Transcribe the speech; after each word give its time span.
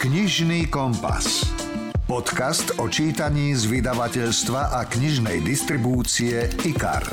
Knižný 0.00 0.72
kompas. 0.72 1.44
Podcast 2.08 2.72
o 2.80 2.88
čítaní 2.88 3.52
z 3.52 3.68
vydavateľstva 3.68 4.72
a 4.72 4.88
knižnej 4.88 5.44
distribúcie 5.44 6.48
IKAR. 6.64 7.04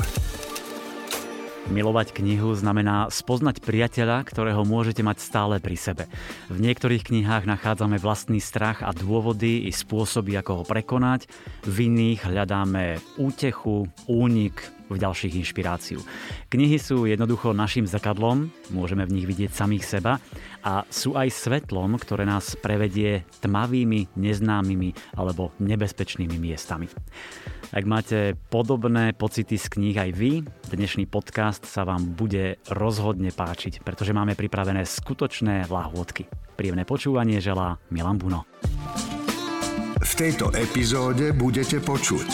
Milovať 1.68 2.16
knihu 2.16 2.56
znamená 2.56 3.12
spoznať 3.12 3.60
priateľa, 3.60 4.24
ktorého 4.24 4.64
môžete 4.64 5.04
mať 5.04 5.20
stále 5.20 5.60
pri 5.60 5.76
sebe. 5.76 6.08
V 6.48 6.64
niektorých 6.64 7.04
knihách 7.12 7.44
nachádzame 7.44 8.00
vlastný 8.00 8.40
strach 8.40 8.80
a 8.80 8.96
dôvody 8.96 9.68
i 9.68 9.70
spôsoby, 9.70 10.40
ako 10.40 10.64
ho 10.64 10.64
prekonať. 10.64 11.28
V 11.68 11.92
iných 11.92 12.24
hľadáme 12.24 13.04
útechu, 13.20 13.84
únik, 14.08 14.64
v 14.88 14.96
ďalších 14.96 15.36
inšpiráciu. 15.44 16.00
Knihy 16.48 16.80
sú 16.80 17.04
jednoducho 17.04 17.52
našim 17.52 17.84
zrkadlom, 17.84 18.48
môžeme 18.72 19.04
v 19.04 19.20
nich 19.20 19.28
vidieť 19.28 19.52
samých 19.52 19.84
seba 19.84 20.16
a 20.62 20.82
sú 20.88 21.14
aj 21.14 21.30
svetlom, 21.30 21.98
ktoré 21.98 22.26
nás 22.26 22.58
prevedie 22.58 23.26
tmavými, 23.42 24.14
neznámymi 24.18 25.18
alebo 25.18 25.54
nebezpečnými 25.62 26.36
miestami. 26.38 26.90
Ak 27.68 27.84
máte 27.84 28.32
podobné 28.48 29.12
pocity 29.12 29.60
z 29.60 29.66
kníh 29.68 29.96
aj 29.96 30.10
vy, 30.16 30.40
dnešný 30.72 31.04
podcast 31.04 31.68
sa 31.68 31.84
vám 31.84 32.16
bude 32.16 32.56
rozhodne 32.72 33.28
páčiť, 33.28 33.84
pretože 33.84 34.16
máme 34.16 34.32
pripravené 34.32 34.88
skutočné 34.88 35.68
lahôdky. 35.68 36.24
Príjemné 36.56 36.88
počúvanie 36.88 37.44
želá 37.44 37.76
Milan 37.92 38.16
Buno. 38.16 38.48
V 39.98 40.12
tejto 40.16 40.48
epizóde 40.56 41.36
budete 41.36 41.84
počuť 41.84 42.28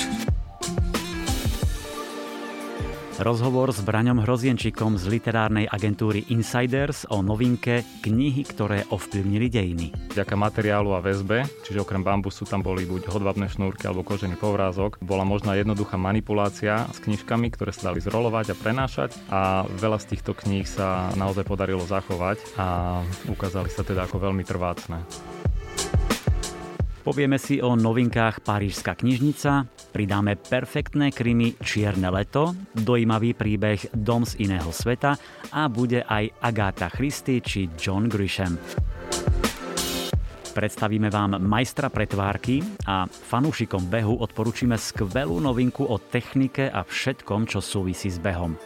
Rozhovor 3.14 3.70
s 3.70 3.78
Braňom 3.78 4.27
Hrozienčikom 4.27 4.98
z 4.98 5.06
literárnej 5.06 5.70
agentúry 5.70 6.27
Insiders 6.34 7.06
o 7.06 7.23
novinke 7.23 7.87
Knihy, 8.02 8.42
ktoré 8.42 8.82
ovplyvnili 8.90 9.46
dejiny. 9.46 9.87
Vďaka 10.10 10.34
materiálu 10.34 10.98
a 10.98 10.98
väzbe, 10.98 11.46
čiže 11.62 11.78
okrem 11.78 12.02
bambusu 12.02 12.42
tam 12.42 12.66
boli 12.66 12.82
buď 12.82 13.06
hodvabné 13.14 13.46
šnúrky 13.46 13.87
alebo 13.87 14.02
kožený 14.02 14.35
povrázok, 14.35 14.98
bola 14.98 15.23
možná 15.23 15.54
jednoduchá 15.54 15.95
manipulácia 15.95 16.90
s 16.90 16.98
knižkami, 17.07 17.54
ktoré 17.54 17.70
sa 17.70 17.95
dali 17.95 18.02
zrolovať 18.02 18.51
a 18.51 18.59
prenášať 18.59 19.10
a 19.30 19.62
veľa 19.62 20.02
z 20.02 20.09
týchto 20.10 20.35
kníh 20.35 20.66
sa 20.66 21.15
naozaj 21.15 21.46
podarilo 21.46 21.87
zachovať 21.87 22.42
a 22.59 22.98
ukázali 23.30 23.70
sa 23.70 23.87
teda 23.87 24.10
ako 24.10 24.26
veľmi 24.26 24.42
trvácne. 24.42 25.07
Povieme 27.05 27.37
si 27.37 27.60
o 27.60 27.77
novinkách 27.77 28.41
Parížska 28.41 28.97
knižnica, 28.97 29.69
pridáme 29.93 30.41
perfektné 30.41 31.13
krymy 31.13 31.52
Čierne 31.60 32.09
leto, 32.09 32.57
dojímavý 32.73 33.37
príbeh 33.37 33.93
Dom 33.93 34.24
z 34.24 34.41
iného 34.41 34.73
sveta 34.73 35.13
a 35.52 35.69
bude 35.69 36.01
aj 36.01 36.32
Agáta 36.41 36.88
Christy 36.88 37.45
či 37.45 37.69
John 37.77 38.09
Grisham. 38.09 38.57
Predstavíme 40.57 41.13
vám 41.13 41.45
majstra 41.45 41.93
pretvárky 41.93 42.65
a 42.88 43.05
fanúšikom 43.05 43.85
behu 43.85 44.25
odporúčime 44.25 44.80
skvelú 44.80 45.45
novinku 45.45 45.85
o 45.85 46.01
technike 46.01 46.73
a 46.73 46.88
všetkom, 46.88 47.45
čo 47.45 47.60
súvisí 47.60 48.09
s 48.09 48.16
behom. 48.16 48.57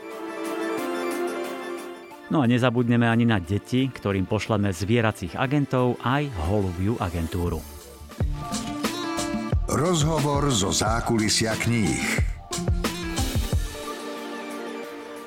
No 2.31 2.39
a 2.39 2.47
nezabudneme 2.47 3.11
ani 3.11 3.27
na 3.27 3.43
deti, 3.43 3.91
ktorým 3.91 4.31
pošleme 4.31 4.71
zvieracích 4.71 5.35
agentov 5.35 5.99
aj 6.07 6.31
holubiu 6.47 6.95
agentúru. 7.03 7.78
Rozhovor 9.69 10.49
zo 10.51 10.75
zákulisia 10.75 11.55
kníh. 11.55 12.25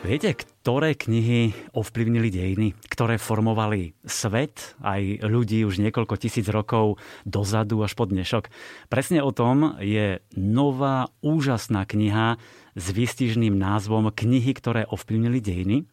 Viete, 0.01 0.33
ktoré 0.33 0.97
knihy 0.97 1.53
ovplyvnili 1.77 2.33
dejiny, 2.33 2.73
ktoré 2.89 3.21
formovali 3.21 3.93
svet, 4.01 4.73
aj 4.81 5.21
ľudí 5.21 5.61
už 5.61 5.77
niekoľko 5.77 6.17
tisíc 6.17 6.49
rokov 6.49 6.97
dozadu 7.21 7.85
až 7.85 7.93
po 7.93 8.09
dnešok? 8.09 8.49
Presne 8.89 9.21
o 9.21 9.29
tom 9.29 9.77
je 9.77 10.19
nová, 10.33 11.13
úžasná 11.21 11.85
kniha 11.85 12.41
s 12.73 12.85
výstižným 12.89 13.53
názvom 13.53 14.09
Knihy, 14.09 14.51
ktoré 14.57 14.89
ovplyvnili 14.89 15.37
dejiny 15.37 15.85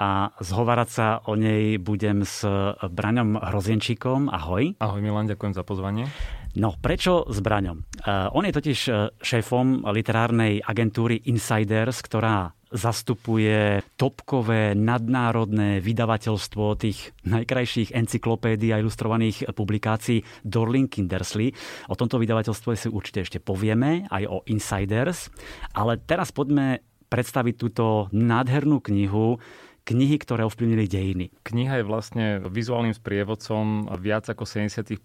a 0.00 0.32
zhovárať 0.40 0.88
sa 0.88 1.06
o 1.28 1.36
nej 1.36 1.76
budem 1.76 2.24
s 2.24 2.48
Braňom 2.80 3.36
Hrozienčíkom. 3.36 4.32
Ahoj. 4.32 4.80
Ahoj 4.80 5.00
Milan, 5.04 5.28
ďakujem 5.28 5.52
za 5.52 5.60
pozvanie. 5.60 6.08
No, 6.52 6.76
prečo 6.76 7.24
s 7.32 7.40
Braňom? 7.40 7.80
Uh, 8.04 8.28
on 8.36 8.44
je 8.44 8.52
totiž 8.52 8.78
e, 8.88 8.92
šéfom 9.24 9.88
literárnej 9.88 10.60
agentúry 10.60 11.24
Insiders, 11.32 12.04
ktorá 12.04 12.52
zastupuje 12.72 13.84
topkové 14.00 14.72
nadnárodné 14.72 15.84
vydavateľstvo 15.84 16.64
tých 16.80 17.12
najkrajších 17.28 17.92
encyklopédií 17.92 18.72
a 18.72 18.80
ilustrovaných 18.80 19.52
publikácií 19.52 20.24
Dorling 20.40 20.88
Kindersley. 20.88 21.52
O 21.92 21.94
tomto 21.96 22.16
vydavateľstve 22.16 22.72
si 22.76 22.88
určite 22.88 23.28
ešte 23.28 23.38
povieme, 23.44 24.08
aj 24.08 24.24
o 24.24 24.40
Insiders. 24.48 25.28
Ale 25.76 26.00
teraz 26.00 26.32
poďme 26.32 26.80
predstaviť 27.12 27.54
túto 27.60 28.08
nádhernú 28.16 28.80
knihu, 28.80 29.36
knihy, 29.82 30.16
ktoré 30.18 30.46
ovplyvnili 30.46 30.86
dejiny. 30.86 31.26
Kniha 31.42 31.82
je 31.82 31.88
vlastne 31.88 32.26
vizuálnym 32.46 32.94
sprievodcom 32.94 33.90
viac 33.98 34.30
ako 34.30 34.46
75, 34.46 34.98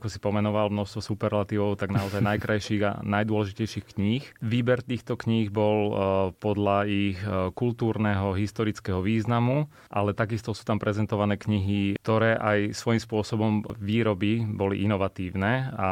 ako 0.00 0.08
si 0.08 0.18
pomenoval 0.18 0.72
množstvo 0.72 1.00
superlatívov, 1.04 1.76
tak 1.76 1.92
naozaj 1.92 2.24
najkrajších 2.34 2.82
a 2.84 2.92
najdôležitejších 3.04 3.84
kníh. 3.96 4.24
Výber 4.40 4.80
týchto 4.80 5.20
kníh 5.20 5.52
bol 5.52 5.78
e, 5.88 5.94
podľa 6.40 6.78
ich 6.88 7.20
e, 7.20 7.52
kultúrneho, 7.52 8.32
historického 8.32 9.04
významu, 9.04 9.68
ale 9.92 10.16
takisto 10.16 10.56
sú 10.56 10.64
tam 10.64 10.80
prezentované 10.80 11.36
knihy, 11.36 12.00
ktoré 12.00 12.36
aj 12.40 12.72
svojím 12.72 13.02
spôsobom 13.02 13.52
výroby 13.76 14.44
boli 14.48 14.84
inovatívne 14.84 15.72
a 15.76 15.90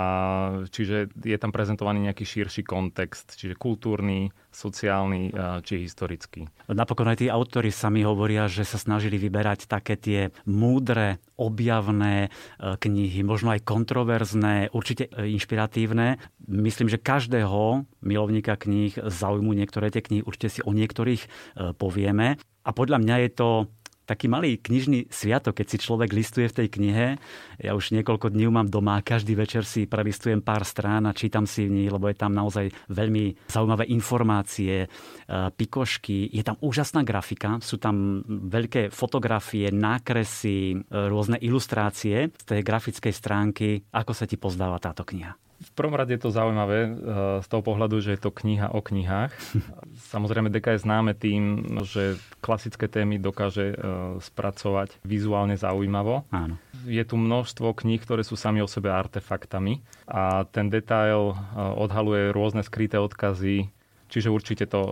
čiže 0.68 1.12
je 1.20 1.36
tam 1.36 1.52
prezentovaný 1.52 2.08
nejaký 2.10 2.24
širší 2.24 2.64
kontext, 2.64 3.36
čiže 3.36 3.58
kultúrny, 3.58 4.32
sociálny 4.54 5.28
e, 5.28 5.32
či 5.66 5.82
historický. 5.82 6.46
Napokon 6.70 7.10
aj 7.10 7.20
tí 7.20 7.26
autori 7.28 7.74
sami 7.74 8.06
ho 8.06 8.14
hovoria, 8.14 8.46
že 8.46 8.62
sa 8.62 8.78
snažili 8.78 9.18
vyberať 9.18 9.66
také 9.66 9.98
tie 9.98 10.30
múdre, 10.46 11.18
objavné 11.34 12.30
e, 12.30 12.78
knihy, 12.78 13.26
možno 13.26 13.50
aj 13.50 13.66
kontroverzné, 13.66 14.70
určite 14.70 15.10
e, 15.10 15.34
inšpiratívne. 15.34 16.22
Myslím, 16.46 16.86
že 16.86 17.02
každého 17.02 17.84
milovníka 18.06 18.54
kníh 18.54 18.94
zaujímu 18.94 19.50
niektoré 19.50 19.90
tie 19.90 20.00
knihy, 20.00 20.22
určite 20.22 20.48
si 20.48 20.60
o 20.62 20.70
niektorých 20.70 21.26
povieme. 21.74 22.38
A 22.64 22.70
podľa 22.72 23.02
mňa 23.02 23.16
je 23.26 23.30
to 23.34 23.48
taký 24.04 24.28
malý 24.28 24.60
knižný 24.60 25.08
sviatok, 25.08 25.60
keď 25.60 25.66
si 25.74 25.78
človek 25.80 26.12
listuje 26.12 26.46
v 26.48 26.56
tej 26.64 26.68
knihe. 26.68 27.06
Ja 27.60 27.72
už 27.72 27.96
niekoľko 27.96 28.32
dní 28.32 28.48
mám 28.52 28.68
doma, 28.68 29.00
každý 29.00 29.34
večer 29.36 29.64
si 29.64 29.88
prelistujem 29.88 30.44
pár 30.44 30.62
strán 30.68 31.08
a 31.08 31.16
čítam 31.16 31.48
si 31.48 31.64
v 31.64 31.84
nich, 31.84 31.90
lebo 31.90 32.08
je 32.08 32.16
tam 32.16 32.36
naozaj 32.36 32.70
veľmi 32.92 33.48
zaujímavé 33.48 33.88
informácie, 33.90 34.84
e, 34.84 34.88
pikošky, 35.28 36.28
je 36.30 36.42
tam 36.44 36.60
úžasná 36.60 37.00
grafika, 37.02 37.58
sú 37.64 37.80
tam 37.80 38.20
veľké 38.28 38.92
fotografie, 38.92 39.72
nákresy, 39.72 40.76
e, 40.76 40.76
rôzne 40.88 41.40
ilustrácie 41.40 42.28
z 42.32 42.44
tej 42.44 42.60
grafickej 42.60 43.14
stránky. 43.16 43.68
Ako 43.90 44.12
sa 44.12 44.28
ti 44.28 44.36
pozdáva 44.36 44.76
táto 44.76 45.02
kniha? 45.08 45.34
V 45.60 45.70
prvom 45.74 45.94
rade 45.94 46.14
je 46.14 46.22
to 46.22 46.34
zaujímavé 46.34 46.78
eh, 46.84 46.90
z 47.42 47.46
toho 47.46 47.62
pohľadu, 47.62 48.02
že 48.02 48.16
je 48.16 48.20
to 48.20 48.34
kniha 48.34 48.74
o 48.74 48.80
knihách. 48.82 49.32
Samozrejme, 50.14 50.50
Deka 50.50 50.74
je 50.74 50.84
známe 50.84 51.14
tým, 51.14 51.64
že 51.86 52.18
klasické 52.42 52.90
témy 52.90 53.22
dokáže 53.22 53.72
eh, 53.72 53.76
spracovať 54.18 55.00
vizuálne 55.06 55.54
zaujímavo. 55.54 56.26
Áno. 56.34 56.58
Je 56.84 57.00
tu 57.06 57.16
množstvo 57.16 57.72
kníh, 57.72 58.02
ktoré 58.02 58.26
sú 58.26 58.36
sami 58.36 58.60
o 58.60 58.68
sebe 58.68 58.92
artefaktami 58.92 59.80
a 60.04 60.44
ten 60.50 60.68
detail 60.68 61.32
eh, 61.32 61.38
odhaluje 61.58 62.34
rôzne 62.34 62.66
skryté 62.66 62.98
odkazy 62.98 63.70
Čiže 64.14 64.30
určite 64.30 64.70
to, 64.70 64.82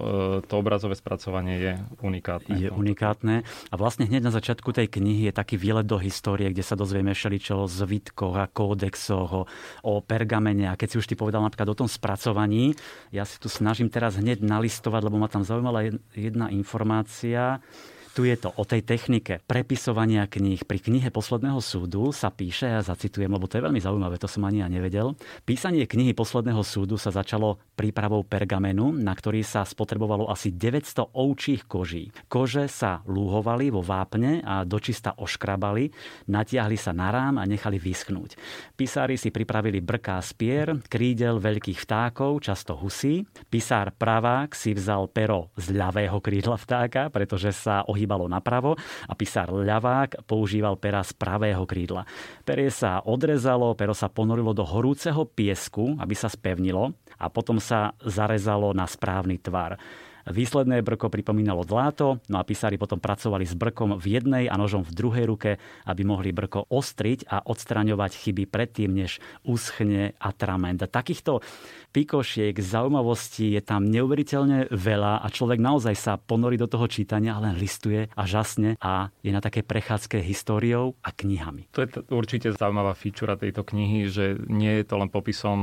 e, 0.43 0.51
to 0.51 0.55
obrazové 0.59 0.99
spracovanie 0.99 1.63
je 1.63 1.73
unikátne. 2.03 2.59
Je 2.59 2.75
unikátne. 2.75 3.47
A 3.71 3.75
vlastne 3.79 4.11
hneď 4.11 4.19
na 4.19 4.35
začiatku 4.35 4.75
tej 4.75 4.91
knihy 4.91 5.31
je 5.31 5.35
taký 5.39 5.55
výlet 5.55 5.87
do 5.87 5.95
histórie, 6.03 6.51
kde 6.51 6.67
sa 6.67 6.75
dozvieme 6.75 7.15
všeličo 7.15 7.63
o 7.63 7.71
zvitkoch 7.71 8.35
a 8.35 8.51
kódexoch, 8.51 9.31
o, 9.31 9.43
o 9.87 9.93
pergamene. 10.03 10.67
A 10.67 10.75
keď 10.75 10.89
si 10.91 10.97
už 10.99 11.07
ty 11.07 11.15
povedal 11.15 11.39
napríklad 11.39 11.71
o 11.71 11.79
tom 11.79 11.87
spracovaní, 11.87 12.75
ja 13.15 13.23
si 13.23 13.39
tu 13.39 13.47
snažím 13.47 13.87
teraz 13.87 14.19
hneď 14.19 14.43
nalistovať, 14.43 15.07
lebo 15.07 15.23
ma 15.23 15.31
tam 15.31 15.47
zaujímala 15.47 15.87
jedna 16.19 16.51
informácia 16.51 17.63
tu 18.13 18.29
je 18.29 18.37
to 18.37 18.53
o 18.61 18.65
tej 18.69 18.85
technike 18.85 19.41
prepisovania 19.49 20.29
kníh. 20.29 20.69
Pri 20.69 20.79
knihe 20.85 21.09
Posledného 21.09 21.65
súdu 21.65 22.13
sa 22.13 22.29
píše, 22.29 22.69
ja 22.69 22.85
zacitujem, 22.85 23.33
lebo 23.33 23.49
to 23.49 23.57
je 23.57 23.65
veľmi 23.65 23.81
zaujímavé, 23.81 24.21
to 24.21 24.29
som 24.29 24.45
ani 24.45 24.61
ja 24.61 24.69
nevedel. 24.69 25.17
Písanie 25.49 25.89
knihy 25.89 26.13
Posledného 26.13 26.61
súdu 26.61 27.01
sa 27.01 27.09
začalo 27.09 27.57
prípravou 27.73 28.21
pergamenu, 28.21 28.93
na 28.93 29.17
ktorý 29.17 29.41
sa 29.41 29.65
spotrebovalo 29.65 30.29
asi 30.29 30.53
900 30.53 31.17
ovčích 31.17 31.65
koží. 31.65 32.13
Kože 32.29 32.69
sa 32.69 33.01
lúhovali 33.09 33.73
vo 33.73 33.81
vápne 33.81 34.45
a 34.45 34.69
dočista 34.69 35.17
oškrabali, 35.17 35.89
natiahli 36.29 36.77
sa 36.77 36.93
na 36.93 37.09
rám 37.09 37.41
a 37.41 37.49
nechali 37.49 37.81
vyschnúť. 37.81 38.37
Písári 38.77 39.17
si 39.17 39.33
pripravili 39.33 39.81
brká 39.81 40.21
spier, 40.21 40.85
krídel 40.85 41.41
veľkých 41.41 41.81
vtákov, 41.81 42.45
často 42.45 42.77
husí. 42.77 43.25
Písár 43.49 43.97
pravák 43.97 44.53
si 44.53 44.77
vzal 44.77 45.09
pero 45.09 45.49
z 45.57 45.73
ľavého 45.73 46.21
krídla 46.21 46.61
vtáka, 46.61 47.09
pretože 47.09 47.57
sa 47.57 47.81
o 47.89 48.02
pohýbalo 48.03 48.27
napravo 48.27 48.75
a 49.07 49.15
písar 49.15 49.55
ľavák 49.55 50.27
používal 50.27 50.75
pera 50.75 51.07
z 51.07 51.15
pravého 51.15 51.63
krídla. 51.63 52.03
Perie 52.43 52.67
sa 52.75 52.99
odrezalo, 52.99 53.79
pero 53.79 53.95
sa 53.95 54.11
ponorilo 54.11 54.51
do 54.51 54.67
horúceho 54.67 55.23
piesku, 55.23 55.95
aby 56.03 56.19
sa 56.19 56.27
spevnilo 56.27 56.91
a 57.23 57.31
potom 57.31 57.63
sa 57.63 57.95
zarezalo 58.03 58.75
na 58.75 58.91
správny 58.91 59.39
tvar. 59.39 59.79
Výsledné 60.23 60.87
brko 60.87 61.11
pripomínalo 61.11 61.67
dláto, 61.67 62.23
no 62.31 62.39
a 62.39 62.47
písári 62.47 62.79
potom 62.79 63.03
pracovali 63.03 63.43
s 63.43 63.59
brkom 63.59 63.99
v 63.99 64.19
jednej 64.19 64.47
a 64.47 64.55
nožom 64.55 64.87
v 64.87 64.95
druhej 64.95 65.27
ruke, 65.27 65.59
aby 65.83 66.03
mohli 66.07 66.31
brko 66.31 66.71
ostriť 66.71 67.27
a 67.27 67.43
odstraňovať 67.43 68.15
chyby 68.15 68.47
predtým, 68.47 69.03
než 69.03 69.19
uschne 69.43 70.15
atrament. 70.23 70.79
Takýchto 70.79 71.43
pikošiek, 71.93 72.57
zaujímavostí 72.57 73.53
je 73.53 73.61
tam 73.61 73.85
neuveriteľne 73.85 74.73
veľa 74.73 75.21
a 75.21 75.27
človek 75.29 75.61
naozaj 75.61 75.95
sa 75.95 76.13
ponorí 76.17 76.57
do 76.57 76.67
toho 76.67 76.89
čítania 76.89 77.37
len 77.37 77.55
listuje 77.61 78.09
a 78.17 78.23
žasne 78.25 78.81
a 78.81 79.13
je 79.21 79.31
na 79.31 79.45
také 79.45 79.61
prechádzke 79.61 80.19
históriou 80.25 80.97
a 81.05 81.13
knihami. 81.13 81.69
To 81.77 81.85
je 81.85 81.89
t- 81.93 82.03
určite 82.09 82.49
zaujímavá 82.57 82.97
feature 82.97 83.37
tejto 83.37 83.63
knihy, 83.63 84.09
že 84.09 84.41
nie 84.49 84.81
je 84.81 84.85
to 84.89 84.97
len 84.97 85.13
popisom 85.13 85.59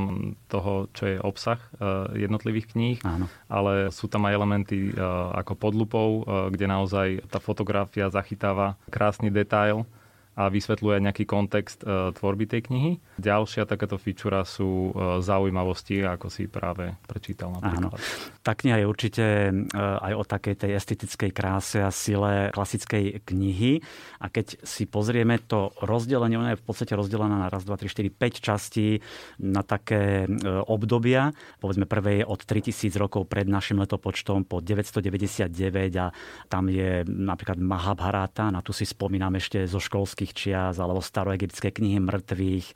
toho, 0.45 0.87
čo 0.93 1.03
je 1.09 1.17
obsah 1.17 1.57
uh, 1.81 2.07
jednotlivých 2.13 2.77
kníh, 2.77 2.97
Áno. 3.01 3.25
ale 3.49 3.89
sú 3.89 4.05
tam 4.05 4.29
aj 4.29 4.37
elementy 4.37 4.93
uh, 4.93 5.33
ako 5.33 5.57
podlupov, 5.57 6.07
uh, 6.07 6.21
kde 6.53 6.65
naozaj 6.69 7.07
tá 7.27 7.41
fotografia 7.41 8.13
zachytáva 8.13 8.77
krásny 8.93 9.33
detail 9.33 9.89
a 10.39 10.47
vysvetľuje 10.47 11.03
nejaký 11.03 11.27
kontext 11.27 11.83
e, 11.83 12.15
tvorby 12.15 12.47
tej 12.47 12.71
knihy. 12.71 12.91
Ďalšia 13.19 13.67
takáto 13.67 13.99
feature 13.99 14.39
sú 14.47 14.95
e, 14.95 15.19
zaujímavosti, 15.19 15.99
ako 15.99 16.31
si 16.31 16.47
práve 16.47 16.95
prečítal 17.03 17.51
napríklad. 17.51 17.91
Áno. 17.91 18.39
Tá 18.39 18.55
kniha 18.55 18.79
je 18.79 18.87
určite 18.87 19.25
e, 19.51 19.53
aj 19.75 20.13
o 20.15 20.23
takej 20.23 20.55
tej 20.63 20.71
estetickej 20.79 21.31
kráse 21.35 21.83
a 21.83 21.91
sile 21.91 22.55
klasickej 22.55 23.27
knihy. 23.27 23.83
A 24.23 24.31
keď 24.31 24.63
si 24.63 24.87
pozrieme 24.87 25.43
to 25.43 25.75
rozdelenie, 25.83 26.39
ona 26.39 26.55
je 26.55 26.61
v 26.63 26.65
podstate 26.65 26.95
rozdelená 26.95 27.35
na 27.35 27.51
raz, 27.51 27.67
dva, 27.67 27.75
tri, 27.75 27.91
štyri, 27.91 28.07
5 28.07 28.39
častí 28.39 29.03
na 29.43 29.59
také 29.59 30.23
obdobia. 30.67 31.35
Povedzme, 31.59 31.83
prvé 31.83 32.23
je 32.23 32.25
od 32.27 32.39
3000 32.47 32.95
rokov 32.95 33.27
pred 33.27 33.47
našim 33.47 33.79
letopočtom 33.83 34.47
po 34.47 34.63
999 34.63 35.51
a 35.99 36.15
tam 36.47 36.71
je 36.71 37.03
napríklad 37.03 37.59
Mahabharata, 37.59 38.53
na 38.53 38.63
tu 38.63 38.71
si 38.71 38.87
spomínam 38.87 39.35
ešte 39.35 39.67
zo 39.67 39.81
školských 39.81 40.28
mŕtvych 40.29 40.37
čias 40.37 40.77
alebo 40.77 41.01
staroegyptské 41.01 41.73
knihy 41.73 41.99
mŕtvych. 41.99 42.67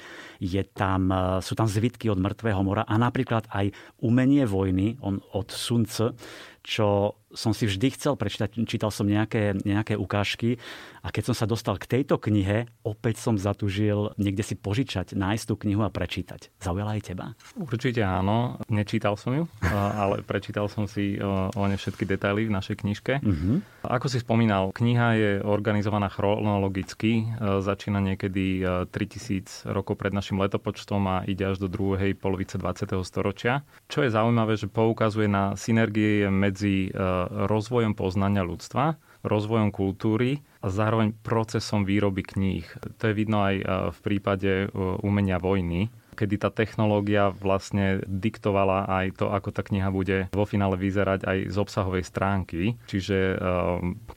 Je 0.42 0.64
tam, 0.74 1.14
e, 1.14 1.42
sú 1.46 1.54
tam 1.54 1.70
zvitky 1.70 2.10
od 2.10 2.18
mŕtvého 2.18 2.62
mora 2.66 2.84
a 2.90 2.98
napríklad 2.98 3.46
aj 3.54 3.70
umenie 4.02 4.46
vojny 4.50 4.98
on, 5.02 5.22
od 5.38 5.54
Sunce, 5.54 6.18
čo 6.66 7.20
som 7.34 7.52
si 7.52 7.68
vždy 7.68 7.94
chcel 7.98 8.14
prečítať, 8.16 8.56
čítal 8.66 8.90
som 8.94 9.06
nejaké, 9.06 9.58
nejaké 9.66 9.98
ukážky 9.98 10.62
a 11.04 11.12
keď 11.12 11.34
som 11.34 11.36
sa 11.36 11.46
dostal 11.50 11.76
k 11.76 11.90
tejto 12.00 12.22
knihe, 12.22 12.70
opäť 12.86 13.20
som 13.20 13.36
zatúžil 13.36 14.16
niekde 14.16 14.46
si 14.46 14.56
požičať, 14.56 15.18
nájsť 15.18 15.46
tú 15.50 15.56
knihu 15.68 15.84
a 15.84 15.92
prečítať. 15.92 16.54
Zaujala 16.64 16.96
aj 16.96 17.02
teba? 17.04 17.26
Určite 17.60 18.02
áno. 18.06 18.62
Nečítal 18.72 19.20
som 19.20 19.36
ju, 19.36 19.44
ale 20.02 20.24
prečítal 20.24 20.72
som 20.72 20.88
si 20.88 21.20
o 21.24 21.64
ne 21.68 21.76
všetky 21.76 22.08
detaily 22.08 22.48
v 22.48 22.56
našej 22.56 22.76
knižke. 22.80 23.14
Uh-huh. 23.20 23.60
Ako 23.84 24.08
si 24.08 24.24
spomínal, 24.24 24.72
kniha 24.72 25.10
je 25.20 25.32
organizovaná 25.44 26.08
chronologicky. 26.08 27.28
E, 27.28 27.60
začína 27.60 28.00
niekedy 28.00 28.64
3000 28.88 29.68
e, 29.68 29.76
rokov 29.76 30.00
pred 30.00 30.16
našim 30.16 30.40
letopočtom 30.40 31.04
a 31.10 31.18
ide 31.28 31.52
až 31.52 31.60
do 31.60 31.68
druhej 31.68 32.16
polovice 32.16 32.56
20. 32.56 32.96
storočia. 33.04 33.68
Čo 33.92 34.08
je 34.08 34.14
zaujímavé, 34.14 34.56
že 34.56 34.72
poukazuje 34.72 35.28
na 35.28 35.60
synergie 35.60 36.32
medzi 36.32 36.88
e, 36.88 36.92
rozvojom 37.30 37.94
poznania 37.94 38.44
ľudstva, 38.46 39.00
rozvojom 39.24 39.72
kultúry 39.72 40.44
a 40.60 40.68
zároveň 40.68 41.16
procesom 41.24 41.88
výroby 41.88 42.24
kníh. 42.28 42.68
To 43.00 43.04
je 43.10 43.14
vidno 43.16 43.44
aj 43.44 43.56
e, 43.56 43.64
v 43.92 44.00
prípade 44.04 44.52
e, 44.64 44.68
umenia 45.00 45.40
vojny, 45.40 45.88
kedy 46.14 46.36
tá 46.38 46.54
technológia 46.54 47.34
vlastne 47.34 48.04
diktovala 48.06 48.86
aj 48.86 49.18
to, 49.18 49.26
ako 49.34 49.50
tá 49.50 49.66
kniha 49.66 49.90
bude 49.90 50.30
vo 50.30 50.46
finále 50.46 50.78
vyzerať 50.78 51.26
aj 51.26 51.38
z 51.50 51.58
obsahovej 51.58 52.04
stránky. 52.06 52.76
Čiže 52.86 53.18
e, 53.18 53.36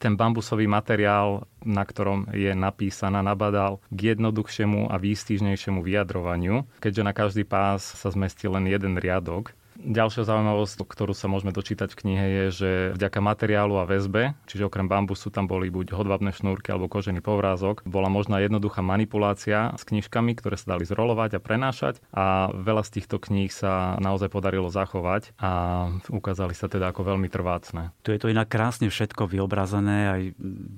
ten 0.03 0.19
bambusový 0.19 0.67
materiál, 0.67 1.47
na 1.63 1.87
ktorom 1.87 2.35
je 2.35 2.53
napísaná, 2.53 3.23
nabadal 3.23 3.79
k 3.95 4.15
jednoduchšiemu 4.15 4.91
a 4.91 4.99
výstižnejšiemu 4.99 5.81
vyjadrovaniu, 5.81 6.67
keďže 6.83 7.03
na 7.07 7.13
každý 7.15 7.43
pás 7.47 7.83
sa 7.83 8.11
zmestí 8.11 8.51
len 8.51 8.67
jeden 8.67 8.99
riadok 8.99 9.55
Ďalšia 9.77 10.25
zaujímavosť, 10.25 10.89
ktorú 10.89 11.13
sa 11.13 11.29
môžeme 11.29 11.53
dočítať 11.53 11.93
v 11.93 11.99
knihe, 12.01 12.25
je, 12.27 12.45
že 12.53 12.71
vďaka 12.97 13.21
materiálu 13.21 13.77
a 13.77 13.85
väzbe, 13.85 14.33
čiže 14.49 14.67
okrem 14.67 14.89
bambusu 14.89 15.29
tam 15.29 15.45
boli 15.45 15.69
buď 15.69 15.93
hodvabné 15.93 16.33
šnúrky 16.33 16.73
alebo 16.73 16.89
kožený 16.89 17.21
povrázok, 17.21 17.85
bola 17.85 18.09
možná 18.09 18.41
jednoduchá 18.41 18.81
manipulácia 18.81 19.77
s 19.77 19.85
knižkami, 19.85 20.33
ktoré 20.39 20.57
sa 20.57 20.77
dali 20.77 20.89
zrolovať 20.89 21.37
a 21.37 21.45
prenášať 21.45 22.01
a 22.15 22.49
veľa 22.57 22.83
z 22.89 22.91
týchto 23.01 23.21
kníh 23.21 23.53
sa 23.53 24.01
naozaj 24.01 24.33
podarilo 24.33 24.73
zachovať 24.73 25.37
a 25.37 25.51
ukázali 26.09 26.57
sa 26.57 26.73
teda 26.73 26.91
ako 26.91 27.13
veľmi 27.13 27.29
trvácne. 27.29 27.93
Tu 28.01 28.17
je 28.17 28.21
to 28.21 28.33
inak 28.33 28.49
krásne 28.49 28.89
všetko 28.89 29.29
vyobrazené, 29.29 29.99
aj 30.09 30.23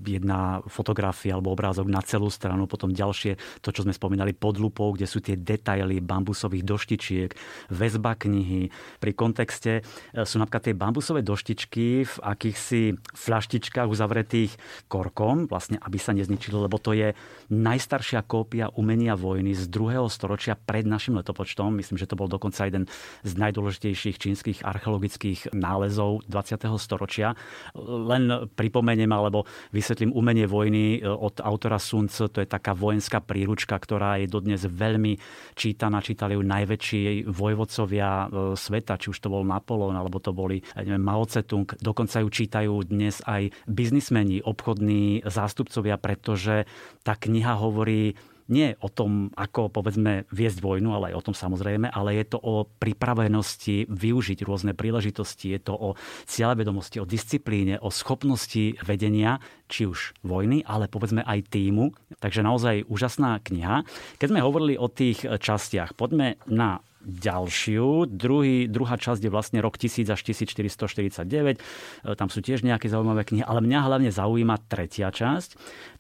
jedna 0.07 0.61
fotografia 0.67 1.39
alebo 1.39 1.55
obrázok 1.55 1.87
na 1.87 2.03
celú 2.03 2.33
stranu, 2.33 2.67
potom 2.67 2.91
ďalšie, 2.91 3.63
to 3.63 3.71
čo 3.71 3.87
sme 3.87 3.95
spomínali 3.95 4.35
pod 4.35 4.59
lupou, 4.59 4.91
kde 4.91 5.07
sú 5.07 5.23
tie 5.23 5.39
detaily 5.39 6.03
bambusových 6.03 6.65
doštičiek, 6.67 7.31
väzba 7.71 8.19
knihy, 8.19 8.71
pri 8.99 9.15
kontexte 9.15 9.81
e, 9.81 9.83
sú 10.27 10.43
napríklad 10.43 10.69
tie 10.69 10.75
bambusové 10.75 11.23
doštičky 11.23 12.03
v 12.03 12.15
akýchsi 12.19 12.99
fľaštičkách 13.15 13.87
uzavretých 13.87 14.53
korkom, 14.91 15.47
vlastne 15.47 15.79
aby 15.79 15.97
sa 15.97 16.11
nezničili, 16.11 16.59
lebo 16.59 16.83
to 16.83 16.93
je 16.93 17.15
najstaršia 17.49 18.27
kópia 18.27 18.69
umenia 18.75 19.15
vojny 19.15 19.55
z 19.55 19.71
druhého 19.71 20.11
storočia 20.11 20.59
pred 20.59 20.85
našim 20.85 21.15
letopočtom. 21.23 21.79
Myslím, 21.79 21.97
že 21.97 22.11
to 22.11 22.19
bol 22.19 22.27
dokonca 22.27 22.67
jeden 22.67 22.91
z 23.23 23.33
najdôležitejších 23.39 24.19
čínskych 24.19 24.59
archeologických 24.67 25.55
nálezov 25.55 26.27
20. 26.27 26.59
storočia. 26.83 27.39
Len 27.79 28.51
pripomeniem 28.59 29.11
alebo 29.15 29.47
vysvetlím 29.71 30.11
umenie 30.11 30.51
vojny 30.51 30.99
e, 30.99 31.07
od 31.07 31.39
autora 31.39 31.79
Sunc. 31.79 32.11
To 32.19 32.39
je 32.43 32.49
taká 32.51 32.75
vojenská 32.75 33.23
príručka, 33.23 33.79
ktorá 33.79 34.19
je 34.19 34.27
dodnes 34.27 34.59
veľmi 34.67 35.23
čítaná. 35.55 36.03
Čítali 36.03 36.35
ju 36.35 36.43
najväčší 36.43 37.31
vojvodcovia 37.31 38.31
sveta 38.57 38.78
sveta, 38.79 38.95
či 38.95 39.11
už 39.11 39.19
to 39.19 39.27
bol 39.27 39.43
Napoleon, 39.43 39.99
alebo 39.99 40.23
to 40.23 40.31
boli 40.31 40.63
neviem, 40.79 41.03
Mao 41.03 41.27
Tse-tung. 41.27 41.67
Dokonca 41.83 42.23
ju 42.23 42.31
čítajú 42.31 42.87
dnes 42.87 43.19
aj 43.27 43.51
biznismeni, 43.67 44.39
obchodní 44.39 45.27
zástupcovia, 45.27 45.99
pretože 45.99 46.71
tá 47.03 47.19
kniha 47.19 47.59
hovorí 47.59 48.15
nie 48.49 48.73
o 48.81 48.89
tom, 48.89 49.29
ako 49.37 49.69
povedzme 49.69 50.25
viesť 50.33 50.65
vojnu, 50.65 50.97
ale 50.97 51.13
aj 51.13 51.21
o 51.21 51.25
tom 51.29 51.37
samozrejme, 51.37 51.93
ale 51.93 52.17
je 52.17 52.33
to 52.33 52.39
o 52.41 52.65
pripravenosti 52.65 53.93
využiť 53.93 54.39
rôzne 54.41 54.73
príležitosti, 54.73 55.53
je 55.53 55.61
to 55.61 55.77
o 55.77 55.89
cieľavedomosti, 56.25 56.97
o 56.97 57.05
disciplíne, 57.05 57.77
o 57.77 57.93
schopnosti 57.93 58.81
vedenia, 58.81 59.37
či 59.69 59.85
už 59.85 60.17
vojny, 60.25 60.65
ale 60.65 60.89
povedzme 60.89 61.21
aj 61.29 61.45
týmu. 61.53 61.93
Takže 62.25 62.41
naozaj 62.41 62.89
úžasná 62.89 63.37
kniha. 63.45 63.85
Keď 64.17 64.33
sme 64.33 64.41
hovorili 64.41 64.81
o 64.81 64.89
tých 64.89 65.29
častiach, 65.29 65.93
poďme 65.93 66.41
na 66.49 66.81
ďalšiu. 67.05 68.11
Druhý, 68.11 68.67
druhá 68.67 68.99
časť 68.99 69.23
je 69.23 69.31
vlastne 69.31 69.59
rok 69.63 69.79
1000 69.79 70.11
až 70.11 70.21
1449. 70.23 71.25
E, 71.25 72.15
tam 72.19 72.29
sú 72.29 72.41
tiež 72.43 72.67
nejaké 72.67 72.91
zaujímavé 72.91 73.25
knihy, 73.25 73.45
ale 73.47 73.63
mňa 73.63 73.79
hlavne 73.87 74.11
zaujíma 74.11 74.67
tretia 74.67 75.15
časť. 75.15 75.51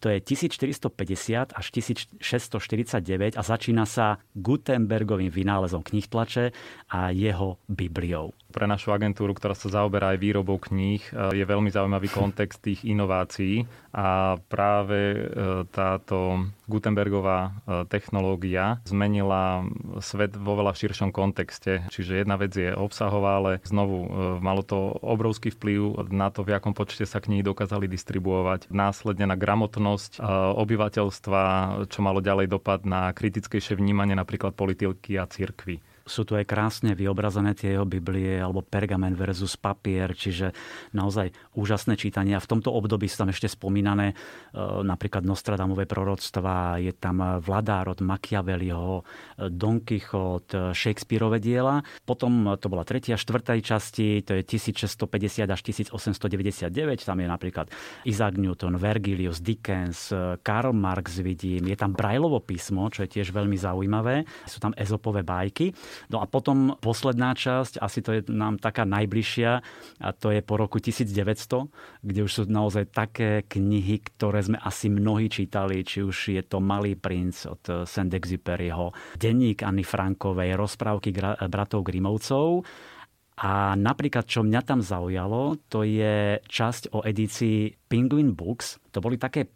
To 0.02 0.10
je 0.10 0.18
1450 0.20 1.54
až 1.54 1.66
1649 1.70 3.38
a 3.38 3.42
začína 3.42 3.86
sa 3.86 4.18
Gutenbergovým 4.34 5.30
vynálezom 5.30 5.82
tlače 5.82 6.50
a 6.90 7.10
jeho 7.14 7.58
Bibliou. 7.68 8.34
Pre 8.58 8.66
našu 8.66 8.90
agentúru, 8.90 9.38
ktorá 9.38 9.54
sa 9.54 9.70
zaoberá 9.70 10.10
aj 10.10 10.18
výrobou 10.18 10.58
kníh, 10.58 10.98
e, 11.14 11.38
je 11.38 11.46
veľmi 11.46 11.70
zaujímavý 11.70 12.10
kontext 12.10 12.58
tých 12.58 12.82
inovácií 12.82 13.62
a 13.94 14.34
práve 14.50 15.14
e, 15.14 15.18
táto 15.70 16.42
Gutenbergová 16.66 17.38
e, 17.38 17.50
technológia 17.86 18.82
zmenila 18.82 19.62
svet 20.02 20.34
vo 20.34 20.58
veľa 20.58 20.74
širšom 20.74 21.14
kontexte. 21.14 21.86
Čiže 21.86 22.26
jedna 22.26 22.34
vec 22.34 22.50
je 22.50 22.74
obsahová, 22.74 23.38
ale 23.38 23.62
znovu 23.62 24.10
malo 24.42 24.66
to 24.66 24.90
obrovský 25.06 25.54
vplyv 25.54 26.10
na 26.10 26.34
to, 26.34 26.42
v 26.42 26.58
akom 26.58 26.74
počte 26.74 27.06
sa 27.06 27.22
knihy 27.22 27.46
dokázali 27.46 27.86
distribuovať. 27.86 28.74
Následne 28.74 29.30
na 29.30 29.38
gramotnosť 29.38 30.18
obyvateľstva, 30.58 31.42
čo 31.86 32.02
malo 32.02 32.18
ďalej 32.18 32.50
dopad 32.50 32.82
na 32.82 33.14
kritickejšie 33.14 33.78
vnímanie 33.78 34.18
napríklad 34.18 34.58
politiky 34.58 35.14
a 35.14 35.30
cirkvy. 35.30 35.78
Sú 36.08 36.24
tu 36.24 36.34
aj 36.34 36.48
krásne 36.48 36.96
vyobrazené 36.96 37.54
tie 37.54 37.76
jeho 37.76 37.84
Biblie 37.84 38.40
alebo 38.40 38.64
pergamen 38.64 39.14
versus 39.14 39.54
papier, 39.54 40.16
čiže 40.16 40.50
naozaj 40.96 41.30
úžasné 41.54 41.94
čítanie. 42.00 42.34
A 42.34 42.42
v 42.42 42.50
tomto 42.50 42.72
období 42.72 43.06
sú 43.06 43.22
tam 43.22 43.30
ešte 43.30 43.46
spomínané 43.46 44.12
e, 44.12 44.14
napríklad 44.82 45.22
Nostradamové 45.22 45.84
proroctva, 45.84 46.80
je 46.80 46.96
tam 46.96 47.20
Vladár 47.38 47.92
od 47.92 48.00
Machiavelliho, 48.00 49.04
Don 49.52 49.84
Quixote, 49.84 50.72
Shakespeareové 50.72 51.38
diela. 51.38 51.84
Potom 52.02 52.56
to 52.56 52.66
bola 52.72 52.82
tretia, 52.82 53.20
štvrtej 53.20 53.60
časti, 53.60 54.24
to 54.24 54.34
je 54.34 54.42
1650 54.42 55.44
až 55.46 55.60
1899, 55.60 57.04
tam 57.04 57.18
je 57.20 57.28
napríklad 57.28 57.66
Isaac 58.08 58.34
Newton, 58.40 58.80
Vergilius, 58.80 59.44
Dickens, 59.44 60.10
Karl 60.42 60.72
Marx 60.72 61.20
vidím, 61.20 61.68
je 61.68 61.76
tam 61.76 61.92
Brailovo 61.92 62.40
písmo, 62.40 62.88
čo 62.88 63.04
je 63.04 63.20
tiež 63.20 63.34
veľmi 63.34 63.58
zaujímavé, 63.58 64.24
sú 64.48 64.62
tam 64.62 64.72
ezopové 64.78 65.20
bajky. 65.20 65.74
No 66.06 66.22
a 66.22 66.26
potom 66.30 66.78
posledná 66.78 67.34
časť, 67.34 67.82
asi 67.82 67.98
to 68.00 68.10
je 68.14 68.20
nám 68.30 68.62
taká 68.62 68.86
najbližšia, 68.86 69.52
a 69.98 70.08
to 70.14 70.30
je 70.30 70.40
po 70.40 70.54
roku 70.54 70.78
1900, 70.78 71.68
kde 72.06 72.20
už 72.22 72.30
sú 72.30 72.42
naozaj 72.46 72.94
také 72.94 73.42
knihy, 73.44 74.00
ktoré 74.00 74.40
sme 74.46 74.58
asi 74.62 74.86
mnohí 74.86 75.26
čítali, 75.26 75.82
či 75.82 76.06
už 76.06 76.16
je 76.38 76.42
to 76.46 76.62
Malý 76.62 76.94
princ 76.94 77.44
od 77.44 77.86
Saint-Exupéryho, 77.88 78.94
Denník 79.18 79.66
Anny 79.66 79.82
Frankovej, 79.82 80.54
rozprávky 80.54 81.10
bratov 81.50 81.82
Grimovcov 81.82 82.62
a 83.38 83.78
napríklad, 83.78 84.26
čo 84.26 84.42
mňa 84.42 84.60
tam 84.66 84.82
zaujalo, 84.82 85.62
to 85.70 85.86
je 85.86 86.42
časť 86.42 86.90
o 86.90 87.06
edícii 87.06 87.70
Penguin 87.86 88.34
Books. 88.34 88.82
To 88.90 88.98
boli 88.98 89.14
také 89.14 89.46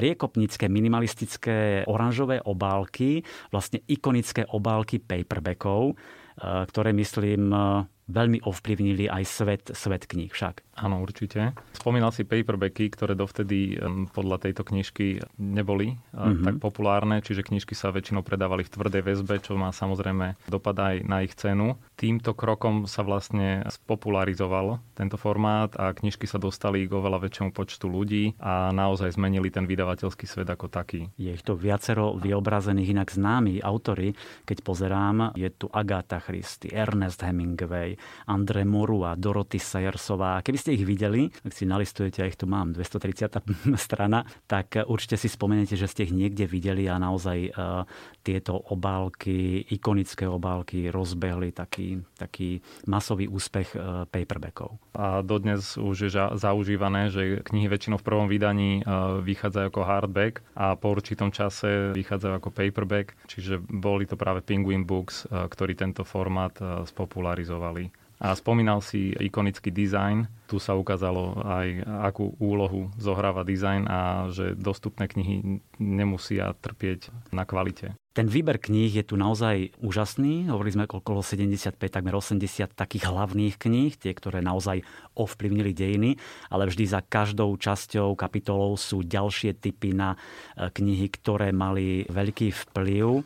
priekopnícke, 0.00 0.64
minimalistické 0.72 1.84
oranžové 1.84 2.40
obálky, 2.40 3.20
vlastne 3.52 3.84
ikonické 3.84 4.48
obálky 4.48 4.96
paperbackov, 4.96 5.92
eh, 5.92 6.64
ktoré 6.64 6.96
myslím 6.96 7.52
eh, 7.52 7.84
veľmi 8.10 8.42
ovplyvnili 8.42 9.06
aj 9.06 9.24
svet, 9.24 9.64
svet 9.72 10.10
kníh 10.10 10.28
však. 10.28 10.66
Áno, 10.80 11.04
určite. 11.04 11.52
Spomínal 11.76 12.08
si 12.08 12.24
paperbacky, 12.24 12.88
ktoré 12.88 13.12
dovtedy 13.12 13.76
podľa 14.16 14.48
tejto 14.48 14.64
knižky 14.64 15.20
neboli 15.36 16.00
mm-hmm. 16.16 16.40
tak 16.40 16.56
populárne, 16.56 17.20
čiže 17.20 17.44
knižky 17.44 17.76
sa 17.76 17.92
väčšinou 17.92 18.24
predávali 18.24 18.64
v 18.64 18.72
tvrdej 18.72 19.02
väzbe, 19.04 19.44
čo 19.44 19.60
má 19.60 19.76
samozrejme 19.76 20.40
dopad 20.48 20.76
aj 20.80 20.94
na 21.04 21.20
ich 21.20 21.36
cenu. 21.36 21.76
Týmto 22.00 22.32
krokom 22.32 22.88
sa 22.88 23.04
vlastne 23.04 23.60
spopularizoval 23.68 24.80
tento 24.96 25.20
formát 25.20 25.68
a 25.76 25.92
knižky 25.92 26.24
sa 26.24 26.40
dostali 26.40 26.88
k 26.88 26.96
oveľa 26.96 27.28
väčšiemu 27.28 27.52
počtu 27.52 27.84
ľudí 27.84 28.40
a 28.40 28.72
naozaj 28.72 29.20
zmenili 29.20 29.52
ten 29.52 29.68
vydavateľský 29.68 30.24
svet 30.24 30.48
ako 30.48 30.72
taký. 30.72 31.12
Je 31.20 31.28
ich 31.28 31.44
to 31.44 31.60
viacero 31.60 32.16
vyobrazených 32.16 32.96
inak 32.96 33.12
známi 33.12 33.60
autory. 33.60 34.16
Keď 34.48 34.64
pozerám, 34.64 35.36
je 35.36 35.52
tu 35.52 35.68
Agatha 35.68 36.24
Christie, 36.24 36.72
Ernest 36.72 37.20
Hemingway, 37.20 37.99
Andre 38.26 38.62
Morua, 38.64 39.18
Dorothy 39.18 39.58
Sayersová. 39.58 40.40
Keby 40.40 40.58
ste 40.58 40.74
ich 40.76 40.84
videli, 40.84 41.28
ak 41.44 41.52
si 41.52 41.64
nalistujete, 41.66 42.22
ja 42.22 42.28
ich 42.28 42.38
tu 42.38 42.48
mám, 42.48 42.72
230. 42.72 43.40
strana, 43.80 44.24
tak 44.46 44.78
určite 44.86 45.16
si 45.18 45.26
spomeniete, 45.26 45.74
že 45.74 45.90
ste 45.90 46.06
ich 46.06 46.14
niekde 46.14 46.46
videli 46.46 46.86
a 46.86 47.00
naozaj 47.00 47.38
uh, 47.52 47.82
tieto 48.22 48.56
obálky, 48.56 49.66
ikonické 49.72 50.28
obálky 50.28 50.92
rozbehli 50.92 51.50
taký, 51.50 52.00
taký 52.14 52.60
masový 52.86 53.26
úspech 53.26 53.74
uh, 53.74 54.04
paperbackov. 54.06 54.78
A 54.94 55.24
dodnes 55.24 55.74
už 55.74 55.96
je 56.06 56.10
zaužívané, 56.36 57.08
že 57.10 57.40
knihy 57.42 57.66
väčšinou 57.70 57.98
v 57.98 58.06
prvom 58.06 58.26
vydaní 58.30 58.84
uh, 58.84 59.18
vychádzajú 59.20 59.66
ako 59.70 59.82
hardback 59.82 60.34
a 60.54 60.76
po 60.76 60.92
určitom 60.92 61.34
čase 61.34 61.94
vychádzajú 61.96 62.32
ako 62.36 62.50
paperback, 62.52 63.18
čiže 63.26 63.58
boli 63.60 64.04
to 64.06 64.14
práve 64.14 64.44
Penguin 64.44 64.84
Books, 64.86 65.26
ktorí 65.30 65.74
tento 65.76 66.02
formát 66.02 66.52
spopularizovali. 66.86 67.89
A 68.20 68.36
spomínal 68.36 68.84
si 68.84 69.16
ikonický 69.16 69.72
dizajn. 69.72 70.28
Tu 70.44 70.60
sa 70.60 70.76
ukázalo 70.76 71.40
aj, 71.40 71.88
akú 72.12 72.36
úlohu 72.36 72.92
zohráva 73.00 73.48
dizajn 73.48 73.88
a 73.88 74.28
že 74.28 74.52
dostupné 74.52 75.08
knihy 75.08 75.64
nemusia 75.80 76.52
trpieť 76.60 77.08
na 77.32 77.48
kvalite. 77.48 77.96
Ten 78.10 78.26
výber 78.26 78.58
kníh 78.58 78.90
je 78.90 79.06
tu 79.06 79.14
naozaj 79.14 79.72
úžasný. 79.80 80.50
Hovorili 80.50 80.76
sme 80.76 80.90
okolo 80.90 81.22
75, 81.22 81.78
takmer 81.78 82.12
80 82.12 82.74
takých 82.74 83.06
hlavných 83.06 83.54
kníh, 83.54 83.94
tie, 83.94 84.10
ktoré 84.10 84.42
naozaj 84.42 84.82
ovplyvnili 85.14 85.70
dejiny, 85.70 86.18
ale 86.50 86.66
vždy 86.66 86.84
za 86.90 87.00
každou 87.06 87.54
časťou 87.54 88.18
kapitolov 88.18 88.82
sú 88.82 89.06
ďalšie 89.06 89.56
typy 89.62 89.94
na 89.94 90.18
e, 90.18 90.68
knihy, 90.68 91.06
ktoré 91.06 91.54
mali 91.54 92.02
veľký 92.10 92.50
vplyv 92.50 93.22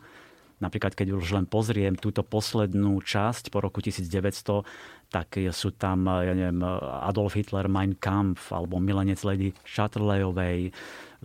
Napríklad, 0.55 0.95
keď 0.95 1.19
už 1.19 1.35
len 1.35 1.45
pozriem 1.45 1.99
túto 1.99 2.23
poslednú 2.23 3.03
časť 3.03 3.51
po 3.51 3.59
roku 3.59 3.83
1900, 3.83 4.63
tak 5.11 5.35
sú 5.51 5.75
tam, 5.75 6.07
ja 6.07 6.31
neviem, 6.31 6.63
Adolf 7.03 7.35
Hitler, 7.35 7.67
Mein 7.67 7.99
Kampf, 7.99 8.55
alebo 8.55 8.79
Milenec 8.79 9.19
Lady 9.27 9.51
Chatterleyovej, 9.67 10.71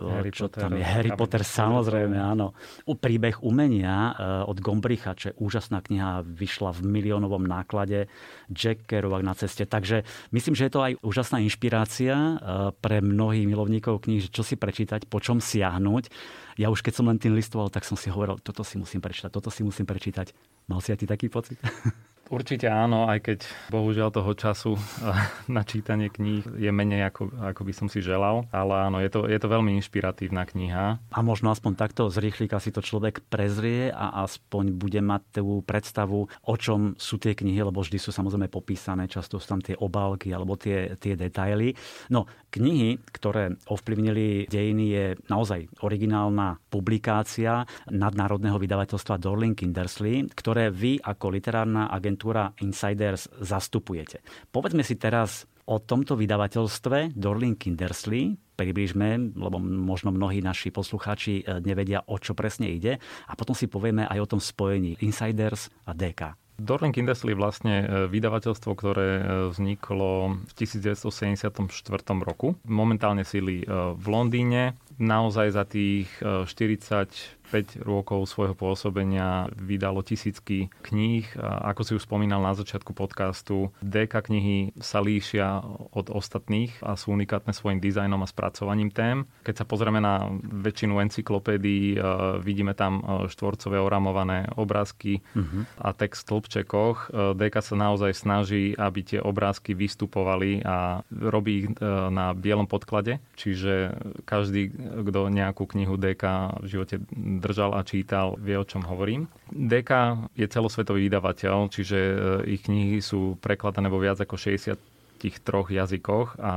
Harry 0.08 0.32
čo 0.32 0.48
Potter, 0.48 0.62
tam 0.64 0.72
je. 0.78 0.84
Harry 0.86 1.12
Potter, 1.12 1.42
samozrejme, 1.44 2.16
áno. 2.16 2.56
Príbeh 2.88 3.44
umenia 3.44 3.96
e, 3.96 4.12
od 4.48 4.58
Gombricha, 4.64 5.12
čo 5.12 5.32
je 5.32 5.34
úžasná 5.36 5.84
kniha, 5.84 6.24
vyšla 6.24 6.72
v 6.72 6.80
miliónovom 6.88 7.44
náklade. 7.44 8.08
Jack 8.48 8.88
Kerouac 8.88 9.20
na 9.20 9.36
ceste. 9.36 9.68
Takže 9.68 10.08
myslím, 10.32 10.54
že 10.56 10.68
je 10.68 10.72
to 10.72 10.80
aj 10.80 10.92
úžasná 11.04 11.42
inšpirácia 11.44 12.14
e, 12.16 12.34
pre 12.80 13.04
mnohých 13.04 13.44
milovníkov 13.44 14.08
kníh, 14.08 14.30
čo 14.32 14.40
si 14.40 14.56
prečítať, 14.56 15.04
po 15.10 15.20
čom 15.20 15.42
siahnuť. 15.42 16.08
Ja 16.56 16.68
už 16.68 16.84
keď 16.84 16.92
som 17.00 17.08
len 17.08 17.20
tým 17.20 17.36
listoval, 17.36 17.72
tak 17.72 17.88
som 17.88 17.96
si 17.96 18.12
hovoril, 18.12 18.40
toto 18.40 18.64
si 18.64 18.76
musím 18.76 19.00
prečítať, 19.00 19.32
toto 19.32 19.48
si 19.48 19.64
musím 19.64 19.88
prečítať. 19.88 20.32
Mal 20.68 20.80
si 20.84 20.92
aj 20.92 20.98
ty 21.02 21.06
taký 21.08 21.26
pocit? 21.32 21.56
Určite 22.30 22.70
áno, 22.70 23.10
aj 23.10 23.26
keď 23.26 23.38
bohužiaľ 23.74 24.14
toho 24.14 24.32
času 24.38 24.78
na 25.56 25.66
čítanie 25.66 26.06
kníh 26.06 26.46
je 26.62 26.70
menej, 26.70 27.10
ako, 27.10 27.34
ako 27.34 27.60
by 27.66 27.72
som 27.74 27.90
si 27.90 27.98
želal. 27.98 28.46
Ale 28.54 28.86
áno, 28.86 29.02
je 29.02 29.10
to, 29.10 29.26
je 29.26 29.34
to 29.34 29.50
veľmi 29.50 29.74
inšpiratívna 29.82 30.46
kniha. 30.46 31.02
A 31.10 31.18
možno 31.26 31.50
aspoň 31.50 31.74
takto 31.74 32.06
z 32.06 32.22
rýchlika 32.22 32.62
si 32.62 32.70
to 32.70 32.78
človek 32.78 33.26
prezrie 33.26 33.90
a 33.90 34.22
aspoň 34.22 34.78
bude 34.78 35.02
mať 35.02 35.42
tú 35.42 35.66
predstavu, 35.66 36.30
o 36.30 36.54
čom 36.54 36.94
sú 36.94 37.18
tie 37.18 37.34
knihy, 37.34 37.66
lebo 37.66 37.82
vždy 37.82 37.98
sú 37.98 38.14
samozrejme 38.14 38.46
popísané, 38.46 39.10
často 39.10 39.42
sú 39.42 39.50
tam 39.50 39.58
tie 39.58 39.74
obálky 39.74 40.30
alebo 40.30 40.54
tie, 40.54 40.94
tie 41.02 41.18
detaily. 41.18 41.74
No, 42.14 42.30
knihy, 42.54 43.10
ktoré 43.10 43.58
ovplyvnili 43.66 44.46
dejiny, 44.46 44.84
je 44.86 45.06
naozaj 45.26 45.66
originálna 45.82 46.62
publikácia 46.70 47.66
nadnárodného 47.90 48.54
vydavateľstva 48.58 49.18
Dorling 49.18 49.58
Kindersley, 49.58 50.30
ktoré 50.30 50.70
vy 50.70 51.02
ako 51.02 51.26
literárna 51.34 51.90
agentúra 51.90 52.19
agentúra 52.20 52.52
Insiders 52.60 53.32
zastupujete. 53.40 54.20
Povedzme 54.52 54.84
si 54.84 55.00
teraz 55.00 55.48
o 55.64 55.80
tomto 55.80 56.20
vydavateľstve 56.20 57.16
Dorling 57.16 57.56
Kindersley, 57.56 58.36
približme, 58.60 59.32
lebo 59.40 59.56
možno 59.56 60.12
mnohí 60.12 60.44
naši 60.44 60.68
poslucháči 60.68 61.40
e, 61.40 61.64
nevedia, 61.64 62.04
o 62.04 62.20
čo 62.20 62.36
presne 62.36 62.68
ide. 62.68 63.00
A 63.24 63.32
potom 63.32 63.56
si 63.56 63.72
povieme 63.72 64.04
aj 64.04 64.18
o 64.20 64.30
tom 64.36 64.40
spojení 64.42 65.00
Insiders 65.00 65.72
a 65.88 65.96
DK. 65.96 66.36
Dorling 66.60 66.92
Kindersley 66.92 67.32
vlastne 67.32 67.74
e, 67.80 67.84
vydavateľstvo, 68.12 68.70
ktoré 68.76 69.08
e, 69.16 69.22
vzniklo 69.48 70.44
v 70.44 70.52
1974 70.60 71.72
roku. 72.20 72.60
Momentálne 72.68 73.24
síli 73.24 73.64
v 73.64 74.06
Londýne. 74.12 74.76
Naozaj 75.00 75.46
za 75.56 75.64
tých 75.64 76.12
40 76.20 77.39
5 77.50 77.82
rokov 77.82 78.30
svojho 78.30 78.54
pôsobenia 78.54 79.50
vydalo 79.58 80.06
tisícky 80.06 80.70
kníh. 80.86 81.26
A 81.42 81.74
ako 81.74 81.82
si 81.82 81.92
už 81.98 82.06
spomínal 82.06 82.38
na 82.38 82.54
začiatku 82.54 82.94
podcastu, 82.94 83.74
DK 83.82 84.22
knihy 84.30 84.58
sa 84.78 85.02
líšia 85.02 85.60
od 85.90 86.14
ostatných 86.14 86.78
a 86.86 86.94
sú 86.94 87.10
unikátne 87.10 87.50
svojim 87.50 87.82
dizajnom 87.82 88.22
a 88.22 88.30
spracovaním 88.30 88.94
tém. 88.94 89.26
Keď 89.42 89.64
sa 89.64 89.64
pozrieme 89.66 89.98
na 89.98 90.30
väčšinu 90.40 91.02
encyklopédií, 91.02 91.96
e, 91.96 91.98
vidíme 92.38 92.78
tam 92.78 93.02
e, 93.02 93.26
štvorcové 93.26 93.82
oramované 93.82 94.46
obrázky 94.54 95.18
uh-huh. 95.34 95.66
a 95.82 95.90
text 95.90 96.22
v 96.22 96.38
stĺpčekoch. 96.38 96.98
E, 97.10 97.34
DK 97.34 97.54
sa 97.58 97.74
naozaj 97.74 98.12
snaží, 98.14 98.76
aby 98.78 99.00
tie 99.02 99.18
obrázky 99.18 99.74
vystupovali 99.74 100.62
a 100.62 101.02
robí 101.10 101.64
ich 101.64 101.68
na 102.12 102.36
bielom 102.36 102.68
podklade. 102.68 103.18
Čiže 103.34 103.96
každý, 104.28 104.70
kto 105.08 105.32
nejakú 105.32 105.64
knihu 105.64 105.96
DK 105.96 106.54
v 106.60 106.66
živote 106.68 106.96
držal 107.40 107.72
a 107.72 107.80
čítal, 107.82 108.36
vie, 108.36 108.54
o 108.54 108.68
čom 108.68 108.84
hovorím. 108.84 109.26
DK 109.48 109.90
je 110.36 110.46
celosvetový 110.46 111.08
vydavateľ, 111.08 111.72
čiže 111.72 111.98
e, 111.98 112.14
ich 112.54 112.68
knihy 112.68 113.00
sú 113.00 113.40
prekladané 113.40 113.88
vo 113.88 113.98
viac 113.98 114.20
ako 114.20 114.36
60 114.36 114.76
tých 115.20 115.36
troch 115.44 115.68
jazykoch 115.68 116.40
a 116.40 116.52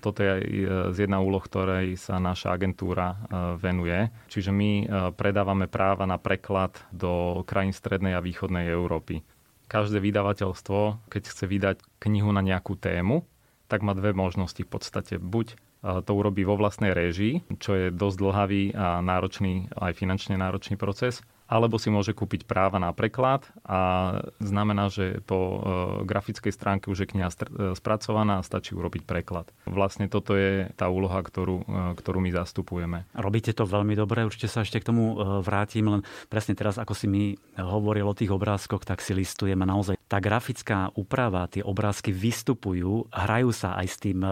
toto 0.00 0.24
je 0.24 0.34
e, 0.40 0.44
z 0.92 0.96
jedna 1.08 1.20
úloh, 1.20 1.40
ktorej 1.40 1.96
sa 1.96 2.20
naša 2.20 2.52
agentúra 2.52 3.12
e, 3.12 3.16
venuje. 3.56 4.12
Čiže 4.28 4.52
my 4.52 4.70
predávame 5.16 5.66
práva 5.66 6.04
na 6.04 6.20
preklad 6.20 6.76
do 6.92 7.42
krajín 7.48 7.72
strednej 7.72 8.14
a 8.14 8.24
východnej 8.24 8.68
Európy. 8.68 9.24
Každé 9.66 9.98
vydavateľstvo, 9.98 11.10
keď 11.10 11.22
chce 11.26 11.44
vydať 11.50 11.76
knihu 11.98 12.30
na 12.30 12.38
nejakú 12.38 12.78
tému, 12.78 13.26
tak 13.66 13.82
má 13.82 13.98
dve 13.98 14.14
možnosti 14.14 14.62
v 14.62 14.70
podstate. 14.70 15.18
Buď 15.18 15.58
to 16.04 16.12
urobí 16.12 16.42
vo 16.42 16.58
vlastnej 16.58 16.90
réžii, 16.90 17.58
čo 17.62 17.70
je 17.76 17.86
dosť 17.94 18.16
dlhavý 18.18 18.62
a 18.74 18.98
náročný, 19.04 19.70
aj 19.76 19.92
finančne 19.94 20.34
náročný 20.34 20.74
proces. 20.74 21.22
alebo 21.46 21.78
si 21.78 21.88
môže 21.94 22.10
kúpiť 22.10 22.44
práva 22.44 22.82
na 22.82 22.90
preklad 22.90 23.46
a 23.62 24.12
znamená, 24.42 24.90
že 24.90 25.22
po 25.22 25.38
e, 25.38 25.58
grafickej 26.02 26.50
stránke 26.52 26.90
už 26.90 27.06
je 27.06 27.10
kniha 27.14 27.30
spracovaná 27.78 28.42
a 28.42 28.46
stačí 28.46 28.74
urobiť 28.74 29.06
preklad. 29.06 29.46
Vlastne 29.66 30.10
toto 30.10 30.34
je 30.34 30.70
tá 30.74 30.90
úloha, 30.90 31.22
ktorú, 31.22 31.62
ktorú 31.98 32.18
my 32.18 32.30
zastupujeme. 32.34 33.06
Robíte 33.14 33.54
to 33.54 33.62
veľmi 33.62 33.94
dobre, 33.94 34.26
určite 34.26 34.50
sa 34.50 34.66
ešte 34.66 34.82
k 34.82 34.88
tomu 34.90 35.14
vrátim, 35.42 35.86
len 35.86 36.02
presne 36.26 36.58
teraz, 36.58 36.82
ako 36.82 36.94
si 36.98 37.06
mi 37.06 37.24
hovoril 37.54 38.10
o 38.10 38.18
tých 38.18 38.34
obrázkoch, 38.34 38.82
tak 38.82 38.98
si 38.98 39.14
listujeme 39.14 39.62
naozaj 39.62 39.94
tá 40.06 40.22
grafická 40.22 40.94
úprava, 40.94 41.50
tie 41.50 41.66
obrázky 41.66 42.14
vystupujú, 42.14 43.10
hrajú 43.10 43.50
sa 43.50 43.74
aj 43.74 43.86
s 43.90 43.96
tým 43.98 44.22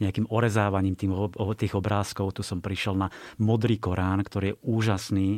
nejakým 0.00 0.28
orezávaním 0.28 0.92
tým, 0.92 1.16
tých 1.56 1.72
obrázkov. 1.72 2.36
Tu 2.36 2.44
som 2.44 2.60
prišiel 2.60 2.96
na 3.00 3.08
modrý 3.40 3.80
Korán, 3.80 4.20
ktorý 4.20 4.52
je 4.52 4.60
úžasný. 4.60 5.30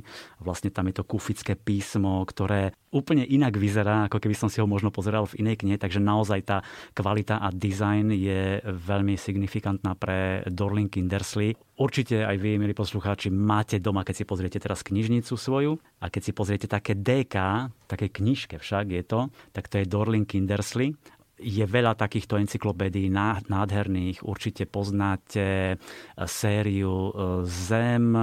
Vlastne 0.42 0.74
tam 0.74 0.90
je 0.90 0.98
to 0.98 1.06
kufické 1.06 1.54
písmo, 1.54 2.26
ktoré 2.26 2.74
úplne 2.94 3.26
inak 3.26 3.58
vyzerá, 3.58 4.06
ako 4.06 4.22
keby 4.22 4.38
som 4.38 4.46
si 4.46 4.62
ho 4.62 4.70
možno 4.70 4.94
pozeral 4.94 5.26
v 5.26 5.42
inej 5.42 5.66
knihe, 5.66 5.76
takže 5.76 5.98
naozaj 5.98 6.40
tá 6.46 6.58
kvalita 6.94 7.42
a 7.42 7.50
design 7.50 8.14
je 8.14 8.62
veľmi 8.62 9.18
signifikantná 9.18 9.98
pre 9.98 10.46
Dorling 10.46 10.86
Kindersley. 10.86 11.58
Určite 11.74 12.22
aj 12.22 12.38
vy, 12.38 12.62
milí 12.62 12.70
poslucháči, 12.70 13.34
máte 13.34 13.82
doma, 13.82 14.06
keď 14.06 14.22
si 14.22 14.24
pozriete 14.24 14.62
teraz 14.62 14.86
knižnicu 14.86 15.34
svoju 15.34 15.74
a 15.98 16.06
keď 16.06 16.22
si 16.22 16.32
pozriete 16.32 16.66
také 16.70 16.94
DK, 16.94 17.66
také 17.90 18.14
knižke 18.14 18.62
však 18.62 18.94
je 18.94 19.02
to, 19.02 19.20
tak 19.50 19.66
to 19.66 19.82
je 19.82 19.90
Dorling 19.90 20.30
Kindersley 20.30 20.94
je 21.34 21.66
veľa 21.66 21.98
takýchto 21.98 22.38
encyklopédií 22.38 23.10
nádherných. 23.50 24.22
Určite 24.22 24.70
poznáte 24.70 25.76
sériu 26.14 27.10
Zem, 27.42 28.14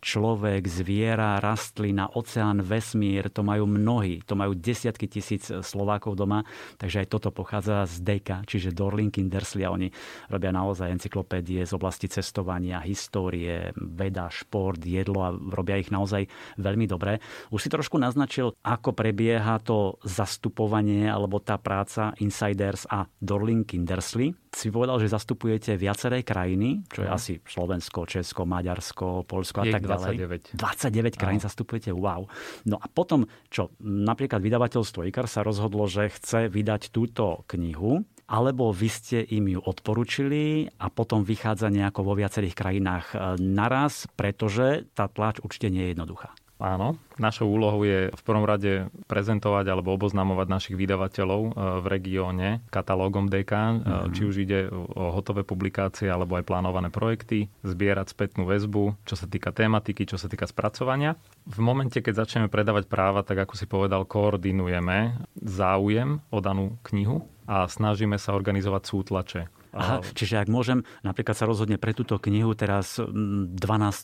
človek, 0.00 0.64
zviera, 0.66 1.38
rastlina, 1.38 2.08
oceán, 2.16 2.64
vesmír, 2.64 3.28
to 3.28 3.44
majú 3.44 3.68
mnohí, 3.68 4.24
to 4.24 4.34
majú 4.34 4.56
desiatky 4.56 5.06
tisíc 5.06 5.48
Slovákov 5.48 6.16
doma, 6.16 6.42
takže 6.80 7.04
aj 7.04 7.08
toto 7.12 7.30
pochádza 7.30 7.84
z 7.86 8.00
Deka, 8.00 8.42
čiže 8.48 8.72
Dorling 8.72 9.12
Kindersley 9.12 9.68
a 9.68 9.72
oni 9.72 9.92
robia 10.32 10.50
naozaj 10.50 10.90
encyklopédie 10.90 11.62
z 11.62 11.72
oblasti 11.76 12.08
cestovania, 12.08 12.82
histórie, 12.82 13.70
veda, 13.76 14.32
šport, 14.32 14.80
jedlo 14.80 15.20
a 15.22 15.30
robia 15.32 15.76
ich 15.76 15.92
naozaj 15.92 16.26
veľmi 16.56 16.88
dobre. 16.88 17.20
Už 17.52 17.68
si 17.68 17.70
trošku 17.70 18.00
naznačil, 18.00 18.56
ako 18.64 18.96
prebieha 18.96 19.60
to 19.60 20.00
zastupovanie 20.02 21.06
alebo 21.06 21.38
tá 21.38 21.60
práca 21.60 22.16
Insiders 22.18 22.88
a 22.88 23.04
Dorling 23.20 23.68
Kindersley 23.68 24.32
si 24.50 24.68
povedal, 24.74 24.98
že 24.98 25.14
zastupujete 25.14 25.78
viaceré 25.78 26.26
krajiny, 26.26 26.82
čo 26.90 27.06
je 27.06 27.08
mm. 27.08 27.14
asi 27.14 27.32
Slovensko, 27.38 28.02
Česko, 28.02 28.42
Maďarsko, 28.42 29.22
Polsko 29.22 29.62
a 29.62 29.70
tak 29.70 29.86
ďalej. 29.90 30.54
29. 30.54 31.18
29 31.18 31.20
krajín 31.20 31.40
zastupujete, 31.42 31.90
wow. 31.90 32.30
No 32.66 32.76
a 32.78 32.86
potom, 32.86 33.26
čo 33.50 33.74
napríklad 33.82 34.38
vydavateľstvo 34.38 35.06
IKAR 35.10 35.26
sa 35.26 35.42
rozhodlo, 35.42 35.90
že 35.90 36.12
chce 36.12 36.46
vydať 36.46 36.94
túto 36.94 37.42
knihu, 37.50 38.06
alebo 38.30 38.70
vy 38.70 38.88
ste 38.88 39.18
im 39.26 39.50
ju 39.50 39.60
odporučili 39.60 40.70
a 40.78 40.86
potom 40.86 41.26
vychádza 41.26 41.66
nejako 41.66 42.06
vo 42.06 42.14
viacerých 42.14 42.54
krajinách 42.54 43.06
e, 43.10 43.16
naraz, 43.42 44.06
pretože 44.14 44.86
tá 44.94 45.10
tlač 45.10 45.42
určite 45.42 45.66
nie 45.66 45.90
je 45.90 45.98
jednoduchá. 45.98 46.30
Áno, 46.60 47.00
našou 47.16 47.48
úlohou 47.48 47.88
je 47.88 48.12
v 48.12 48.22
prvom 48.22 48.44
rade 48.44 48.92
prezentovať 49.08 49.64
alebo 49.72 49.96
oboznamovať 49.96 50.46
našich 50.46 50.76
vydavateľov 50.76 51.40
e, 51.40 51.50
v 51.80 51.86
regióne 51.88 52.48
katalógom 52.68 53.32
DK, 53.32 53.52
mm-hmm. 53.52 54.12
či 54.12 54.22
už 54.28 54.34
ide 54.44 54.68
o 54.72 55.08
hotové 55.16 55.40
publikácie 55.40 56.12
alebo 56.12 56.36
aj 56.36 56.44
plánované 56.44 56.92
projekty, 56.92 57.48
zbierať 57.64 58.12
spätnú 58.12 58.44
väzbu, 58.44 58.92
čo 59.08 59.16
sa 59.16 59.24
týka 59.24 59.56
tematiky, 59.56 60.04
čo 60.04 60.20
sa 60.20 60.28
týka 60.28 60.44
spracovania. 60.44 61.16
V 61.48 61.64
momente, 61.64 62.04
keď 62.04 62.28
začneme 62.28 62.52
predávať 62.52 62.92
práva, 62.92 63.24
tak 63.24 63.40
ako 63.48 63.56
si 63.56 63.64
povedal, 63.64 64.04
koordinujeme 64.04 65.16
záujem 65.40 66.20
o 66.28 66.38
danú 66.44 66.76
knihu 66.92 67.24
a 67.48 67.64
snažíme 67.64 68.20
sa 68.20 68.36
organizovať 68.36 68.82
sútlače. 68.84 69.42
Aha, 69.70 70.02
čiže 70.02 70.42
ak 70.42 70.50
môžem, 70.50 70.82
napríklad 71.06 71.38
sa 71.38 71.46
rozhodne 71.46 71.78
pre 71.78 71.94
túto 71.94 72.18
knihu 72.18 72.54
teraz 72.58 72.98
12 72.98 73.56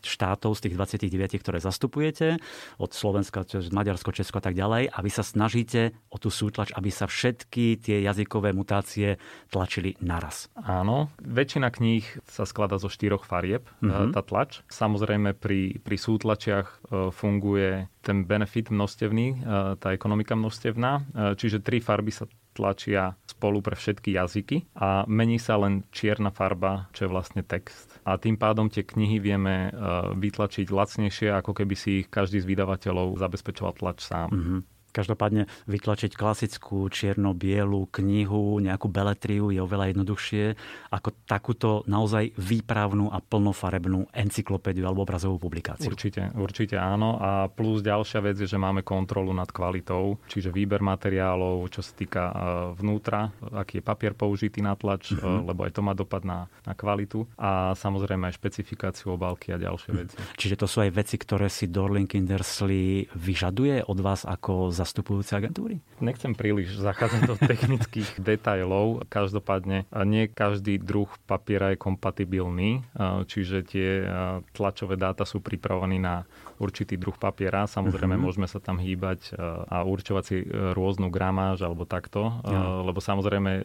štátov 0.07 0.55
z 0.55 0.61
tých 0.69 0.75
29, 1.11 1.43
ktoré 1.43 1.59
zastupujete, 1.59 2.39
od 2.79 2.91
Slovenska, 2.95 3.43
Maďarsko, 3.47 4.15
Česko 4.15 4.39
a 4.39 4.45
tak 4.45 4.55
ďalej, 4.55 4.95
a 4.95 4.99
vy 5.03 5.11
sa 5.11 5.27
snažíte 5.27 5.97
o 6.11 6.17
tú 6.23 6.31
sútlač, 6.31 6.71
aby 6.75 6.91
sa 6.95 7.11
všetky 7.11 7.83
tie 7.83 8.03
jazykové 8.07 8.55
mutácie 8.55 9.19
tlačili 9.51 9.99
naraz. 9.99 10.49
Áno, 10.55 11.11
väčšina 11.19 11.69
kníh 11.75 12.07
sa 12.31 12.47
skladá 12.47 12.79
zo 12.79 12.87
štyroch 12.87 13.27
farieb, 13.27 13.67
mm-hmm. 13.83 14.15
tá 14.15 14.23
tlač. 14.23 14.63
Samozrejme 14.71 15.35
pri, 15.35 15.83
pri 15.83 15.97
sútlačiach 15.99 16.67
e, 16.67 16.77
funguje 17.11 17.91
ten 18.07 18.23
benefit 18.23 18.71
množstevný, 18.71 19.27
e, 19.35 19.37
tá 19.83 19.91
ekonomika 19.91 20.39
množstevná, 20.39 21.35
čiže 21.35 21.65
tri 21.65 21.83
farby 21.83 22.15
sa 22.15 22.31
tlačia 22.57 23.21
spolu 23.29 23.61
pre 23.61 23.77
všetky 23.77 24.17
jazyky 24.17 24.57
a 24.81 25.05
mení 25.05 25.37
sa 25.37 25.61
len 25.61 25.85
čierna 25.93 26.33
farba, 26.33 26.89
čo 26.97 27.05
je 27.05 27.13
vlastne 27.13 27.45
text. 27.45 28.01
A 28.09 28.17
tým 28.17 28.41
pádom 28.41 28.73
tie 28.73 28.81
knihy 28.81 29.21
vieme 29.21 29.69
e, 29.69 29.71
vytlačiť 30.17 30.73
lacnejšie, 30.73 31.37
ako 31.37 31.53
keby 31.53 31.75
si 31.77 31.91
ich 32.01 32.09
každý 32.09 32.41
z 32.41 32.49
vydavateľov 32.49 33.21
zabezpečoval 33.21 33.77
tlač 33.77 34.09
sám. 34.09 34.33
Mm-hmm. 34.33 34.61
Každopádne 34.97 35.45
vytlačiť 35.69 36.17
klasickú 36.17 36.89
čierno-bielu 36.89 37.85
knihu, 37.93 38.65
nejakú 38.65 38.89
beletriu 38.89 39.53
je 39.53 39.61
oveľa 39.61 39.93
jednoduchšie 39.93 40.57
ako 40.89 41.13
takúto 41.29 41.85
naozaj 41.85 42.33
výpravnú 42.41 43.13
a 43.13 43.21
plnofarebnú 43.21 44.09
encyklopédiu 44.17 44.89
alebo 44.89 45.05
obrazovú 45.05 45.37
publikáciu. 45.37 45.93
Určite, 45.93 46.33
určite 46.33 46.81
áno. 46.81 47.21
A 47.21 47.53
plus 47.53 47.85
ďalšia 47.85 48.25
vec 48.25 48.41
je, 48.41 48.49
že 48.49 48.57
máme 48.57 48.81
kontrolu 48.81 49.37
nad 49.37 49.53
kvalitou, 49.53 50.17
čiže 50.33 50.49
výber 50.49 50.81
materiálov, 50.81 51.69
čo 51.69 51.85
sa 51.85 51.93
týka 51.93 52.23
e, 52.25 52.35
vnútra, 52.81 53.29
aký 53.53 53.79
je 53.79 53.85
papier 53.85 54.17
použitý 54.17 54.65
na 54.65 54.73
tlač, 54.73 55.13
mm-hmm. 55.13 55.45
lebo 55.45 55.69
aj 55.69 55.73
to 55.77 55.85
má 55.85 55.93
dopad 55.93 56.25
na, 56.25 56.49
na 56.65 56.73
kvalitu 56.73 57.29
a 57.37 57.77
samozrejme 57.77 58.33
aj 58.33 58.39
špecifikáciu 58.41 59.13
obálky 59.13 59.53
a 59.53 59.61
ďalšie 59.61 59.91
mm. 59.93 59.99
veci. 60.01 60.17
Čiže 60.41 60.57
to 60.57 60.67
sú 60.71 60.81
aj 60.81 60.91
veci, 60.97 61.21
ktoré 61.21 61.53
si 61.53 61.69
Dorling 61.69 62.09
Kindersley 62.09 63.11
vyžaduje 63.13 63.85
od 63.85 63.99
vás 64.01 64.25
ako 64.25 64.73
za 64.73 64.86
zastupujúce 64.87 65.35
agentúry? 65.35 65.83
Nechcem 65.99 66.39
príliš 66.39 66.79
zachádzať 66.79 67.23
do 67.27 67.35
technických 67.51 68.23
detajlov. 68.23 69.11
Každopádne 69.11 69.91
nie 70.07 70.31
každý 70.31 70.79
druh 70.79 71.11
papiera 71.27 71.75
je 71.75 71.83
kompatibilný, 71.83 72.87
čiže 73.27 73.67
tie 73.67 74.07
tlačové 74.55 74.95
dáta 74.95 75.27
sú 75.27 75.43
pripravované 75.43 75.99
na 75.99 76.23
určitý 76.59 76.97
druh 76.97 77.15
papiera. 77.15 77.69
Samozrejme, 77.69 78.17
uh-huh. 78.17 78.27
môžeme 78.27 78.49
sa 78.49 78.59
tam 78.59 78.81
hýbať 78.81 79.37
a 79.69 79.85
určovať 79.85 80.25
si 80.25 80.37
e, 80.41 80.45
rôznu 80.73 81.13
gramáž 81.13 81.63
alebo 81.63 81.85
takto, 81.85 82.41
ja. 82.47 82.83
lebo 82.83 82.99
samozrejme 82.99 83.51
e, 83.61 83.63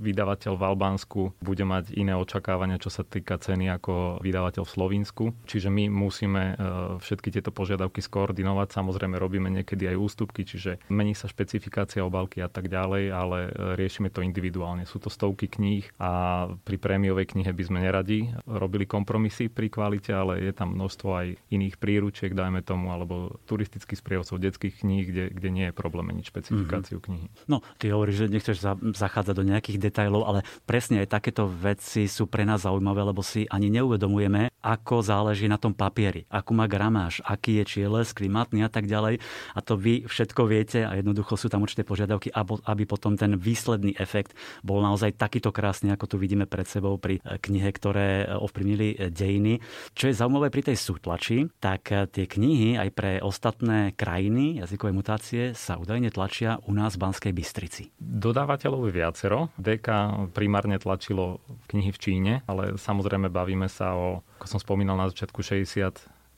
vydavateľ 0.00 0.52
v 0.56 0.62
Albánsku 0.62 1.20
bude 1.44 1.64
mať 1.68 1.92
iné 1.94 2.16
očakávania, 2.16 2.80
čo 2.80 2.88
sa 2.88 3.04
týka 3.04 3.36
ceny 3.36 3.68
ako 3.76 4.24
vydavateľ 4.24 4.62
v 4.64 4.72
Slovensku. 4.72 5.24
Čiže 5.44 5.68
my 5.68 5.92
musíme 5.92 6.42
e, 6.42 6.54
všetky 7.00 7.28
tieto 7.28 7.52
požiadavky 7.52 8.00
skoordinovať. 8.00 8.72
Samozrejme, 8.72 9.20
robíme 9.20 9.52
niekedy 9.52 9.90
aj 9.92 9.96
ústupky 10.00 10.46
čiže 10.46 10.78
mení 10.88 11.12
sa 11.12 11.26
špecifikácia 11.26 12.06
obalky 12.06 12.40
a 12.40 12.48
tak 12.48 12.70
ďalej, 12.70 13.04
ale 13.10 13.38
e, 13.46 13.50
riešime 13.74 14.08
to 14.08 14.22
individuálne. 14.22 14.86
Sú 14.86 15.02
to 15.02 15.10
stovky 15.10 15.50
kníh 15.50 15.84
a 15.98 16.46
pri 16.62 16.76
prémiovej 16.78 17.34
knihe 17.34 17.50
by 17.50 17.62
sme 17.66 17.78
neradi 17.82 18.30
robili 18.46 18.86
kompromisy 18.86 19.50
pri 19.50 19.68
kvalite, 19.68 20.14
ale 20.14 20.40
je 20.40 20.54
tam 20.54 20.78
množstvo 20.78 21.10
aj 21.10 21.26
iných 21.50 21.76
príručiek, 22.06 22.38
dajme 22.38 22.62
tomu, 22.62 22.94
alebo 22.94 23.42
turistických 23.50 23.98
sprievodcov 23.98 24.38
detských 24.38 24.86
kníh, 24.86 25.10
kde, 25.10 25.24
kde 25.34 25.48
nie 25.50 25.66
je 25.66 25.74
problém 25.74 26.06
meniť 26.14 26.30
špecifikáciu 26.30 27.02
mm-hmm. 27.02 27.10
knihy. 27.10 27.26
No, 27.50 27.66
ty 27.82 27.90
hovoríš, 27.90 28.22
že 28.22 28.26
nechceš 28.30 28.62
zachádzať 28.94 29.34
do 29.34 29.42
nejakých 29.42 29.90
detajlov, 29.90 30.22
ale 30.22 30.40
presne 30.70 31.02
aj 31.02 31.18
takéto 31.18 31.50
veci 31.50 32.06
sú 32.06 32.30
pre 32.30 32.46
nás 32.46 32.62
zaujímavé, 32.62 33.02
lebo 33.02 33.26
si 33.26 33.42
ani 33.50 33.74
neuvedomujeme, 33.74 34.54
ako 34.66 35.06
záleží 35.06 35.46
na 35.46 35.62
tom 35.62 35.70
papieri, 35.70 36.26
akú 36.26 36.50
má 36.50 36.66
gramáž, 36.66 37.22
aký 37.22 37.62
je 37.62 37.78
čieles, 37.78 38.10
klimatný 38.10 38.66
a 38.66 38.70
tak 38.70 38.90
ďalej. 38.90 39.22
A 39.54 39.58
to 39.62 39.78
vy 39.78 40.02
všetko 40.10 40.42
viete 40.50 40.82
a 40.82 40.98
jednoducho 40.98 41.38
sú 41.38 41.46
tam 41.46 41.62
určité 41.62 41.86
požiadavky, 41.86 42.34
aby 42.66 42.82
potom 42.82 43.14
ten 43.14 43.38
výsledný 43.38 43.94
efekt 43.94 44.34
bol 44.66 44.82
naozaj 44.82 45.14
takýto 45.14 45.54
krásny, 45.54 45.94
ako 45.94 46.10
tu 46.10 46.16
vidíme 46.18 46.50
pred 46.50 46.66
sebou 46.66 46.98
pri 46.98 47.22
e, 47.22 47.38
knihe, 47.38 47.70
ktoré 47.70 48.26
e, 48.26 48.34
ovplyvnili 48.34 48.88
e, 48.98 49.14
dejiny. 49.14 49.62
Čo 49.94 50.10
je 50.10 50.18
zaujímavé 50.18 50.50
pri 50.50 50.72
tej 50.72 50.76
sútlači, 50.82 51.46
tak 51.62 51.88
tie 52.10 52.26
knihy 52.26 52.74
aj 52.74 52.90
pre 52.90 53.12
ostatné 53.22 53.94
krajiny 53.94 54.58
jazykové 54.64 54.90
mutácie 54.90 55.54
sa 55.54 55.78
údajne 55.78 56.10
tlačia 56.10 56.58
u 56.66 56.72
nás 56.74 56.98
v 56.98 57.06
Banskej 57.06 57.32
Bystrici. 57.36 57.94
Dodávateľov 58.00 58.88
je 58.88 58.92
viacero. 58.96 59.38
DK 59.60 59.88
primárne 60.32 60.80
tlačilo 60.80 61.38
knihy 61.68 61.90
v 61.92 61.98
Číne, 62.00 62.32
ale 62.48 62.80
samozrejme 62.80 63.28
bavíme 63.28 63.68
sa 63.68 63.92
o, 63.92 64.24
ako 64.36 64.46
som 64.46 64.58
spomínal 64.60 65.00
na 65.00 65.08
začiatku, 65.08 65.40
60 65.40 65.96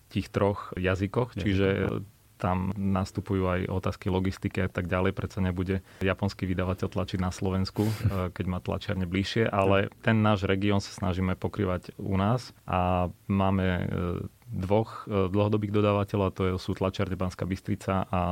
tých 0.09 0.27
troch 0.33 0.73
jazykoch, 0.79 1.37
čiže 1.37 2.01
tam 2.39 2.71
nastupujú 2.79 3.51
aj 3.51 3.61
otázky 3.67 4.09
logistiky 4.09 4.65
a 4.65 4.71
tak 4.71 4.87
ďalej. 4.87 5.11
Prečo 5.13 5.43
nebude 5.43 5.83
japonský 5.99 6.47
vydavateľ 6.47 6.87
tlačiť 6.87 7.19
na 7.19 7.35
Slovensku, 7.35 7.83
eh, 7.91 8.31
keď 8.31 8.45
má 8.47 8.59
tlačiarne 8.63 9.05
bližšie, 9.05 9.51
ale 9.51 9.91
ten 10.01 10.23
náš 10.23 10.47
región 10.47 10.79
sa 10.79 10.95
snažíme 10.95 11.35
pokrývať 11.35 11.99
u 11.99 12.15
nás 12.15 12.55
a 12.65 13.11
máme 13.27 13.67
eh, 13.67 13.87
dvoch 14.49 15.05
dlhodobých 15.07 15.77
dodávateľov, 15.77 16.29
to 16.33 16.43
sú 16.57 16.73
tlačiarne 16.73 17.15
Banská 17.21 17.45
Bystrica 17.45 18.09
a 18.09 18.23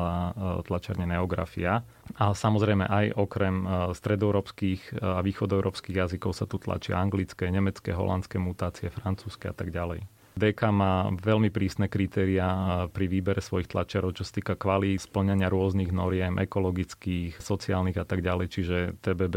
tlačiarne 0.65 1.05
Neografia. 1.05 1.85
A 2.17 2.33
samozrejme 2.33 2.89
aj 2.89 3.15
okrem 3.21 3.69
stredoeurópskych 3.93 4.97
a 5.05 5.21
východoeurópskych 5.21 5.97
jazykov 5.97 6.33
sa 6.33 6.49
tu 6.49 6.57
tlačia 6.57 6.97
anglické, 6.97 7.53
nemecké, 7.53 7.93
holandské 7.93 8.41
mutácie, 8.41 8.89
francúzske 8.89 9.53
a 9.53 9.55
tak 9.55 9.69
ďalej. 9.71 10.09
DK 10.37 10.69
má 10.69 11.09
veľmi 11.17 11.49
prísne 11.49 11.89
kritéria 11.89 12.45
pri 12.93 13.09
výbere 13.09 13.41
svojich 13.41 13.73
tlačerov, 13.73 14.13
čo 14.13 14.21
sa 14.21 14.37
týka 14.37 14.53
kvalí, 14.53 15.01
splňania 15.01 15.49
rôznych 15.49 15.89
noriem, 15.89 16.37
ekologických, 16.37 17.41
sociálnych 17.41 17.97
a 17.97 18.05
tak 18.05 18.21
ďalej. 18.21 18.47
Čiže 18.53 18.77
TBB 19.01 19.37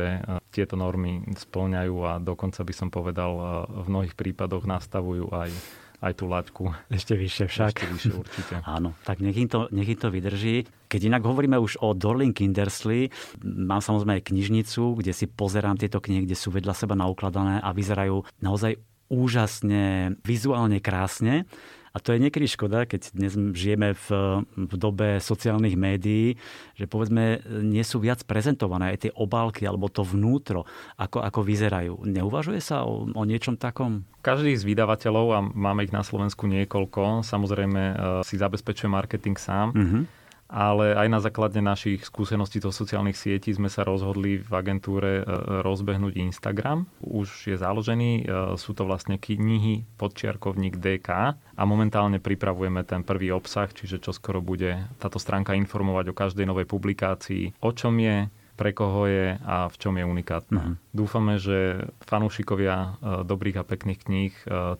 tieto 0.52 0.76
normy 0.76 1.24
splňajú 1.40 1.96
a 2.04 2.20
dokonca 2.20 2.68
by 2.68 2.74
som 2.76 2.92
povedal 2.92 3.32
v 3.80 3.88
mnohých 3.88 4.12
prípadoch 4.12 4.68
nastavujú 4.68 5.32
aj 5.32 5.56
aj 6.00 6.14
tú 6.16 6.26
laťku. 6.32 6.64
Ešte 6.98 7.16
vyššie 7.16 7.46
však. 7.48 7.74
Ešte 7.76 7.88
vyššie 7.92 8.14
určite. 8.16 8.54
Áno, 8.76 8.96
tak 9.04 9.20
nech 9.20 9.36
im, 9.36 9.48
to, 9.52 9.68
nech 9.72 9.88
im 9.88 10.00
to 10.00 10.10
vydrží. 10.12 10.68
Keď 10.90 11.02
inak 11.06 11.24
hovoríme 11.24 11.60
už 11.60 11.80
o 11.86 11.94
Dorling 11.94 12.34
Kindersley, 12.34 13.14
mám 13.44 13.84
samozrejme 13.84 14.20
aj 14.20 14.28
knižnicu, 14.34 14.98
kde 14.98 15.14
si 15.14 15.30
pozerám 15.30 15.78
tieto 15.78 16.02
knihy, 16.02 16.26
kde 16.26 16.40
sú 16.40 16.50
vedľa 16.50 16.74
seba 16.74 16.98
naukladané 16.98 17.62
a 17.62 17.70
vyzerajú 17.76 18.26
naozaj 18.42 18.82
úžasne, 19.10 20.16
vizuálne 20.22 20.78
krásne. 20.80 21.50
A 21.94 21.98
to 21.98 22.14
je 22.14 22.22
niekedy 22.22 22.46
škoda, 22.46 22.86
keď 22.86 23.14
dnes 23.14 23.34
žijeme 23.58 23.98
v, 23.98 24.08
v 24.46 24.74
dobe 24.78 25.18
sociálnych 25.18 25.74
médií, 25.74 26.38
že 26.78 26.86
povedzme 26.86 27.42
nie 27.66 27.82
sú 27.82 27.98
viac 28.04 28.22
prezentované 28.26 28.94
aj 28.94 29.10
tie 29.10 29.12
obálky 29.16 29.66
alebo 29.66 29.90
to 29.90 30.06
vnútro, 30.06 30.70
ako, 30.96 31.26
ako 31.26 31.40
vyzerajú. 31.42 31.94
Neuvažuje 32.06 32.62
sa 32.62 32.86
o, 32.86 33.10
o 33.10 33.24
niečom 33.26 33.58
takom? 33.58 34.06
Každý 34.22 34.54
z 34.54 34.68
vydavateľov, 34.68 35.28
a 35.34 35.40
máme 35.42 35.88
ich 35.88 35.96
na 35.96 36.04
Slovensku 36.04 36.46
niekoľko, 36.46 37.24
samozrejme 37.24 37.82
eh, 37.82 37.96
si 38.28 38.36
zabezpečuje 38.38 38.90
marketing 38.92 39.38
sám. 39.40 39.74
Mm-hmm 39.74 40.19
ale 40.50 40.98
aj 40.98 41.08
na 41.14 41.22
základe 41.22 41.62
našich 41.62 42.02
skúseností 42.10 42.58
do 42.58 42.74
sociálnych 42.74 43.14
sietí 43.14 43.54
sme 43.54 43.70
sa 43.70 43.86
rozhodli 43.86 44.42
v 44.42 44.52
agentúre 44.58 45.22
e, 45.22 45.24
rozbehnúť 45.62 46.18
Instagram. 46.18 46.90
Už 47.06 47.54
je 47.54 47.56
založený, 47.56 48.12
e, 48.26 48.58
sú 48.58 48.74
to 48.74 48.90
vlastne 48.90 49.22
knihy 49.22 49.86
podčiarkovník 50.02 50.82
DK 50.82 51.10
a 51.38 51.64
momentálne 51.70 52.18
pripravujeme 52.18 52.82
ten 52.82 53.06
prvý 53.06 53.30
obsah, 53.30 53.70
čiže 53.70 54.02
čo 54.02 54.10
skoro 54.10 54.42
bude 54.42 54.90
táto 54.98 55.22
stránka 55.22 55.54
informovať 55.54 56.10
o 56.10 56.18
každej 56.18 56.50
novej 56.50 56.66
publikácii, 56.66 57.62
o 57.62 57.70
čom 57.70 58.02
je, 58.02 58.26
pre 58.60 58.76
koho 58.76 59.08
je 59.08 59.40
a 59.40 59.72
v 59.72 59.76
čom 59.80 59.96
je 59.96 60.04
unikátna. 60.04 60.76
Uh-huh. 60.76 60.76
Dúfame, 60.92 61.40
že 61.40 61.88
fanúšikovia 62.04 62.76
e, 62.76 62.90
dobrých 63.24 63.64
a 63.64 63.64
pekných 63.64 64.00
kníh 64.04 64.34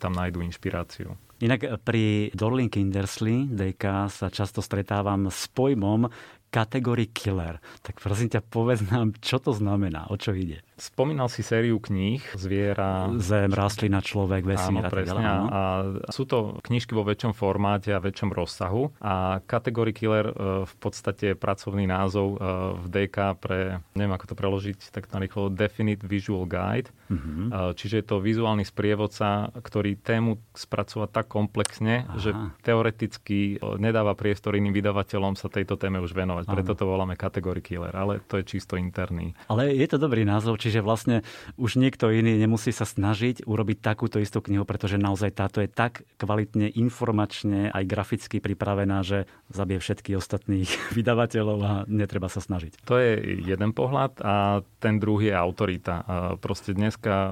tam 0.04 0.12
nájdú 0.12 0.44
inšpiráciu. 0.44 1.16
Inak 1.40 1.80
pri 1.88 2.36
Dorling 2.36 2.68
Kindersley, 2.68 3.48
DK, 3.48 4.12
sa 4.12 4.28
často 4.28 4.60
stretávam 4.60 5.32
s 5.32 5.48
pojmom 5.48 6.12
kategórii 6.52 7.08
killer. 7.08 7.64
Tak 7.80 8.04
prosím 8.04 8.28
ťa, 8.28 8.44
povedz 8.44 8.84
nám, 8.92 9.16
čo 9.24 9.40
to 9.40 9.56
znamená, 9.56 10.12
o 10.12 10.20
čo 10.20 10.36
ide. 10.36 10.60
Spomínal 10.80 11.28
si 11.28 11.44
sériu 11.44 11.78
kníh 11.84 12.24
Zviera... 12.40 13.12
Zem, 13.20 13.52
rastlina, 13.52 14.00
človek, 14.00 14.48
vesmír 14.48 14.88
áno, 14.88 14.92
presne. 14.92 15.20
Ďalej, 15.20 15.52
A 15.52 15.62
sú 16.08 16.24
to 16.24 16.64
knižky 16.64 16.96
vo 16.96 17.04
väčšom 17.04 17.36
formáte 17.36 17.92
a 17.92 18.00
väčšom 18.00 18.32
rozsahu. 18.32 18.96
A 19.04 19.44
Category 19.44 19.92
Killer 19.92 20.32
e, 20.32 20.64
v 20.64 20.76
podstate 20.80 21.32
je 21.32 21.36
pracovný 21.36 21.84
názov 21.84 22.36
e, 22.36 22.38
v 22.80 22.86
DK 22.88 23.18
pre, 23.36 23.84
neviem 23.92 24.16
ako 24.16 24.26
to 24.32 24.36
preložiť, 24.40 24.80
tak 24.96 25.12
to 25.12 25.20
rýchlo 25.20 25.52
Definite 25.52 26.08
Visual 26.08 26.48
Guide. 26.48 26.88
Mm-hmm. 27.10 27.74
Čiže 27.74 27.96
je 28.00 28.06
to 28.06 28.22
vizuálny 28.22 28.62
sprievodca, 28.62 29.50
ktorý 29.58 29.98
tému 29.98 30.38
spracúva 30.54 31.10
tak 31.10 31.26
komplexne, 31.26 32.06
Aha. 32.06 32.22
že 32.22 32.30
teoreticky 32.62 33.58
nedáva 33.82 34.14
priestor 34.14 34.54
iným 34.54 34.78
vydavateľom 34.78 35.34
sa 35.34 35.50
tejto 35.50 35.74
téme 35.76 35.98
už 35.98 36.14
venovať. 36.14 36.46
Preto 36.46 36.78
to 36.78 36.86
voláme 36.86 37.18
Category 37.18 37.66
Killer, 37.66 37.92
ale 37.98 38.22
to 38.30 38.38
je 38.38 38.46
čisto 38.46 38.78
interný. 38.78 39.34
Ale 39.50 39.74
je 39.74 39.88
to 39.90 39.98
dobrý 39.98 40.22
názov, 40.22 40.62
či 40.62 40.69
čiže 40.70 40.86
vlastne 40.86 41.26
už 41.58 41.82
niekto 41.82 42.14
iný 42.14 42.38
nemusí 42.38 42.70
sa 42.70 42.86
snažiť 42.86 43.50
urobiť 43.50 43.82
takúto 43.82 44.22
istú 44.22 44.38
knihu, 44.46 44.70
pretože 44.70 45.02
naozaj 45.02 45.34
táto 45.34 45.66
je 45.66 45.68
tak 45.68 46.06
kvalitne 46.22 46.70
informačne 46.70 47.74
aj 47.74 47.84
graficky 47.90 48.38
pripravená, 48.38 49.02
že 49.02 49.26
zabije 49.50 49.82
všetkých 49.82 50.20
ostatných 50.22 50.70
vydavateľov 50.98 51.60
a 51.66 51.74
netreba 51.90 52.30
sa 52.30 52.38
snažiť. 52.38 52.86
To 52.86 53.02
je 53.02 53.42
jeden 53.42 53.74
pohľad 53.74 54.22
a 54.22 54.62
ten 54.78 55.02
druhý 55.02 55.34
je 55.34 55.36
autorita. 55.36 55.96
Proste 56.38 56.78
dneska 56.78 57.14
e, 57.18 57.32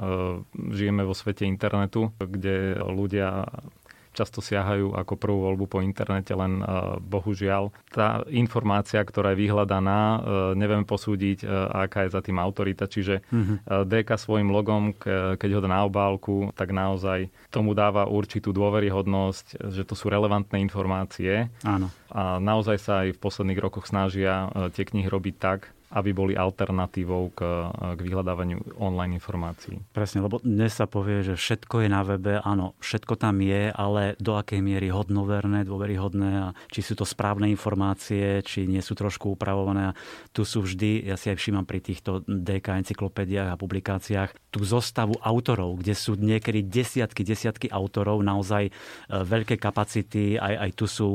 žijeme 0.74 1.06
vo 1.06 1.14
svete 1.14 1.46
internetu, 1.46 2.10
kde 2.18 2.82
ľudia 2.82 3.46
často 4.18 4.42
siahajú 4.42 4.98
ako 4.98 5.14
prvú 5.14 5.46
voľbu 5.46 5.66
po 5.70 5.78
internete, 5.86 6.34
len 6.34 6.66
uh, 6.66 6.98
bohužiaľ 6.98 7.70
tá 7.94 8.26
informácia, 8.34 8.98
ktorá 9.06 9.38
je 9.38 9.46
vyhľadaná, 9.46 10.00
uh, 10.02 10.20
neviem 10.58 10.82
posúdiť, 10.82 11.46
uh, 11.46 11.86
aká 11.86 12.10
je 12.10 12.18
za 12.18 12.26
tým 12.26 12.42
autorita. 12.42 12.90
Čiže 12.90 13.22
mm-hmm. 13.30 13.86
DK 13.86 14.10
svojim 14.18 14.50
logom, 14.50 14.98
keď 15.38 15.50
ho 15.54 15.62
dá 15.62 15.70
na 15.70 15.86
obálku, 15.86 16.50
tak 16.58 16.74
naozaj 16.74 17.30
tomu 17.54 17.78
dáva 17.78 18.10
určitú 18.10 18.50
dôveryhodnosť, 18.56 19.70
že 19.70 19.84
to 19.86 19.94
sú 19.94 20.10
relevantné 20.10 20.58
informácie. 20.64 21.52
Áno. 21.62 21.94
A 22.10 22.40
naozaj 22.40 22.78
sa 22.80 22.94
aj 23.06 23.20
v 23.20 23.22
posledných 23.22 23.60
rokoch 23.60 23.86
snažia 23.86 24.48
tie 24.74 24.88
knihy 24.88 25.12
robiť 25.12 25.36
tak, 25.38 25.60
aby 25.88 26.12
boli 26.12 26.34
alternatívou 26.36 27.32
k, 27.32 27.72
k 27.96 28.00
vyhľadávaniu 28.00 28.80
online 28.80 29.16
informácií. 29.16 29.80
Presne, 29.96 30.20
lebo 30.20 30.44
dnes 30.44 30.76
sa 30.76 30.84
povie, 30.84 31.24
že 31.24 31.40
všetko 31.40 31.88
je 31.88 31.90
na 31.90 32.04
webe, 32.04 32.44
áno, 32.44 32.76
všetko 32.84 33.16
tam 33.16 33.40
je, 33.40 33.72
ale 33.72 34.20
do 34.20 34.36
akej 34.36 34.60
miery 34.60 34.92
hodnoverné, 34.92 35.64
dôveryhodné 35.64 36.32
a 36.44 36.48
či 36.68 36.84
sú 36.84 37.00
to 37.00 37.08
správne 37.08 37.48
informácie, 37.48 38.44
či 38.44 38.68
nie 38.68 38.84
sú 38.84 39.00
trošku 39.00 39.40
upravované. 39.40 39.94
A 39.94 39.96
tu 40.36 40.44
sú 40.44 40.68
vždy, 40.68 41.08
ja 41.08 41.16
si 41.16 41.32
aj 41.32 41.40
všímam 41.40 41.64
pri 41.64 41.80
týchto 41.80 42.28
DK 42.28 42.84
encyklopédiách 42.84 43.56
a 43.56 43.60
publikáciách, 43.60 44.36
tú 44.52 44.68
zostavu 44.68 45.16
autorov, 45.24 45.80
kde 45.80 45.96
sú 45.96 46.20
niekedy 46.20 46.68
desiatky, 46.68 47.24
desiatky 47.24 47.68
autorov, 47.72 48.20
naozaj 48.26 48.68
e, 48.68 48.72
veľké 49.08 49.56
kapacity, 49.56 50.36
aj, 50.36 50.56
aj 50.68 50.72
tu 50.76 50.86
sú 50.90 51.08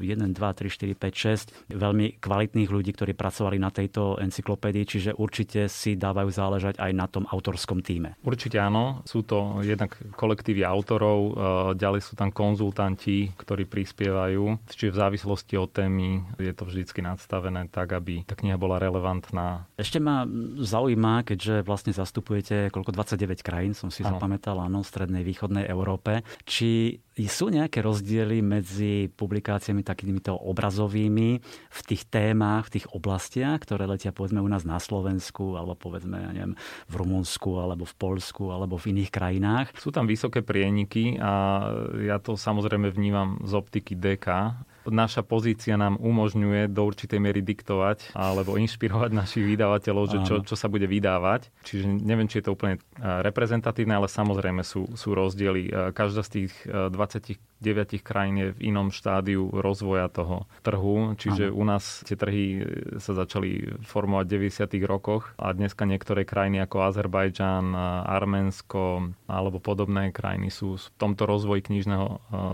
1, 0.00 0.02
2, 0.02 0.34
3, 0.34 0.96
4, 0.96 0.96
5, 0.96 1.70
6 1.70 1.76
veľmi 1.76 2.18
kvalitných 2.18 2.70
ľudí, 2.70 2.96
ktorí 2.96 3.12
pracovali 3.12 3.60
na 3.60 3.70
tejto 3.70 4.15
encyklopédii, 4.20 4.84
čiže 4.84 5.10
určite 5.16 5.66
si 5.70 5.94
dávajú 5.96 6.30
záležať 6.30 6.80
aj 6.80 6.92
na 6.92 7.06
tom 7.06 7.24
autorskom 7.28 7.80
týme. 7.80 8.18
Určite 8.22 8.60
áno, 8.60 9.06
sú 9.08 9.22
to 9.22 9.60
jednak 9.62 9.94
kolektívy 10.14 10.66
autorov, 10.66 11.18
e, 11.18 11.32
ďalej 11.78 12.00
sú 12.04 12.12
tam 12.18 12.32
konzultanti, 12.32 13.32
ktorí 13.36 13.64
prispievajú, 13.68 14.68
čiže 14.68 14.92
v 14.92 15.00
závislosti 15.00 15.54
od 15.56 15.70
témy 15.70 16.24
je 16.40 16.52
to 16.52 16.64
vždycky 16.66 17.00
nadstavené 17.00 17.68
tak, 17.68 17.92
aby 17.96 18.26
tá 18.26 18.34
kniha 18.34 18.58
bola 18.60 18.76
relevantná. 18.80 19.68
Ešte 19.78 20.02
ma 20.02 20.28
zaujíma, 20.60 21.24
keďže 21.24 21.64
vlastne 21.64 21.92
zastupujete 21.92 22.68
koľko 22.70 22.92
29 22.92 23.40
krajín, 23.40 23.72
som 23.72 23.88
si 23.88 24.04
ano. 24.04 24.16
zapamätal, 24.16 24.58
áno, 24.60 24.82
v 24.82 24.88
strednej 24.88 25.22
východnej 25.24 25.64
Európe, 25.68 26.24
či 26.44 27.00
sú 27.24 27.48
nejaké 27.48 27.80
rozdiely 27.80 28.44
medzi 28.44 29.08
publikáciami 29.08 29.80
takýmito 29.80 30.36
obrazovými 30.36 31.40
v 31.72 31.80
tých 31.88 32.04
témach, 32.12 32.68
v 32.68 32.76
tých 32.76 32.86
oblastiach, 32.92 33.64
ktoré 33.64 33.88
letia 33.88 34.12
povedzme 34.12 34.44
u 34.44 34.48
nás 34.52 34.68
na 34.68 34.76
Slovensku, 34.76 35.56
alebo 35.56 35.72
povedzme, 35.72 36.20
ja 36.20 36.30
neviem, 36.36 36.52
v 36.92 36.94
Rumunsku, 37.00 37.56
alebo 37.56 37.88
v 37.88 37.96
Polsku, 37.96 38.52
alebo 38.52 38.76
v 38.76 38.92
iných 38.92 39.08
krajinách? 39.08 39.66
Sú 39.80 39.88
tam 39.88 40.04
vysoké 40.04 40.44
prieniky 40.44 41.16
a 41.16 41.64
ja 42.04 42.20
to 42.20 42.36
samozrejme 42.36 42.92
vnímam 42.92 43.40
z 43.48 43.52
optiky 43.56 43.96
DK, 43.96 44.52
naša 44.90 45.22
pozícia 45.26 45.74
nám 45.74 45.98
umožňuje 45.98 46.70
do 46.70 46.82
určitej 46.86 47.18
miery 47.22 47.40
diktovať 47.42 48.14
alebo 48.14 48.58
inšpirovať 48.60 49.10
našich 49.12 49.44
vydavateľov, 49.44 50.04
že 50.10 50.18
čo, 50.26 50.34
čo 50.42 50.54
sa 50.54 50.66
bude 50.66 50.86
vydávať. 50.88 51.50
Čiže 51.64 51.86
neviem, 52.02 52.26
či 52.30 52.40
je 52.40 52.50
to 52.50 52.54
úplne 52.54 52.78
reprezentatívne, 53.00 53.96
ale 53.98 54.08
samozrejme 54.10 54.62
sú, 54.66 54.86
sú 54.98 55.14
rozdiely. 55.16 55.92
Každá 55.94 56.22
z 56.26 56.30
tých 56.30 56.52
20 56.66 57.55
deviatich 57.60 58.04
krajín 58.04 58.36
je 58.36 58.48
v 58.52 58.68
inom 58.68 58.92
štádiu 58.92 59.48
rozvoja 59.48 60.12
toho 60.12 60.44
trhu, 60.60 61.16
čiže 61.16 61.48
Aha. 61.48 61.56
u 61.56 61.62
nás 61.64 62.04
tie 62.04 62.14
trhy 62.14 62.62
sa 63.00 63.16
začali 63.16 63.80
formovať 63.84 64.24
v 64.28 64.32
90. 64.52 64.84
rokoch 64.84 65.32
a 65.40 65.56
dneska 65.56 65.88
niektoré 65.88 66.28
krajiny 66.28 66.60
ako 66.62 66.84
Azerbajdžan, 66.84 67.72
Arménsko 68.06 69.12
alebo 69.26 69.58
podobné 69.58 70.12
krajiny 70.12 70.52
sú 70.52 70.76
v 70.76 70.86
tomto 71.00 71.24
rozvoji 71.24 71.64
knižného 71.64 72.06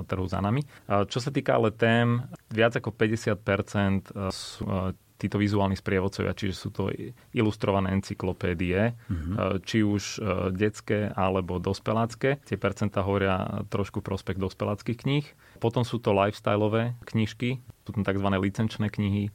trhu 0.06 0.26
za 0.30 0.38
nami. 0.38 0.62
Čo 0.86 1.18
sa 1.18 1.34
týka 1.34 1.58
ale 1.58 1.74
tém, 1.74 2.22
viac 2.48 2.78
ako 2.78 2.94
50% 2.94 4.14
sú 4.30 4.64
títo 5.22 5.38
vizuálni 5.38 5.78
sprievodcovia, 5.78 6.34
čiže 6.34 6.54
sú 6.58 6.68
to 6.74 6.90
ilustrované 7.30 7.94
encyklopédie, 7.94 8.98
mm-hmm. 8.98 9.62
či 9.62 9.86
už 9.86 10.02
e, 10.18 10.20
detské 10.50 11.14
alebo 11.14 11.62
dospelácké. 11.62 12.42
Tie 12.42 12.58
percentá 12.58 13.06
hovoria 13.06 13.62
trošku 13.70 14.02
prospekt 14.02 14.42
dospeláckých 14.42 14.98
kníh. 14.98 15.26
Potom 15.62 15.86
sú 15.86 16.02
to 16.02 16.10
lifestyleové 16.10 16.98
knižky, 17.06 17.62
sú 17.86 17.90
tam 17.94 18.02
tzv. 18.02 18.26
licenčné 18.26 18.90
knihy, 18.90 19.30
e, 19.30 19.32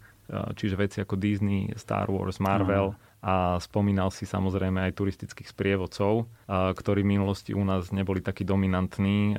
čiže 0.60 0.76
veci 0.76 0.98
ako 1.00 1.16
Disney, 1.16 1.72
Star 1.80 2.12
Wars, 2.12 2.44
Marvel, 2.44 2.92
mm 2.92 3.08
a 3.18 3.58
spomínal 3.58 4.14
si 4.14 4.30
samozrejme 4.30 4.78
aj 4.88 4.94
turistických 4.94 5.50
sprievodcov, 5.50 6.30
ktorí 6.48 7.04
v 7.04 7.12
minulosti 7.20 7.52
u 7.52 7.62
nás 7.68 7.92
neboli 7.92 8.24
takí 8.24 8.48
dominantní. 8.48 9.36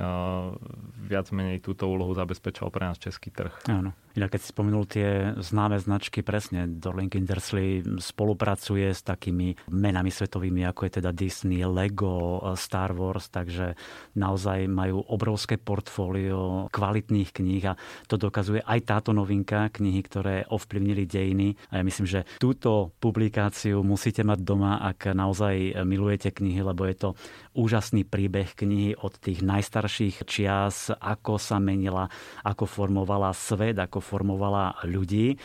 Viac 1.09 1.33
menej 1.33 1.57
túto 1.59 1.89
úlohu 1.89 2.13
zabezpečoval 2.13 2.69
pre 2.69 2.83
nás 2.85 3.01
český 3.01 3.33
trh. 3.33 3.53
Áno. 3.65 3.97
Inak 4.13 4.35
keď 4.35 4.41
si 4.41 4.49
spomenul 4.53 4.83
tie 4.89 5.09
známe 5.37 5.77
značky, 5.81 6.25
presne 6.25 6.65
Dorling 6.69 7.13
Kindersley 7.13 7.85
spolupracuje 8.01 8.89
s 8.89 9.05
takými 9.05 9.57
menami 9.69 10.09
svetovými, 10.09 10.65
ako 10.65 10.85
je 10.85 10.91
teda 11.01 11.09
Disney, 11.13 11.61
Lego, 11.65 12.41
Star 12.57 12.93
Wars, 12.93 13.29
takže 13.29 13.77
naozaj 14.17 14.65
majú 14.69 15.01
obrovské 15.07 15.61
portfólio 15.61 16.67
kvalitných 16.73 17.29
kníh 17.31 17.63
a 17.69 17.77
to 18.09 18.17
dokazuje 18.17 18.59
aj 18.65 18.79
táto 18.85 19.15
novinka, 19.15 19.69
knihy, 19.71 20.01
ktoré 20.03 20.35
ovplyvnili 20.49 21.05
dejiny. 21.05 21.55
A 21.71 21.79
ja 21.79 21.83
myslím, 21.85 22.05
že 22.09 22.25
túto 22.41 22.91
publikáciu 22.99 23.85
musíte 23.85 24.25
mať 24.25 24.41
doma, 24.41 24.83
ak 24.83 25.15
naozaj 25.15 25.85
milujete 25.85 26.33
knihy, 26.33 26.59
lebo 26.65 26.83
je 26.89 26.98
to 26.99 27.15
úžasný 27.55 28.03
príbeh 28.03 28.51
knihy 28.59 28.99
od 28.99 29.15
tých 29.15 29.39
najstarších 29.39 30.27
čias, 30.27 30.91
ako 30.91 31.39
sa 31.39 31.63
menila, 31.63 32.11
ako 32.43 32.67
formovala 32.67 33.31
svet, 33.31 33.79
ako 33.79 34.03
formovala 34.03 34.75
ľudí. 34.83 35.39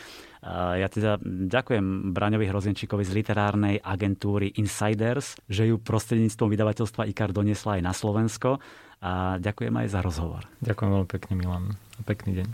Ja 0.45 0.85
teda 0.85 1.17
ďakujem 1.25 2.13
Braňovi 2.13 2.45
Hrozenčíkovi 2.45 3.01
z 3.01 3.17
literárnej 3.17 3.81
agentúry 3.81 4.53
Insiders, 4.61 5.39
že 5.49 5.65
ju 5.65 5.81
prostredníctvom 5.81 6.53
vydavateľstva 6.53 7.09
IKAR 7.09 7.33
doniesla 7.33 7.79
aj 7.79 7.81
na 7.81 7.93
Slovensko 7.97 8.61
a 9.01 9.41
ďakujem 9.41 9.73
aj 9.73 9.87
za 9.89 9.99
rozhovor. 10.05 10.45
Ďakujem 10.61 10.89
veľmi 10.91 11.09
pekne 11.09 11.33
Milan. 11.33 11.63
Pekný 12.05 12.43
deň. 12.43 12.47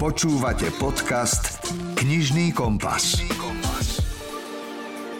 Počúvate 0.00 0.72
podcast 0.80 1.60
Knižný 2.00 2.56
kompas. 2.56 3.35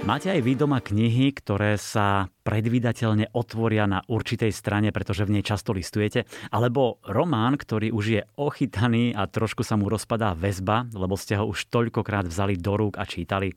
Máte 0.07 0.31
aj 0.31 0.39
vy 0.39 0.55
doma 0.55 0.79
knihy, 0.79 1.35
ktoré 1.35 1.75
sa 1.75 2.31
predvídateľne 2.47 3.35
otvoria 3.35 3.91
na 3.91 4.07
určitej 4.07 4.55
strane, 4.55 4.95
pretože 4.95 5.27
v 5.27 5.35
nej 5.35 5.43
často 5.43 5.75
listujete? 5.75 6.31
Alebo 6.55 7.03
román, 7.03 7.59
ktorý 7.59 7.91
už 7.91 8.05
je 8.07 8.23
ochytaný 8.39 9.19
a 9.19 9.27
trošku 9.27 9.67
sa 9.67 9.75
mu 9.75 9.91
rozpadá 9.91 10.39
väzba, 10.39 10.87
lebo 10.95 11.19
ste 11.19 11.35
ho 11.35 11.51
už 11.51 11.67
toľkokrát 11.75 12.31
vzali 12.31 12.55
do 12.55 12.79
rúk 12.79 13.03
a 13.03 13.05
čítali? 13.05 13.51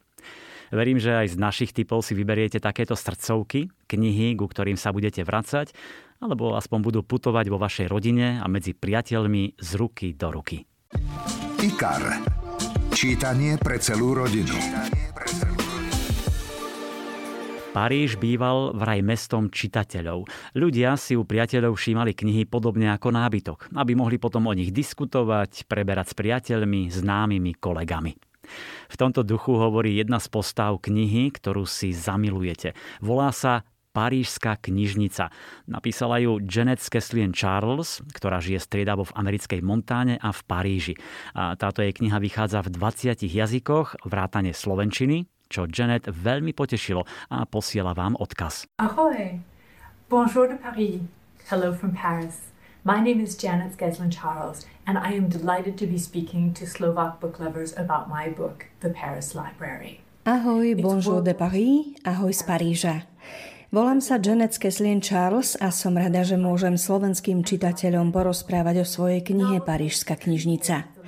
Verím, 0.73 0.97
že 0.97 1.21
aj 1.21 1.33
z 1.33 1.37
našich 1.37 1.69
typov 1.69 2.01
si 2.01 2.17
vyberiete 2.17 2.57
takéto 2.57 2.97
srdcovky, 2.97 3.69
knihy, 3.85 4.33
ku 4.33 4.49
ktorým 4.49 4.73
sa 4.73 4.89
budete 4.89 5.21
vracať, 5.21 5.69
alebo 6.17 6.57
aspoň 6.57 6.79
budú 6.81 7.05
putovať 7.05 7.45
vo 7.53 7.61
vašej 7.61 7.85
rodine 7.85 8.41
a 8.41 8.49
medzi 8.49 8.73
priateľmi 8.73 9.53
z 9.53 9.69
ruky 9.77 10.17
do 10.17 10.33
ruky. 10.33 10.65
IKAR. 11.61 12.25
Čítanie 12.89 13.53
pre 13.61 13.77
celú 13.77 14.17
rodinu. 14.17 14.57
Paríž 17.79 18.19
býval 18.19 18.75
vraj 18.75 18.99
mestom 18.99 19.47
čitateľov. 19.47 20.27
Ľudia 20.51 20.99
si 20.99 21.15
u 21.15 21.23
priateľov 21.23 21.79
všímali 21.79 22.11
knihy 22.11 22.43
podobne 22.43 22.91
ako 22.91 23.07
nábytok, 23.15 23.71
aby 23.71 23.95
mohli 23.95 24.19
potom 24.19 24.51
o 24.51 24.53
nich 24.57 24.75
diskutovať, 24.75 25.63
preberať 25.63 26.11
s 26.11 26.15
priateľmi, 26.19 26.91
známymi, 26.91 27.55
kolegami. 27.55 28.19
V 28.91 28.95
tomto 28.99 29.23
duchu 29.23 29.55
hovorí 29.55 29.95
jedna 29.95 30.19
z 30.19 30.27
postav 30.27 30.75
knihy, 30.83 31.31
ktorú 31.31 31.63
si 31.63 31.95
zamilujete. 31.95 32.75
Volá 32.99 33.31
sa 33.31 33.63
Parížská 33.95 34.59
knižnica. 34.59 35.31
Napísala 35.71 36.19
ju 36.19 36.35
Janet 36.43 36.83
Skeslien 36.83 37.31
Charles, 37.31 38.03
ktorá 38.11 38.43
žije 38.43 38.59
striedavo 38.59 39.07
v 39.07 39.15
americkej 39.23 39.63
Montáne 39.63 40.19
a 40.19 40.35
v 40.35 40.41
Paríži. 40.43 40.95
A 41.31 41.55
táto 41.55 41.79
jej 41.79 41.95
kniha 41.95 42.19
vychádza 42.19 42.59
v 42.59 42.75
20 42.75 43.23
jazykoch, 43.23 44.03
vrátane 44.03 44.51
slovenčiny, 44.51 45.31
čo 45.49 45.65
Janet 45.65 46.05
veľmi 46.07 46.53
potešilo 46.53 47.03
a 47.33 47.43
posiela 47.49 47.97
vám 47.97 48.13
odkaz. 48.15 48.69
Ahoj! 48.77 49.41
Bonjour 50.07 50.45
de 50.45 50.57
Paris. 50.61 51.01
Hello 51.49 51.73
from 51.73 51.97
Paris. 51.97 52.53
My 52.85 53.03
name 53.03 53.19
is 53.19 53.35
Janet 53.35 53.75
Skeslin 53.75 54.13
Charles, 54.13 54.63
and 54.87 54.95
I 54.95 55.11
am 55.17 55.27
delighted 55.27 55.75
to 55.83 55.85
be 55.85 55.99
speaking 55.99 56.55
to 56.55 56.63
Slovak 56.63 57.19
book 57.19 57.41
lovers 57.41 57.75
about 57.75 58.07
my 58.07 58.31
book, 58.31 58.71
The 58.79 58.89
Paris 58.89 59.35
Library. 59.35 59.99
Ahoj, 60.23 60.77
bonjour 60.79 61.25
de 61.25 61.33
Paris, 61.33 61.97
ahoj 62.05 62.31
z 62.31 62.41
Paríža. 62.45 62.95
Volám 63.69 64.01
sa 64.01 64.17
Janet 64.17 64.57
Skeslin 64.57 64.97
Charles 64.97 65.53
a 65.61 65.69
som 65.69 65.93
rada, 65.93 66.25
že 66.25 66.33
môžem 66.33 66.73
slovenským 66.73 67.45
čitateľom 67.45 68.09
porozprávať 68.09 68.81
o 68.81 68.85
svojej 68.85 69.21
knihe 69.21 69.61
Parížska 69.61 70.17
knižnica. 70.17 70.98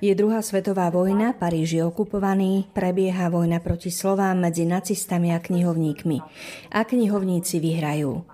Je 0.00 0.12
druhá 0.16 0.40
svetová 0.40 0.88
vojna, 0.88 1.36
Paríž 1.36 1.76
je 1.76 1.82
okupovaný, 1.84 2.68
prebieha 2.72 3.28
vojna 3.28 3.60
proti 3.60 3.92
slovám 3.92 4.48
medzi 4.48 4.64
nacistami 4.64 5.36
a 5.36 5.38
knihovníkmi. 5.38 6.18
A 6.72 6.80
knihovníci 6.88 7.60
vyhrajú. 7.60 8.24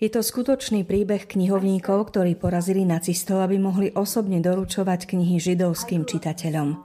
Je 0.00 0.08
to 0.08 0.24
skutočný 0.24 0.88
príbeh 0.88 1.28
knihovníkov, 1.28 2.08
ktorí 2.08 2.34
porazili 2.40 2.88
nacistov, 2.88 3.44
aby 3.44 3.60
mohli 3.60 3.92
osobne 3.92 4.40
doručovať 4.40 5.04
knihy 5.12 5.36
židovským 5.36 6.08
čitateľom. 6.08 6.80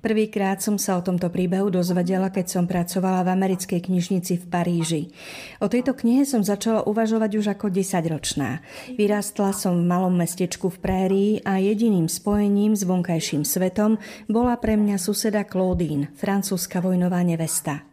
Prvýkrát 0.00 0.64
som 0.64 0.80
sa 0.80 0.96
o 0.96 1.04
tomto 1.04 1.28
príbehu 1.28 1.68
dozvedela, 1.68 2.32
keď 2.32 2.46
som 2.48 2.64
pracovala 2.64 3.20
v 3.20 3.36
americkej 3.36 3.84
knižnici 3.84 4.40
v 4.40 4.44
Paríži. 4.48 5.02
O 5.60 5.68
tejto 5.68 5.92
knihe 5.92 6.24
som 6.24 6.40
začala 6.40 6.88
uvažovať 6.88 7.30
už 7.36 7.46
ako 7.52 7.68
desaťročná. 7.68 8.64
Vyrástla 8.96 9.52
som 9.52 9.76
v 9.76 9.84
malom 9.84 10.16
mestečku 10.16 10.72
v 10.72 10.80
prérii 10.80 11.32
a 11.44 11.60
jediným 11.60 12.08
spojením 12.08 12.72
s 12.72 12.88
vonkajším 12.88 13.44
svetom 13.44 14.00
bola 14.24 14.56
pre 14.56 14.80
mňa 14.80 14.96
suseda 14.96 15.44
Claudine, 15.44 16.08
francúzska 16.16 16.80
vojnová 16.80 17.20
nevesta. 17.20 17.84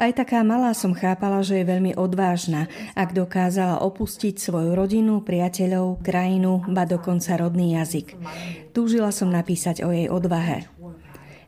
Aj 0.00 0.08
taká 0.16 0.40
malá 0.40 0.72
som 0.72 0.96
chápala, 0.96 1.44
že 1.44 1.60
je 1.60 1.68
veľmi 1.68 1.92
odvážna, 1.98 2.72
ak 2.96 3.12
dokázala 3.12 3.84
opustiť 3.84 4.40
svoju 4.40 4.72
rodinu, 4.72 5.20
priateľov, 5.20 6.00
krajinu, 6.00 6.64
ba 6.72 6.88
dokonca 6.88 7.36
rodný 7.36 7.76
jazyk. 7.76 8.16
Túžila 8.72 9.12
som 9.12 9.28
napísať 9.28 9.84
o 9.84 9.92
jej 9.92 10.08
odvahe. 10.08 10.64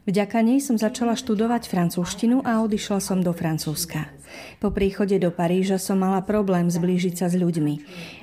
Vďaka 0.04 0.44
nej 0.44 0.60
som 0.60 0.76
začala 0.76 1.16
študovať 1.16 1.64
francúzštinu 1.64 2.44
a 2.44 2.60
odišla 2.60 3.00
som 3.00 3.24
do 3.24 3.32
Francúzska. 3.32 4.12
Po 4.60 4.68
príchode 4.68 5.16
do 5.16 5.32
Paríža 5.32 5.80
som 5.80 5.96
mala 5.96 6.20
problém 6.20 6.68
zblížiť 6.68 7.24
sa 7.24 7.32
s 7.32 7.40
ľuďmi. 7.40 7.74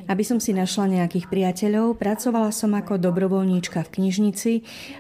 Aby 0.06 0.22
som 0.22 0.38
si 0.38 0.54
našla 0.54 1.02
nejakých 1.02 1.26
priateľov, 1.26 1.98
pracovala 1.98 2.54
som 2.54 2.78
ako 2.78 3.02
dobrovoľníčka 3.02 3.82
v 3.82 3.94
knižnici 3.98 4.52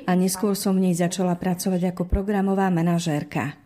a 0.10 0.17
neskôr 0.17 0.58
som 0.58 0.74
v 0.74 0.89
nej 0.89 0.96
začala 0.98 1.38
pracovať 1.38 1.94
ako 1.94 2.10
programová 2.10 2.74
manažérka. 2.74 3.61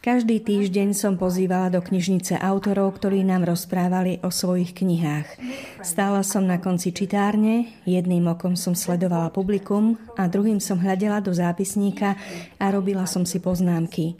Každý 0.00 0.40
týždeň 0.40 0.96
som 0.96 1.20
pozývala 1.20 1.68
do 1.68 1.84
knižnice 1.84 2.40
autorov, 2.40 2.96
ktorí 2.96 3.20
nám 3.20 3.44
rozprávali 3.44 4.16
o 4.24 4.32
svojich 4.32 4.72
knihách. 4.72 5.28
Stála 5.84 6.24
som 6.24 6.48
na 6.48 6.56
konci 6.56 6.88
čitárne, 6.88 7.68
jedným 7.84 8.24
okom 8.32 8.56
som 8.56 8.72
sledovala 8.72 9.28
publikum 9.28 10.00
a 10.16 10.24
druhým 10.24 10.56
som 10.56 10.80
hľadela 10.80 11.20
do 11.20 11.36
zápisníka 11.36 12.16
a 12.56 12.66
robila 12.72 13.04
som 13.04 13.28
si 13.28 13.44
poznámky. 13.44 14.16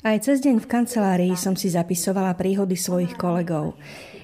Aj 0.00 0.16
cez 0.16 0.40
deň 0.40 0.64
v 0.64 0.70
kancelárii 0.72 1.34
som 1.36 1.52
si 1.52 1.68
zapisovala 1.68 2.32
príhody 2.32 2.72
svojich 2.72 3.20
kolegov. 3.20 3.76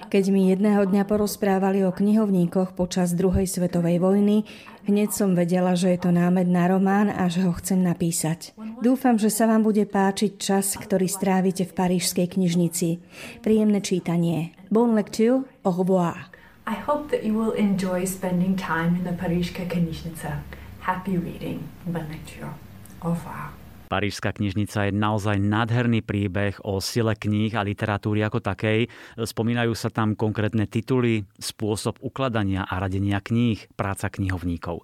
Keď 0.07 0.23
mi 0.31 0.47
jedného 0.47 0.87
dňa 0.87 1.03
porozprávali 1.03 1.83
o 1.83 1.91
knihovníkoch 1.91 2.79
počas 2.79 3.11
druhej 3.11 3.43
svetovej 3.43 3.99
vojny, 3.99 4.47
hneď 4.87 5.11
som 5.11 5.35
vedela, 5.35 5.75
že 5.75 5.91
je 5.91 5.99
to 5.99 6.15
námed 6.15 6.47
na 6.47 6.71
román 6.71 7.11
a 7.11 7.27
že 7.27 7.43
ho 7.43 7.51
chcem 7.59 7.83
napísať. 7.83 8.55
Dúfam, 8.79 9.19
že 9.19 9.27
sa 9.27 9.51
vám 9.51 9.67
bude 9.67 9.83
páčiť 9.83 10.39
čas, 10.39 10.79
ktorý 10.79 11.11
strávite 11.11 11.67
v 11.67 11.75
parížskej 11.75 12.39
knižnici. 12.39 13.03
Príjemné 13.43 13.83
čítanie. 13.83 14.55
Bon 14.71 14.95
lecture, 14.95 15.43
au 15.67 15.75
revoir. 15.75 16.31
I 16.63 16.79
hope 16.87 17.11
that 17.11 17.27
you 17.27 17.35
will 17.35 17.55
enjoy 17.55 18.07
spending 18.07 18.55
time 18.55 18.95
in 18.95 19.03
the 19.03 19.15
Parížska 19.15 19.67
knižnica. 19.67 20.43
Happy 20.83 21.19
reading. 21.19 21.67
Bon 21.83 22.07
lecture. 22.07 22.55
Au 23.03 23.11
revoir. 23.11 23.56
Parížská 23.87 24.35
knižnica 24.35 24.91
je 24.91 24.91
naozaj 24.91 25.39
nádherný 25.39 26.03
príbeh 26.03 26.59
o 26.67 26.83
sile 26.83 27.15
kníh 27.15 27.55
a 27.55 27.63
literatúry 27.63 28.19
ako 28.19 28.43
takej. 28.43 28.91
Spomínajú 29.15 29.71
sa 29.79 29.87
tam 29.87 30.11
konkrétne 30.19 30.67
tituly, 30.67 31.23
spôsob 31.39 32.03
ukladania 32.03 32.67
a 32.67 32.83
radenia 32.83 33.23
kníh, 33.23 33.71
práca 33.79 34.11
knihovníkov. 34.11 34.83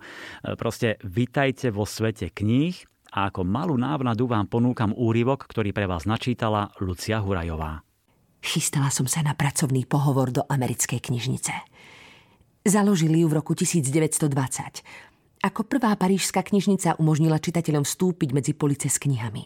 Proste 0.56 0.96
vitajte 1.04 1.76
vo 1.76 1.84
svete 1.84 2.32
kníh 2.32 2.80
a 3.12 3.28
ako 3.28 3.44
malú 3.44 3.76
návnadu 3.76 4.26
vám 4.26 4.48
ponúkam 4.48 4.96
úryvok, 4.96 5.52
ktorý 5.52 5.76
pre 5.76 5.84
vás 5.84 6.08
načítala 6.08 6.72
Lucia 6.80 7.20
Hurajová. 7.20 7.84
Chystala 8.40 8.88
som 8.88 9.08
sa 9.08 9.20
na 9.20 9.36
pracovný 9.36 9.84
pohovor 9.84 10.32
do 10.32 10.48
americkej 10.48 11.00
knižnice. 11.00 11.54
Založili 12.64 13.20
ju 13.24 13.28
v 13.28 13.44
roku 13.44 13.52
1920 13.52 15.13
ako 15.44 15.68
prvá 15.68 15.92
parížská 16.00 16.40
knižnica 16.40 16.96
umožnila 17.04 17.36
čitateľom 17.36 17.84
vstúpiť 17.84 18.30
medzi 18.32 18.56
police 18.56 18.88
s 18.88 18.96
knihami. 18.96 19.44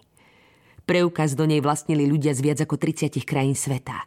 Preukaz 0.86 1.34
do 1.34 1.50
nej 1.50 1.60
vlastnili 1.60 2.06
ľudia 2.06 2.38
z 2.38 2.40
viac 2.46 2.60
ako 2.62 2.78
30 2.78 3.18
krajín 3.26 3.58
sveta. 3.58 4.06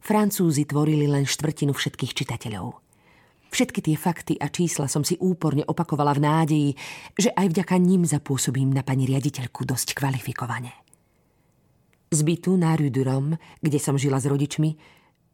Francúzi 0.00 0.64
tvorili 0.64 1.04
len 1.04 1.28
štvrtinu 1.28 1.76
všetkých 1.76 2.12
čitateľov. 2.16 2.80
Všetky 3.52 3.78
tie 3.84 3.94
fakty 3.94 4.34
a 4.40 4.50
čísla 4.50 4.90
som 4.90 5.06
si 5.06 5.14
úporne 5.22 5.62
opakovala 5.62 6.16
v 6.16 6.24
nádeji, 6.24 6.70
že 7.14 7.30
aj 7.30 7.46
vďaka 7.52 7.76
ním 7.78 8.02
zapôsobím 8.02 8.74
na 8.74 8.82
pani 8.82 9.06
riaditeľku 9.06 9.62
dosť 9.62 9.94
kvalifikovane. 9.94 10.72
Z 12.10 12.20
bytu 12.26 12.58
na 12.58 12.74
Rudurom, 12.74 13.38
kde 13.62 13.78
som 13.78 13.94
žila 13.94 14.18
s 14.18 14.26
rodičmi, 14.26 14.74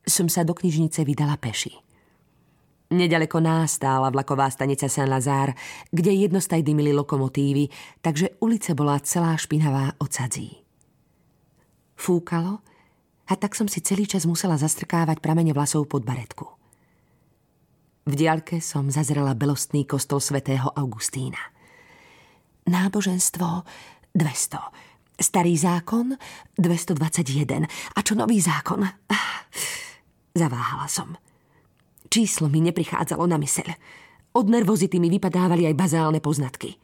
som 0.03 0.27
sa 0.27 0.43
do 0.45 0.53
knižnice 0.53 1.07
vydala 1.07 1.38
peši. 1.38 1.91
Nedaleko 2.92 3.40
nás 3.40 3.81
stála 3.81 4.12
vlaková 4.12 4.52
stanica 4.52 4.85
Saint-Lazare, 4.85 5.57
kde 5.88 6.12
jednostaj 6.12 6.61
dymili 6.61 6.92
lokomotívy, 6.92 7.72
takže 8.05 8.37
ulica 8.44 8.76
bola 8.76 9.00
celá 9.00 9.33
špinavá 9.40 9.96
od 9.96 10.12
sadzí. 10.12 10.61
Fúkalo 11.96 12.61
a 13.24 13.33
tak 13.33 13.57
som 13.57 13.64
si 13.64 13.81
celý 13.81 14.05
čas 14.05 14.28
musela 14.28 14.61
zastrkávať 14.61 15.24
pramene 15.24 15.57
vlasov 15.57 15.88
pod 15.88 16.05
baretku. 16.05 16.44
V 18.05 18.12
diaľke 18.12 18.61
som 18.61 18.92
zazrela 18.92 19.33
belostný 19.33 19.88
kostol 19.88 20.20
svätého 20.20 20.68
Augustína. 20.76 21.38
Náboženstvo 22.68 23.64
200. 24.12 25.16
Starý 25.16 25.55
zákon 25.57 26.12
221. 26.61 27.64
A 27.96 27.98
čo 28.05 28.12
nový 28.18 28.42
zákon? 28.42 28.85
Ah, 28.85 29.48
zaváhala 30.37 30.90
som. 30.92 31.14
Číslo 32.12 32.53
mi 32.53 32.61
neprichádzalo 32.61 33.25
na 33.25 33.40
myseľ. 33.40 33.72
Od 34.37 34.44
nervozity 34.44 35.01
mi 35.01 35.09
vypadávali 35.09 35.64
aj 35.64 35.72
bazálne 35.81 36.20
poznatky. 36.20 36.77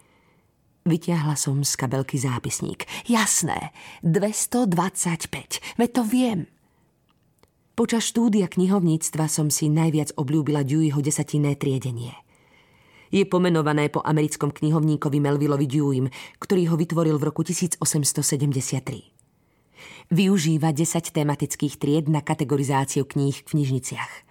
Vytiahla 0.89 1.37
som 1.37 1.61
z 1.61 1.77
kabelky 1.77 2.17
zápisník. 2.17 2.89
Jasné, 3.05 3.77
225. 4.01 5.77
Veď 5.77 5.91
to 5.93 6.01
viem. 6.09 6.49
Počas 7.77 8.09
štúdia 8.09 8.49
knihovníctva 8.49 9.29
som 9.29 9.53
si 9.53 9.69
najviac 9.69 10.17
obľúbila 10.17 10.65
Deweyho 10.65 11.05
desatinné 11.05 11.61
triedenie. 11.61 12.17
Je 13.13 13.29
pomenované 13.29 13.93
po 13.93 14.01
americkom 14.01 14.49
knihovníkovi 14.49 15.21
Melvillovi 15.21 15.69
Deweyim, 15.69 16.09
ktorý 16.41 16.73
ho 16.73 16.77
vytvoril 16.81 17.21
v 17.21 17.25
roku 17.29 17.45
1873. 17.45 19.13
Využíva 20.09 20.73
10 20.73 21.13
tematických 21.13 21.77
tried 21.77 22.09
na 22.09 22.25
kategorizáciu 22.25 23.05
kníh 23.05 23.37
v 23.37 23.45
knižniciach. 23.45 24.28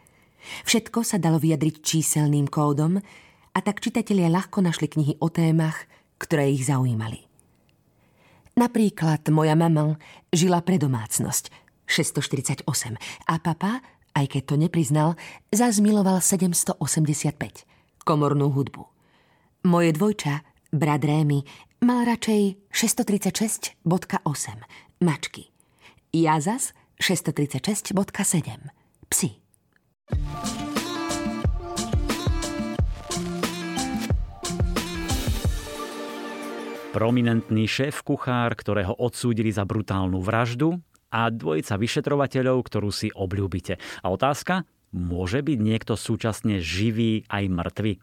Všetko 0.67 1.03
sa 1.03 1.17
dalo 1.17 1.39
vyjadriť 1.39 1.81
číselným 1.83 2.47
kódom 2.47 2.99
a 3.53 3.59
tak 3.63 3.81
čitatelia 3.81 4.29
ľahko 4.29 4.61
našli 4.61 4.87
knihy 4.91 5.13
o 5.17 5.27
témach, 5.33 5.89
ktoré 6.17 6.49
ich 6.53 6.65
zaujímali. 6.67 7.25
Napríklad 8.57 9.21
moja 9.29 9.53
mama 9.53 10.01
žila 10.33 10.65
pre 10.65 10.81
domácnosť 10.81 11.53
648 11.85 12.65
a 13.29 13.35
papa, 13.37 13.85
aj 14.17 14.25
keď 14.33 14.43
to 14.49 14.55
nepriznal, 14.57 15.09
zazmiloval 15.53 16.25
785 16.25 16.81
komornú 18.01 18.49
hudbu. 18.49 18.81
Moje 19.69 19.93
dvojča, 19.93 20.41
brat 20.73 21.05
Rémy, 21.05 21.45
mal 21.85 22.09
radšej 22.09 22.73
636.8 22.73 23.77
mačky. 25.05 25.53
Ja 26.09 26.41
zas 26.41 26.73
636.7 26.97 27.93
psy. 29.13 29.29
Prominentný 36.97 37.69
šéf 37.69 38.01
kuchár, 38.01 38.57
ktorého 38.57 38.95
odsúdili 38.97 39.53
za 39.53 39.67
brutálnu 39.69 40.17
vraždu 40.17 40.81
a 41.13 41.29
dvojica 41.29 41.77
vyšetrovateľov, 41.77 42.57
ktorú 42.65 42.89
si 42.89 43.13
obľúbite. 43.13 43.77
A 44.01 44.07
otázka? 44.09 44.65
Môže 44.95 45.45
byť 45.45 45.59
niekto 45.61 45.93
súčasne 45.93 46.57
živý 46.57 47.27
aj 47.29 47.43
mŕtvy? 47.53 47.93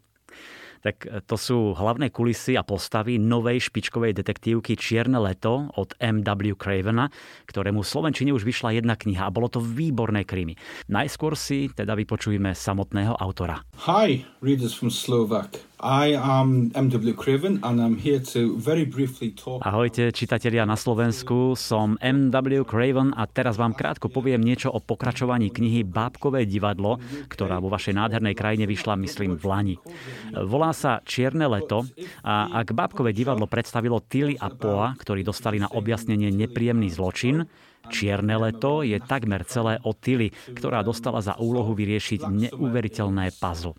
Tak 0.85 1.09
to 1.25 1.37
sú 1.41 1.73
hlavné 1.73 2.13
kulisy 2.13 2.61
a 2.61 2.63
postavy 2.63 3.17
novej 3.17 3.73
špičkovej 3.73 4.13
detektívky 4.21 4.77
Čierne 4.77 5.17
leto 5.17 5.73
od 5.81 5.97
M.W. 5.97 6.53
Cravena, 6.61 7.09
ktorému 7.49 7.81
v 7.81 7.89
Slovenčine 7.89 8.37
už 8.37 8.45
vyšla 8.45 8.77
jedna 8.77 8.93
kniha 8.93 9.25
a 9.25 9.33
bolo 9.33 9.49
to 9.49 9.65
výborné 9.65 10.29
krimi. 10.29 10.61
Najskôr 10.93 11.41
si 11.41 11.73
teda 11.73 11.97
vypočujeme 11.97 12.53
samotného 12.53 13.17
autora. 13.17 13.65
Hi, 13.89 14.29
readers 14.45 14.77
from 14.77 14.93
Slovak. 14.93 15.57
Ahojte, 19.61 20.15
čitatelia 20.15 20.63
na 20.63 20.79
Slovensku, 20.79 21.59
som 21.59 21.99
MW 21.99 22.63
Craven 22.63 23.11
a 23.11 23.27
teraz 23.27 23.59
vám 23.59 23.75
krátko 23.75 24.07
poviem 24.07 24.39
niečo 24.39 24.71
o 24.71 24.79
pokračovaní 24.79 25.51
knihy 25.51 25.83
Bábkové 25.83 26.47
divadlo, 26.47 27.03
ktorá 27.27 27.59
vo 27.59 27.75
vašej 27.75 27.91
nádhernej 27.99 28.39
krajine 28.39 28.71
vyšla, 28.71 28.95
myslím, 29.03 29.35
v 29.35 29.45
Lani. 29.51 29.77
Volá 30.47 30.71
sa 30.71 31.03
Čierne 31.03 31.51
leto 31.51 31.83
a 32.23 32.55
ak 32.55 32.71
Bábkové 32.71 33.11
divadlo 33.11 33.51
predstavilo 33.51 33.99
Tilly 33.99 34.39
a 34.39 34.55
Poa, 34.55 34.95
ktorí 34.95 35.27
dostali 35.27 35.59
na 35.59 35.67
objasnenie 35.75 36.31
nepríjemný 36.31 36.87
zločin, 36.95 37.51
Čierne 37.93 38.41
leto 38.41 38.81
je 38.81 38.97
takmer 38.97 39.45
celé 39.45 39.77
o 39.85 39.93
Tilly, 39.93 40.33
ktorá 40.57 40.81
dostala 40.81 41.21
za 41.21 41.37
úlohu 41.37 41.77
vyriešiť 41.77 42.25
neuveriteľné 42.25 43.37
puzzle. 43.37 43.77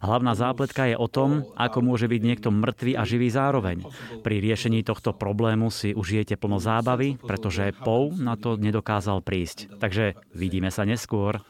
Hlavná 0.00 0.32
zápletka 0.38 0.86
je 0.88 0.96
o 0.96 1.08
tom, 1.10 1.44
ako 1.54 1.78
môže 1.82 2.06
byť 2.06 2.22
niekto 2.22 2.48
mŕtvý 2.50 2.98
a 2.98 3.02
živý 3.02 3.28
zároveň. 3.32 3.84
Pri 4.22 4.42
riešení 4.42 4.86
tohto 4.86 5.14
problému 5.14 5.70
si 5.72 5.94
užijete 5.94 6.38
plno 6.38 6.62
zábavy, 6.62 7.18
pretože 7.18 7.74
Poe 7.82 8.14
na 8.16 8.38
to 8.38 8.58
nedokázal 8.58 9.22
prísť. 9.22 9.78
Takže 9.78 10.18
vidíme 10.34 10.70
sa 10.70 10.86
neskôr. 10.86 11.42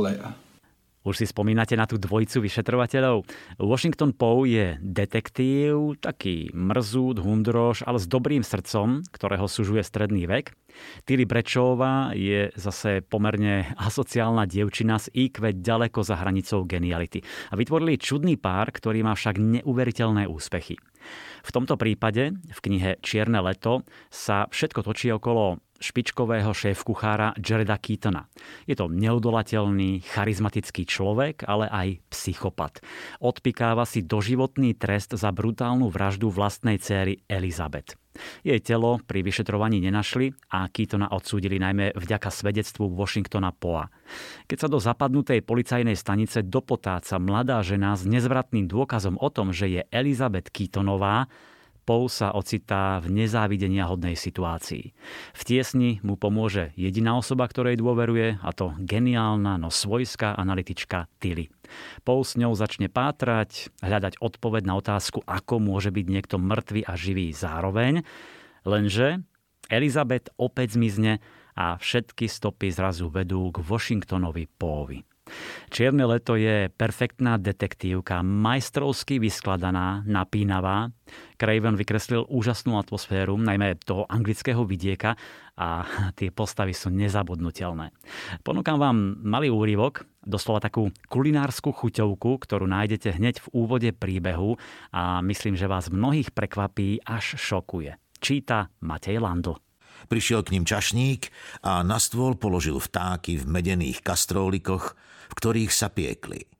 Later. 0.00 0.32
Už 1.00 1.16
si 1.16 1.24
spomínate 1.24 1.72
na 1.80 1.88
tú 1.88 1.96
dvojicu 1.96 2.44
vyšetrovateľov? 2.44 3.24
Washington 3.56 4.12
Poe 4.12 4.44
je 4.44 4.76
detektív, 4.84 5.96
taký 5.96 6.52
mrzút, 6.52 7.24
hundroš, 7.24 7.88
ale 7.88 7.96
s 7.96 8.04
dobrým 8.04 8.44
srdcom, 8.44 9.08
ktorého 9.08 9.48
sužuje 9.48 9.80
stredný 9.80 10.28
vek. 10.28 10.52
Tilly 11.04 11.24
Brečová 11.24 12.12
je 12.16 12.50
zase 12.56 13.04
pomerne 13.04 13.72
asociálna 13.88 14.44
dievčina 14.46 14.98
z 14.98 15.12
IQ 15.28 15.60
ďaleko 15.60 16.00
za 16.02 16.18
hranicou 16.18 16.64
geniality. 16.64 17.22
A 17.50 17.58
vytvorili 17.58 18.00
čudný 18.00 18.36
pár, 18.40 18.72
ktorý 18.72 19.04
má 19.04 19.12
však 19.14 19.38
neuveriteľné 19.38 20.26
úspechy. 20.30 20.78
V 21.40 21.50
tomto 21.50 21.80
prípade, 21.80 22.36
v 22.36 22.58
knihe 22.60 23.00
Čierne 23.00 23.40
leto, 23.40 23.88
sa 24.12 24.44
všetko 24.52 24.84
točí 24.84 25.08
okolo 25.08 25.56
špičkového 25.80 26.52
šéf-kuchára 26.52 27.32
Jareda 27.40 27.80
Keatona. 27.80 28.28
Je 28.68 28.76
to 28.76 28.92
neodolateľný, 28.92 30.04
charizmatický 30.04 30.84
človek, 30.84 31.48
ale 31.48 31.66
aj 31.72 31.88
psychopat. 32.12 32.84
Odpikáva 33.24 33.88
si 33.88 34.04
doživotný 34.04 34.76
trest 34.76 35.16
za 35.16 35.32
brutálnu 35.32 35.88
vraždu 35.88 36.28
vlastnej 36.28 36.76
céry 36.76 37.24
Elizabeth. 37.26 37.99
Jej 38.42 38.60
telo 38.64 38.98
pri 39.02 39.22
vyšetrovaní 39.22 39.78
nenašli 39.78 40.34
a 40.50 40.66
Keatona 40.66 41.14
odsúdili 41.14 41.62
najmä 41.62 41.94
vďaka 41.94 42.28
svedectvu 42.28 42.90
Washingtona 42.90 43.54
Poa. 43.54 43.86
Keď 44.50 44.58
sa 44.58 44.68
do 44.68 44.82
zapadnutej 44.82 45.46
policajnej 45.46 45.94
stanice 45.94 46.42
dopotáca 46.42 47.22
mladá 47.22 47.62
žena 47.62 47.94
s 47.94 48.02
nezvratným 48.04 48.66
dôkazom 48.66 49.14
o 49.20 49.28
tom, 49.30 49.54
že 49.54 49.70
je 49.70 49.80
Elizabeth 49.94 50.50
Keatonová, 50.50 51.30
Poe 51.90 52.06
sa 52.06 52.30
ocitá 52.30 53.02
v 53.02 53.10
nezávidenia 53.10 53.90
hodnej 53.90 54.14
situácii. 54.14 54.94
V 55.34 55.42
tiesni 55.42 55.98
mu 56.06 56.14
pomôže 56.14 56.70
jediná 56.78 57.18
osoba, 57.18 57.50
ktorej 57.50 57.82
dôveruje, 57.82 58.38
a 58.38 58.54
to 58.54 58.78
geniálna, 58.78 59.58
no 59.58 59.74
svojská 59.74 60.38
analytička 60.38 61.10
Tilly. 61.18 61.50
Poe 62.06 62.22
s 62.22 62.38
ňou 62.38 62.54
začne 62.54 62.86
pátrať, 62.86 63.74
hľadať 63.82 64.22
odpoveď 64.22 64.70
na 64.70 64.78
otázku, 64.78 65.26
ako 65.26 65.58
môže 65.58 65.90
byť 65.90 66.06
niekto 66.06 66.38
mŕtvy 66.38 66.86
a 66.86 66.94
živý 66.94 67.34
zároveň, 67.34 68.06
lenže 68.62 69.26
Elizabeth 69.66 70.30
opäť 70.38 70.78
zmizne 70.78 71.18
a 71.58 71.74
všetky 71.74 72.30
stopy 72.30 72.70
zrazu 72.70 73.10
vedú 73.10 73.50
k 73.50 73.66
Washingtonovi 73.66 74.46
Poevi. 74.46 75.02
Čierne 75.70 76.04
leto 76.06 76.34
je 76.34 76.68
perfektná 76.70 77.38
detektívka, 77.38 78.22
majstrovsky 78.22 79.22
vyskladaná, 79.22 80.02
napínavá. 80.06 80.90
Craven 81.40 81.74
vykreslil 81.74 82.28
úžasnú 82.28 82.76
atmosféru, 82.76 83.34
najmä 83.38 83.80
toho 83.82 84.04
anglického 84.06 84.62
vidieka 84.62 85.16
a 85.56 85.84
tie 86.18 86.30
postavy 86.30 86.72
sú 86.76 86.92
nezabudnutelné. 86.92 87.92
Ponúkam 88.44 88.80
vám 88.80 89.20
malý 89.22 89.52
úryvok, 89.52 90.04
doslova 90.24 90.60
takú 90.60 90.92
kulinárskú 91.08 91.72
chuťovku, 91.72 92.40
ktorú 92.40 92.68
nájdete 92.68 93.16
hneď 93.16 93.40
v 93.44 93.50
úvode 93.56 93.90
príbehu 93.92 94.60
a 94.92 95.24
myslím, 95.24 95.56
že 95.56 95.70
vás 95.70 95.92
mnohých 95.92 96.32
prekvapí 96.32 97.04
až 97.04 97.40
šokuje. 97.40 97.96
Číta 98.20 98.68
Matej 98.84 99.16
Landl. 99.16 99.56
Prišiel 100.08 100.40
k 100.44 100.56
ním 100.56 100.64
čašník 100.64 101.28
a 101.60 101.84
na 101.84 102.00
stôl 102.00 102.36
položil 102.36 102.80
vtáky 102.80 103.36
v 103.36 103.44
medených 103.44 104.00
kastrólikoch, 104.00 104.96
v 105.30 105.34
ktorých 105.38 105.70
sa 105.70 105.86
piekli. 105.88 106.50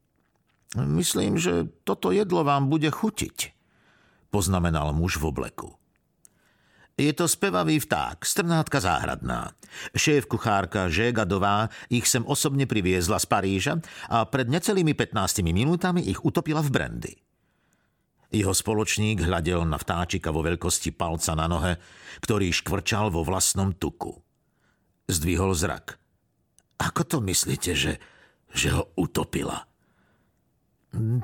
Myslím, 0.79 1.35
že 1.35 1.67
toto 1.83 2.15
jedlo 2.15 2.47
vám 2.47 2.71
bude 2.71 2.87
chutiť, 2.87 3.51
poznamenal 4.31 4.95
muž 4.95 5.19
v 5.19 5.35
obleku. 5.35 5.75
Je 7.01 7.11
to 7.17 7.25
spevavý 7.25 7.81
vták, 7.81 8.23
strnátka 8.23 8.77
záhradná. 8.77 9.57
Šéf 9.97 10.29
kuchárka 10.29 10.93
Žégadová 10.93 11.73
ich 11.89 12.05
sem 12.05 12.21
osobne 12.29 12.69
priviezla 12.69 13.17
z 13.17 13.27
Paríža 13.27 13.75
a 14.13 14.29
pred 14.29 14.53
necelými 14.53 14.93
15 14.93 15.41
minútami 15.41 16.05
ich 16.05 16.21
utopila 16.21 16.61
v 16.61 16.71
brandy. 16.71 17.13
Jeho 18.31 18.53
spoločník 18.53 19.27
hľadel 19.27 19.67
na 19.67 19.81
vtáčika 19.81 20.31
vo 20.31 20.45
veľkosti 20.45 20.95
palca 20.95 21.35
na 21.35 21.51
nohe, 21.51 21.81
ktorý 22.23 22.53
škvrčal 22.53 23.11
vo 23.11 23.27
vlastnom 23.27 23.75
tuku. 23.75 24.21
Zdvihol 25.09 25.57
zrak. 25.57 25.99
Ako 26.79 27.03
to 27.09 27.19
myslíte, 27.25 27.73
že, 27.75 27.99
že 28.55 28.75
ho 28.75 28.91
utopila? 28.99 29.67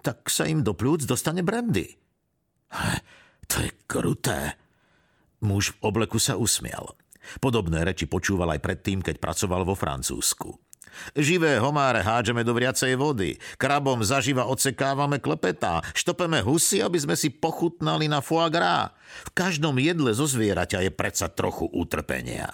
Tak 0.03 0.31
sa 0.31 0.47
im 0.47 0.63
do 0.63 0.79
plúc 0.79 1.03
dostane 1.05 1.43
brandy. 1.43 1.91
To 3.47 3.57
je 3.63 3.71
kruté. 3.87 4.55
Muž 5.43 5.75
v 5.75 5.91
obleku 5.91 6.19
sa 6.19 6.39
usmial. 6.39 6.95
Podobné 7.43 7.83
reči 7.83 8.07
počúval 8.07 8.55
aj 8.55 8.63
predtým, 8.63 9.03
keď 9.03 9.19
pracoval 9.19 9.67
vo 9.67 9.75
Francúzsku. 9.75 10.55
Živé 11.13 11.61
homáre 11.61 12.01
hádžeme 12.01 12.41
do 12.41 12.57
vriacej 12.57 12.97
vody, 12.97 13.37
krabom 13.61 14.01
zaživa 14.01 14.49
odsekávame 14.49 15.21
klepetá, 15.21 15.85
štopeme 15.93 16.41
husy, 16.41 16.81
aby 16.81 16.97
sme 16.97 17.13
si 17.19 17.29
pochutnali 17.29 18.09
na 18.09 18.25
foie 18.25 18.49
gras. 18.49 18.97
V 19.29 19.31
každom 19.37 19.77
jedle 19.77 20.17
zo 20.17 20.25
zvieraťa 20.25 20.89
je 20.89 20.91
predsa 20.95 21.29
trochu 21.29 21.69
utrpenia. 21.69 22.49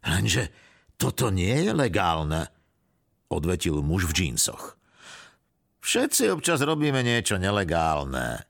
Lenže 0.00 0.48
toto 0.96 1.28
nie 1.28 1.52
je 1.68 1.72
legálne, 1.76 2.48
odvetil 3.30 3.80
muž 3.80 4.10
v 4.10 4.12
džínsoch. 4.12 4.76
Všetci 5.80 6.28
občas 6.34 6.60
robíme 6.60 7.00
niečo 7.00 7.40
nelegálne. 7.40 8.44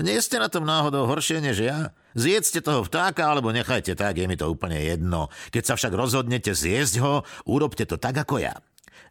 Nie 0.00 0.18
ste 0.24 0.40
na 0.40 0.48
tom 0.48 0.64
náhodou 0.64 1.04
horšie 1.04 1.44
než 1.44 1.62
ja? 1.62 1.92
Zjedzte 2.16 2.64
toho 2.64 2.82
vtáka 2.82 3.28
alebo 3.28 3.52
nechajte 3.52 3.92
tak, 3.92 4.18
je 4.18 4.26
mi 4.26 4.40
to 4.40 4.48
úplne 4.48 4.80
jedno. 4.80 5.28
Keď 5.52 5.62
sa 5.62 5.74
však 5.76 5.92
rozhodnete 5.92 6.56
zjesť 6.56 6.94
ho, 7.04 7.14
urobte 7.44 7.84
to 7.84 8.00
tak 8.00 8.16
ako 8.24 8.40
ja. 8.40 8.56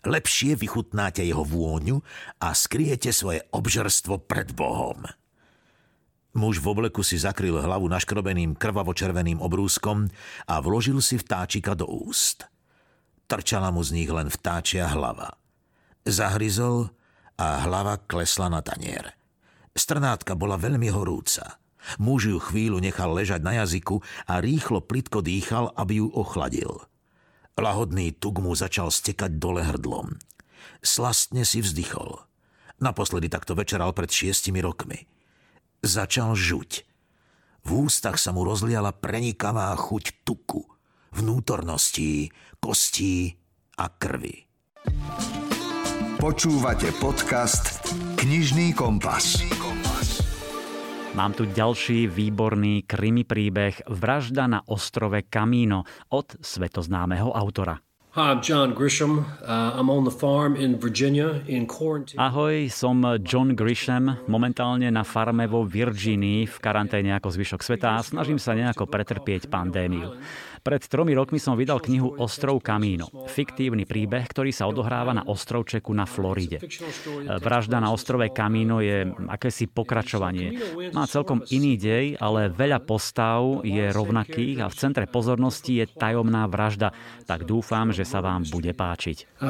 Lepšie 0.02 0.58
vychutnáte 0.58 1.22
jeho 1.22 1.46
vôňu 1.46 2.02
a 2.42 2.58
skriete 2.58 3.14
svoje 3.14 3.46
obžerstvo 3.54 4.26
pred 4.26 4.50
Bohom. 4.58 5.06
Muž 6.34 6.64
v 6.64 6.68
obleku 6.74 7.06
si 7.06 7.22
zakryl 7.22 7.62
hlavu 7.62 7.86
naškrobeným 7.92 8.58
krvavo-červeným 8.58 9.44
obrúskom 9.44 10.10
a 10.50 10.56
vložil 10.64 10.98
si 11.04 11.22
vtáčika 11.22 11.78
do 11.78 11.86
úst. 11.86 12.51
Trčala 13.32 13.72
mu 13.72 13.80
z 13.80 13.96
nich 13.96 14.12
len 14.12 14.28
vtáčia 14.28 14.92
hlava. 14.92 15.40
Zahryzol 16.04 16.92
a 17.40 17.64
hlava 17.64 17.96
klesla 18.04 18.52
na 18.52 18.60
tanier. 18.60 19.16
Strnátka 19.72 20.36
bola 20.36 20.60
veľmi 20.60 20.92
horúca. 20.92 21.56
Muž 21.96 22.28
ju 22.28 22.44
chvíľu 22.44 22.84
nechal 22.84 23.16
ležať 23.16 23.40
na 23.40 23.64
jazyku 23.64 24.04
a 24.28 24.44
rýchlo 24.44 24.84
plitko 24.84 25.24
dýchal, 25.24 25.72
aby 25.80 26.04
ju 26.04 26.12
ochladil. 26.12 26.84
Lahodný 27.56 28.12
tuk 28.12 28.44
mu 28.44 28.52
začal 28.52 28.92
stekať 28.92 29.40
dole 29.40 29.64
hrdlom. 29.64 30.12
Slastne 30.84 31.48
si 31.48 31.64
vzdychol. 31.64 32.20
Naposledy 32.84 33.32
takto 33.32 33.56
večeral 33.56 33.96
pred 33.96 34.12
šiestimi 34.12 34.60
rokmi. 34.60 35.08
Začal 35.80 36.36
žuť. 36.36 36.84
V 37.64 37.88
ústach 37.88 38.20
sa 38.20 38.36
mu 38.36 38.44
rozliala 38.44 38.92
prenikavá 38.92 39.72
chuť 39.80 40.28
tuku, 40.28 40.68
vnútorností, 41.16 42.34
kostí 42.62 43.34
a 43.82 43.89
krvi. 43.89 44.45
Počúvate 46.22 46.93
podcast 47.01 47.82
Knižný 48.22 48.78
kompas. 48.78 49.41
Mám 51.18 51.34
tu 51.34 51.49
ďalší 51.49 52.05
výborný 52.05 52.86
krimi 52.86 53.26
príbeh 53.26 53.82
Vražda 53.89 54.45
na 54.45 54.62
ostrove 54.70 55.26
Camino 55.26 55.89
od 56.14 56.38
svetoznámeho 56.38 57.34
autora. 57.34 57.82
Uh. 58.12 58.43
Ahoj, 62.20 62.55
som 62.68 62.97
John 63.24 63.49
Grisham, 63.55 64.05
momentálne 64.28 64.88
na 64.91 65.03
farme 65.07 65.47
vo 65.47 65.64
Virginii 65.64 66.43
v 66.43 66.57
karanténe 66.62 67.16
ako 67.18 67.32
zvyšok 67.32 67.62
sveta 67.64 67.95
a 67.97 68.03
snažím 68.05 68.36
sa 68.36 68.53
nejako 68.53 68.86
pretrpieť 68.86 69.47
pandémiu. 69.49 70.14
Pred 70.62 70.86
tromi 70.86 71.18
rokmi 71.18 71.41
som 71.41 71.57
vydal 71.57 71.82
knihu 71.82 72.22
Ostrov 72.22 72.62
Camino. 72.62 73.09
Fiktívny 73.26 73.89
príbeh, 73.89 74.30
ktorý 74.30 74.53
sa 74.53 74.70
odohráva 74.70 75.09
na 75.09 75.26
ostrovčeku 75.26 75.89
na 75.89 76.05
Floride. 76.05 76.62
Vražda 77.41 77.82
na 77.82 77.89
ostrove 77.89 78.30
Camino 78.30 78.78
je 78.78 79.09
akési 79.26 79.66
pokračovanie. 79.66 80.62
Má 80.93 81.09
celkom 81.09 81.41
iný 81.49 81.82
dej, 81.82 82.14
ale 82.22 82.53
veľa 82.53 82.78
postav 82.86 83.66
je 83.66 83.89
rovnakých 83.89 84.62
a 84.62 84.70
v 84.70 84.78
centre 84.78 85.05
pozornosti 85.09 85.82
je 85.82 85.86
tajomná 85.89 86.45
vražda. 86.45 86.93
Tak 87.26 87.49
dúfam, 87.49 87.89
že 87.89 88.05
sa 88.05 88.22
vám 88.22 88.45
bude 88.45 88.78
páčiť. 88.78 89.41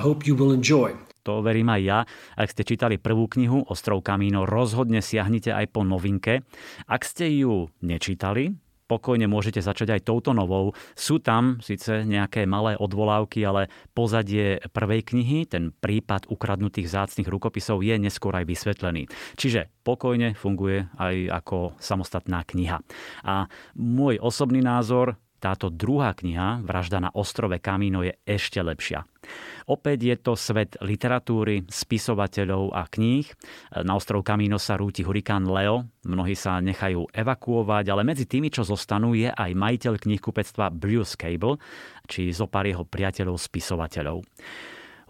To 1.27 1.43
verím 1.43 1.69
aj 1.69 1.81
ja. 1.83 1.99
Ak 2.39 2.55
ste 2.55 2.63
čítali 2.63 2.95
prvú 2.97 3.27
knihu 3.27 3.67
Ostrov 3.67 4.01
Camino, 4.01 4.47
rozhodne 4.47 5.03
siahnite 5.03 5.51
aj 5.51 5.75
po 5.75 5.83
novinke. 5.83 6.41
Ak 6.87 7.03
ste 7.03 7.29
ju 7.35 7.69
nečítali, 7.83 8.55
pokojne 8.91 9.31
môžete 9.31 9.63
začať 9.63 9.95
aj 9.95 10.01
touto 10.03 10.35
novou. 10.35 10.75
Sú 10.99 11.23
tam 11.23 11.63
síce 11.63 12.03
nejaké 12.03 12.43
malé 12.43 12.75
odvolávky, 12.75 13.39
ale 13.47 13.71
pozadie 13.95 14.59
prvej 14.75 15.07
knihy, 15.07 15.47
ten 15.47 15.71
prípad 15.71 16.27
ukradnutých 16.27 16.91
zácných 16.91 17.31
rukopisov 17.31 17.79
je 17.79 17.95
neskôr 17.95 18.35
aj 18.35 18.43
vysvetlený. 18.43 19.07
Čiže 19.39 19.71
pokojne 19.87 20.35
funguje 20.35 20.91
aj 20.99 21.15
ako 21.31 21.79
samostatná 21.79 22.43
kniha. 22.43 22.83
A 23.23 23.47
môj 23.79 24.19
osobný 24.19 24.59
názor, 24.59 25.15
táto 25.41 25.73
druhá 25.73 26.13
kniha, 26.13 26.61
Vražda 26.61 27.01
na 27.01 27.09
ostrove 27.09 27.57
Kamíno, 27.57 28.05
je 28.05 28.13
ešte 28.21 28.61
lepšia. 28.61 29.01
Opäť 29.65 29.99
je 30.05 30.15
to 30.21 30.33
svet 30.37 30.77
literatúry, 30.77 31.65
spisovateľov 31.65 32.77
a 32.77 32.85
kníh. 32.85 33.25
Na 33.81 33.97
ostrov 33.97 34.21
Kamíno 34.21 34.61
sa 34.61 34.77
rúti 34.77 35.01
hurikán 35.01 35.49
Leo, 35.49 35.89
mnohí 36.05 36.37
sa 36.37 36.61
nechajú 36.61 37.09
evakuovať, 37.09 37.85
ale 37.89 38.05
medzi 38.05 38.29
tými, 38.29 38.53
čo 38.53 38.61
zostanú, 38.61 39.17
je 39.17 39.33
aj 39.33 39.51
majiteľ 39.57 39.97
knihkupectva 39.97 40.69
Bruce 40.69 41.17
Cable, 41.17 41.57
či 42.05 42.29
zopár 42.29 42.69
jeho 42.69 42.85
priateľov 42.85 43.41
spisovateľov. 43.41 44.21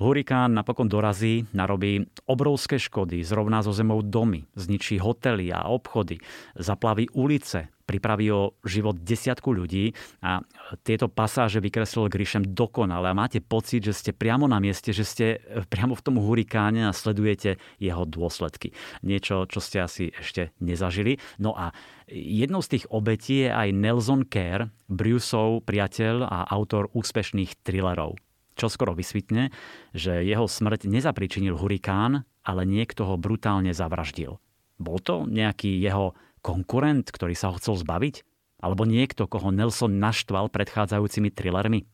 Hurikán 0.01 0.57
napokon 0.57 0.89
dorazí, 0.89 1.45
narobí 1.53 2.01
obrovské 2.25 2.82
škody, 2.82 3.21
zrovná 3.21 3.61
zo 3.61 3.69
zemou 3.69 4.01
domy, 4.01 4.49
zničí 4.57 4.97
hotely 4.97 5.53
a 5.53 5.69
obchody, 5.69 6.17
zaplaví 6.57 7.05
ulice, 7.13 7.69
pripraví 7.91 8.31
o 8.31 8.55
život 8.63 8.95
desiatku 8.95 9.51
ľudí 9.51 9.91
a 10.23 10.39
tieto 10.87 11.11
pasáže 11.11 11.59
vykreslil 11.59 12.07
Grisham 12.07 12.47
dokonale 12.47 13.11
a 13.11 13.17
máte 13.17 13.43
pocit, 13.43 13.83
že 13.83 13.91
ste 13.91 14.11
priamo 14.15 14.47
na 14.47 14.63
mieste, 14.63 14.95
že 14.95 15.03
ste 15.03 15.25
priamo 15.67 15.91
v 15.91 16.05
tom 16.07 16.15
hurikáne 16.23 16.87
a 16.87 16.95
sledujete 16.95 17.59
jeho 17.83 18.07
dôsledky. 18.07 18.71
Niečo, 19.03 19.43
čo 19.51 19.59
ste 19.59 19.83
asi 19.83 20.15
ešte 20.15 20.55
nezažili. 20.63 21.19
No 21.35 21.51
a 21.51 21.75
jednou 22.07 22.63
z 22.63 22.79
tých 22.79 22.85
obetí 22.87 23.43
je 23.43 23.51
aj 23.51 23.75
Nelson 23.75 24.23
Kerr, 24.23 24.71
Bruceov 24.87 25.67
priateľ 25.67 26.23
a 26.23 26.47
autor 26.47 26.87
úspešných 26.95 27.59
thrillerov. 27.67 28.15
Čo 28.55 28.67
skoro 28.71 28.95
vysvitne, 28.95 29.51
že 29.91 30.23
jeho 30.23 30.47
smrť 30.47 30.87
nezapričinil 30.87 31.59
hurikán, 31.59 32.23
ale 32.47 32.61
niekto 32.63 33.07
ho 33.07 33.15
brutálne 33.19 33.71
zavraždil. 33.75 34.39
Bol 34.81 34.97
to 35.01 35.29
nejaký 35.29 35.77
jeho 35.77 36.17
konkurent, 36.41 37.07
ktorý 37.09 37.37
sa 37.37 37.53
ho 37.53 37.57
chcel 37.57 37.79
zbaviť? 37.79 38.27
Alebo 38.61 38.85
niekto, 38.85 39.25
koho 39.25 39.49
Nelson 39.49 39.97
naštval 39.97 40.53
predchádzajúcimi 40.53 41.33
thrillermi? 41.33 41.89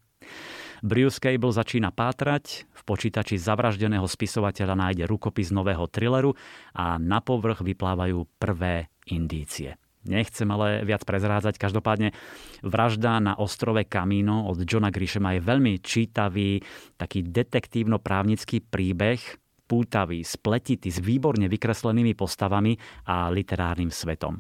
Bruce 0.83 1.17
Cable 1.17 1.49
začína 1.49 1.89
pátrať, 1.89 2.69
v 2.69 2.81
počítači 2.85 3.41
zavraždeného 3.41 4.05
spisovateľa 4.05 4.77
nájde 4.77 5.09
rukopis 5.09 5.49
nového 5.49 5.89
thrilleru 5.89 6.37
a 6.77 7.01
na 7.01 7.17
povrch 7.17 7.65
vyplávajú 7.65 8.27
prvé 8.37 8.93
indície. 9.09 9.79
Nechcem 10.07 10.47
ale 10.47 10.87
viac 10.87 11.03
prezrádzať. 11.03 11.59
Každopádne 11.59 12.15
vražda 12.63 13.19
na 13.19 13.35
ostrove 13.35 13.83
Camino 13.89 14.47
od 14.47 14.63
Johna 14.63 14.93
Grishama 14.93 15.35
je 15.35 15.41
veľmi 15.43 15.73
čítavý, 15.83 16.63
taký 16.95 17.27
detektívno-právnický 17.27 18.63
príbeh, 18.63 19.19
pútavý, 19.68 20.24
spletitý, 20.24 20.88
s 20.88 21.03
výborne 21.03 21.51
vykreslenými 21.51 22.15
postavami 22.15 22.80
a 23.03 23.28
literárnym 23.28 23.91
svetom. 23.91 24.39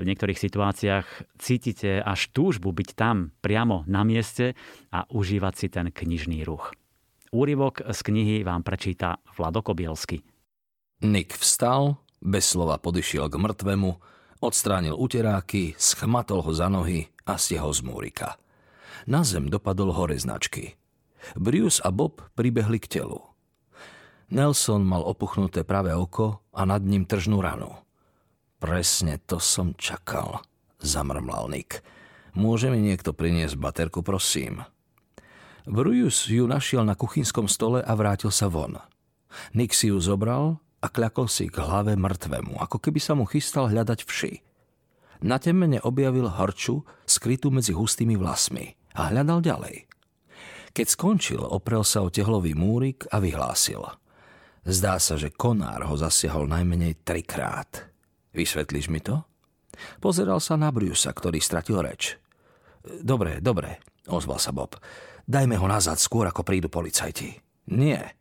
V 0.00 0.04
niektorých 0.08 0.40
situáciách 0.40 1.36
cítite 1.36 2.00
až 2.00 2.32
túžbu 2.32 2.72
byť 2.72 2.88
tam, 2.96 3.36
priamo 3.44 3.84
na 3.84 4.02
mieste 4.02 4.56
a 4.88 5.04
užívať 5.12 5.54
si 5.54 5.66
ten 5.68 5.92
knižný 5.92 6.42
ruch. 6.48 6.72
Úryvok 7.32 7.84
z 7.84 7.98
knihy 8.00 8.36
vám 8.44 8.64
prečíta 8.64 9.20
Vlado 9.36 9.60
Kobielsky. 9.64 10.20
Nick 11.04 11.32
vstal, 11.36 11.96
bez 12.20 12.44
slova 12.44 12.76
podišiel 12.76 13.32
k 13.32 13.40
mŕtvemu, 13.40 13.90
odstránil 14.44 14.94
uteráky, 14.98 15.72
schmatol 15.80 16.44
ho 16.44 16.52
za 16.52 16.68
nohy 16.68 17.08
a 17.24 17.40
stiehol 17.40 17.72
z 17.72 17.82
múrika. 17.88 18.36
Na 19.08 19.24
zem 19.24 19.48
dopadol 19.48 19.90
hore 19.96 20.14
značky. 20.14 20.78
Bruce 21.34 21.80
a 21.82 21.90
Bob 21.90 22.22
pribehli 22.34 22.78
k 22.82 23.00
telu. 23.00 23.31
Nelson 24.32 24.80
mal 24.80 25.04
opuchnuté 25.04 25.60
pravé 25.60 25.92
oko 25.92 26.40
a 26.56 26.64
nad 26.64 26.80
ním 26.80 27.04
tržnú 27.04 27.44
ranu. 27.44 27.68
Presne 28.56 29.20
to 29.28 29.36
som 29.36 29.76
čakal, 29.76 30.40
zamrmlal 30.80 31.52
Nick. 31.52 31.84
Môže 32.32 32.72
mi 32.72 32.80
niekto 32.80 33.12
priniesť 33.12 33.60
baterku, 33.60 34.00
prosím? 34.00 34.64
Bruce 35.68 36.32
ju 36.32 36.48
našiel 36.48 36.80
na 36.80 36.96
kuchynskom 36.96 37.44
stole 37.44 37.84
a 37.84 37.92
vrátil 37.92 38.32
sa 38.32 38.48
von. 38.48 38.80
Nick 39.52 39.76
si 39.76 39.92
ju 39.92 40.00
zobral 40.00 40.56
a 40.80 40.88
kľakol 40.88 41.28
si 41.28 41.52
k 41.52 41.60
hlave 41.60 41.92
mŕtvemu, 42.00 42.56
ako 42.56 42.80
keby 42.80 43.04
sa 43.04 43.12
mu 43.12 43.28
chystal 43.28 43.68
hľadať 43.68 44.00
vši. 44.08 44.32
Na 45.28 45.36
temene 45.36 45.76
objavil 45.84 46.32
hrču, 46.32 46.88
skrytú 47.04 47.52
medzi 47.52 47.76
hustými 47.76 48.16
vlasmi 48.16 48.80
a 48.96 49.12
hľadal 49.12 49.44
ďalej. 49.44 49.84
Keď 50.72 50.86
skončil, 50.88 51.44
oprel 51.44 51.84
sa 51.84 52.00
o 52.00 52.08
tehlový 52.08 52.56
múrik 52.56 53.04
a 53.12 53.20
vyhlásil. 53.20 54.01
Zdá 54.62 55.02
sa, 55.02 55.18
že 55.18 55.34
konár 55.34 55.90
ho 55.90 55.94
zasiahol 55.98 56.46
najmenej 56.46 57.02
trikrát. 57.02 57.90
Vysvetlíš 58.30 58.86
mi 58.94 59.02
to? 59.02 59.26
Pozeral 59.98 60.38
sa 60.38 60.54
na 60.54 60.70
Brusa, 60.70 61.10
ktorý 61.10 61.42
stratil 61.42 61.82
reč. 61.82 62.14
Dobre, 62.82 63.42
dobre, 63.42 63.82
ozval 64.06 64.38
sa 64.38 64.54
Bob. 64.54 64.78
Dajme 65.26 65.58
ho 65.58 65.66
nazad 65.66 65.98
skôr, 65.98 66.26
ako 66.26 66.46
prídu 66.46 66.70
policajti. 66.70 67.34
Nie. 67.74 68.18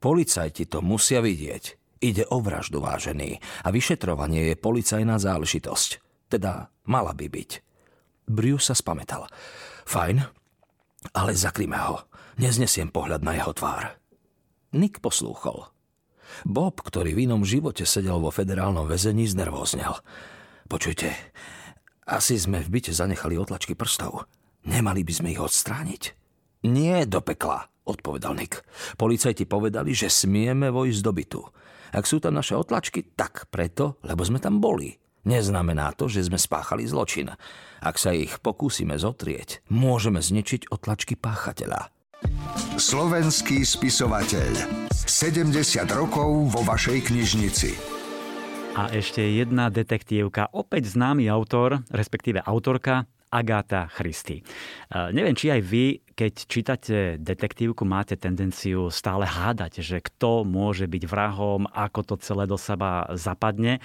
Policajti 0.00 0.68
to 0.68 0.84
musia 0.84 1.24
vidieť. 1.24 1.80
Ide 2.02 2.26
o 2.34 2.42
vraždu, 2.42 2.82
vážený, 2.82 3.38
a 3.62 3.70
vyšetrovanie 3.70 4.52
je 4.52 4.56
policajná 4.58 5.22
záležitosť. 5.22 6.02
Teda 6.28 6.68
mala 6.84 7.14
by 7.14 7.30
byť. 7.30 7.50
Bruce 8.26 8.68
sa 8.68 8.74
spametal. 8.74 9.30
Fajn, 9.86 10.24
ale 11.14 11.32
zakrime 11.38 11.78
ho. 11.78 12.04
Neznesiem 12.40 12.90
pohľad 12.90 13.22
na 13.22 13.38
jeho 13.38 13.52
tvár. 13.54 13.96
Nick 14.74 14.98
poslúchol. 14.98 15.71
Bob, 16.48 16.80
ktorý 16.80 17.16
v 17.16 17.30
inom 17.30 17.42
živote 17.46 17.84
sedel 17.84 18.18
vo 18.18 18.32
federálnom 18.32 18.88
väzení, 18.88 19.28
znervóznel. 19.28 19.98
Počujte, 20.66 21.12
asi 22.08 22.34
sme 22.40 22.64
v 22.64 22.68
byte 22.78 22.92
zanechali 22.92 23.38
otlačky 23.38 23.78
prstov. 23.78 24.26
Nemali 24.66 25.02
by 25.02 25.12
sme 25.12 25.28
ich 25.34 25.42
odstrániť? 25.42 26.02
Nie 26.66 27.06
do 27.06 27.18
pekla, 27.18 27.66
odpovedal 27.82 28.38
Nick. 28.38 28.62
Policajti 28.94 29.46
povedali, 29.46 29.90
že 29.94 30.06
smieme 30.06 30.70
vojsť 30.70 31.00
do 31.02 31.12
bytu. 31.12 31.42
Ak 31.92 32.06
sú 32.06 32.22
tam 32.22 32.38
naše 32.38 32.56
otlačky, 32.56 33.04
tak 33.12 33.50
preto, 33.52 34.00
lebo 34.06 34.22
sme 34.24 34.38
tam 34.40 34.62
boli. 34.62 34.96
Neznamená 35.22 35.94
to, 35.94 36.10
že 36.10 36.26
sme 36.26 36.38
spáchali 36.38 36.82
zločin. 36.88 37.30
Ak 37.78 37.98
sa 37.98 38.10
ich 38.10 38.42
pokúsime 38.42 38.98
zotrieť, 38.98 39.62
môžeme 39.70 40.18
zničiť 40.18 40.70
otlačky 40.70 41.14
páchateľa. 41.14 41.90
Slovenský 42.82 43.62
spisovateľ. 43.62 44.58
70 44.90 45.54
rokov 45.94 46.50
vo 46.50 46.66
vašej 46.66 47.14
knižnici. 47.14 47.78
A 48.74 48.90
ešte 48.90 49.22
jedna 49.22 49.70
detektívka, 49.70 50.50
opäť 50.50 50.90
známy 50.90 51.30
autor, 51.30 51.86
respektíve 51.94 52.42
autorka, 52.42 53.06
Agáta 53.30 53.86
Christy. 53.86 54.42
Neviem, 54.90 55.38
či 55.38 55.54
aj 55.54 55.62
vy, 55.62 56.02
keď 56.10 56.32
čítate 56.50 56.96
detektívku, 57.22 57.86
máte 57.86 58.18
tendenciu 58.18 58.90
stále 58.90 59.30
hádať, 59.30 59.78
že 59.78 60.02
kto 60.02 60.42
môže 60.42 60.90
byť 60.90 61.06
vrahom, 61.06 61.70
ako 61.70 62.00
to 62.02 62.14
celé 62.18 62.50
do 62.50 62.58
seba 62.58 63.06
zapadne. 63.14 63.78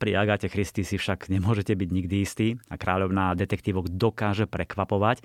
Pri 0.00 0.16
Agáte 0.16 0.48
Christy 0.48 0.88
si 0.88 0.96
však 0.96 1.28
nemôžete 1.28 1.76
byť 1.76 1.88
nikdy 1.92 2.16
istý 2.24 2.56
a 2.72 2.80
kráľovná 2.80 3.36
detektívok 3.36 3.92
dokáže 3.92 4.48
prekvapovať. 4.48 5.20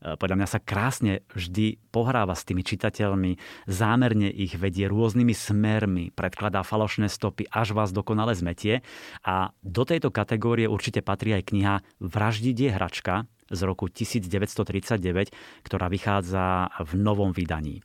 Eh, 0.00 0.16
podľa 0.16 0.36
mňa 0.40 0.48
sa 0.48 0.60
krásne 0.64 1.20
vždy 1.36 1.76
pohráva 1.92 2.32
s 2.32 2.48
tými 2.48 2.64
čitateľmi, 2.64 3.36
zámerne 3.68 4.32
ich 4.32 4.56
vedie 4.56 4.88
rôznymi 4.88 5.34
smermi, 5.36 6.04
predkladá 6.16 6.64
falošné 6.64 7.12
stopy, 7.12 7.44
až 7.52 7.76
vás 7.76 7.92
dokonale 7.92 8.32
zmetie. 8.32 8.80
A 9.28 9.52
do 9.60 9.84
tejto 9.84 10.08
kategórie 10.08 10.64
určite 10.64 11.04
patrí 11.04 11.36
aj 11.36 11.52
kniha 11.52 11.74
Vraždidie 12.00 12.72
hračka 12.72 13.28
z 13.50 13.60
roku 13.66 13.92
1939, 13.92 15.34
ktorá 15.66 15.90
vychádza 15.92 16.70
v 16.80 16.90
novom 16.96 17.34
vydaní. 17.36 17.84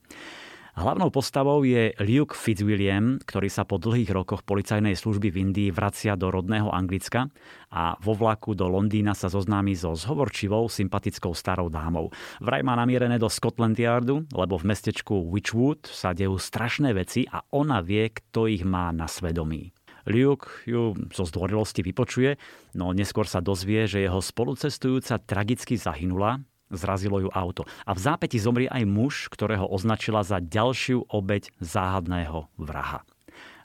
Hlavnou 0.76 1.08
postavou 1.08 1.64
je 1.64 1.96
Luke 2.04 2.36
Fitzwilliam, 2.36 3.16
ktorý 3.24 3.48
sa 3.48 3.64
po 3.64 3.80
dlhých 3.80 4.12
rokoch 4.12 4.44
policajnej 4.44 4.92
služby 4.92 5.32
v 5.32 5.48
Indii 5.48 5.70
vracia 5.72 6.20
do 6.20 6.28
rodného 6.28 6.68
Anglicka 6.68 7.32
a 7.72 7.96
vo 7.96 8.12
vlaku 8.12 8.52
do 8.52 8.68
Londýna 8.68 9.16
sa 9.16 9.32
zoznámi 9.32 9.72
so 9.72 9.96
zhovorčivou, 9.96 10.68
sympatickou 10.68 11.32
starou 11.32 11.72
dámou. 11.72 12.12
Vraj 12.44 12.60
má 12.60 12.76
namierené 12.76 13.16
do 13.16 13.32
Scotland 13.32 13.80
Yardu, 13.80 14.28
lebo 14.36 14.60
v 14.60 14.68
mestečku 14.68 15.32
Witchwood 15.32 15.88
sa 15.88 16.12
dejú 16.12 16.36
strašné 16.36 16.92
veci 16.92 17.24
a 17.24 17.40
ona 17.56 17.80
vie, 17.80 18.12
kto 18.12 18.44
ich 18.44 18.60
má 18.60 18.92
na 18.92 19.08
svedomí. 19.08 19.72
Luke 20.04 20.60
ju 20.68 20.92
zo 21.08 21.24
zdvorilosti 21.24 21.80
vypočuje, 21.88 22.36
no 22.76 22.92
neskôr 22.92 23.24
sa 23.24 23.40
dozvie, 23.40 23.88
že 23.88 24.04
jeho 24.04 24.20
spolucestujúca 24.20 25.24
tragicky 25.24 25.80
zahynula 25.80 26.44
zrazilo 26.70 27.22
ju 27.22 27.30
auto. 27.30 27.64
A 27.86 27.94
v 27.94 28.00
zápäti 28.00 28.38
zomrie 28.38 28.70
aj 28.70 28.84
muž, 28.86 29.14
ktorého 29.30 29.66
označila 29.66 30.26
za 30.26 30.42
ďalšiu 30.42 31.10
obeď 31.10 31.50
záhadného 31.62 32.50
vraha. 32.58 33.06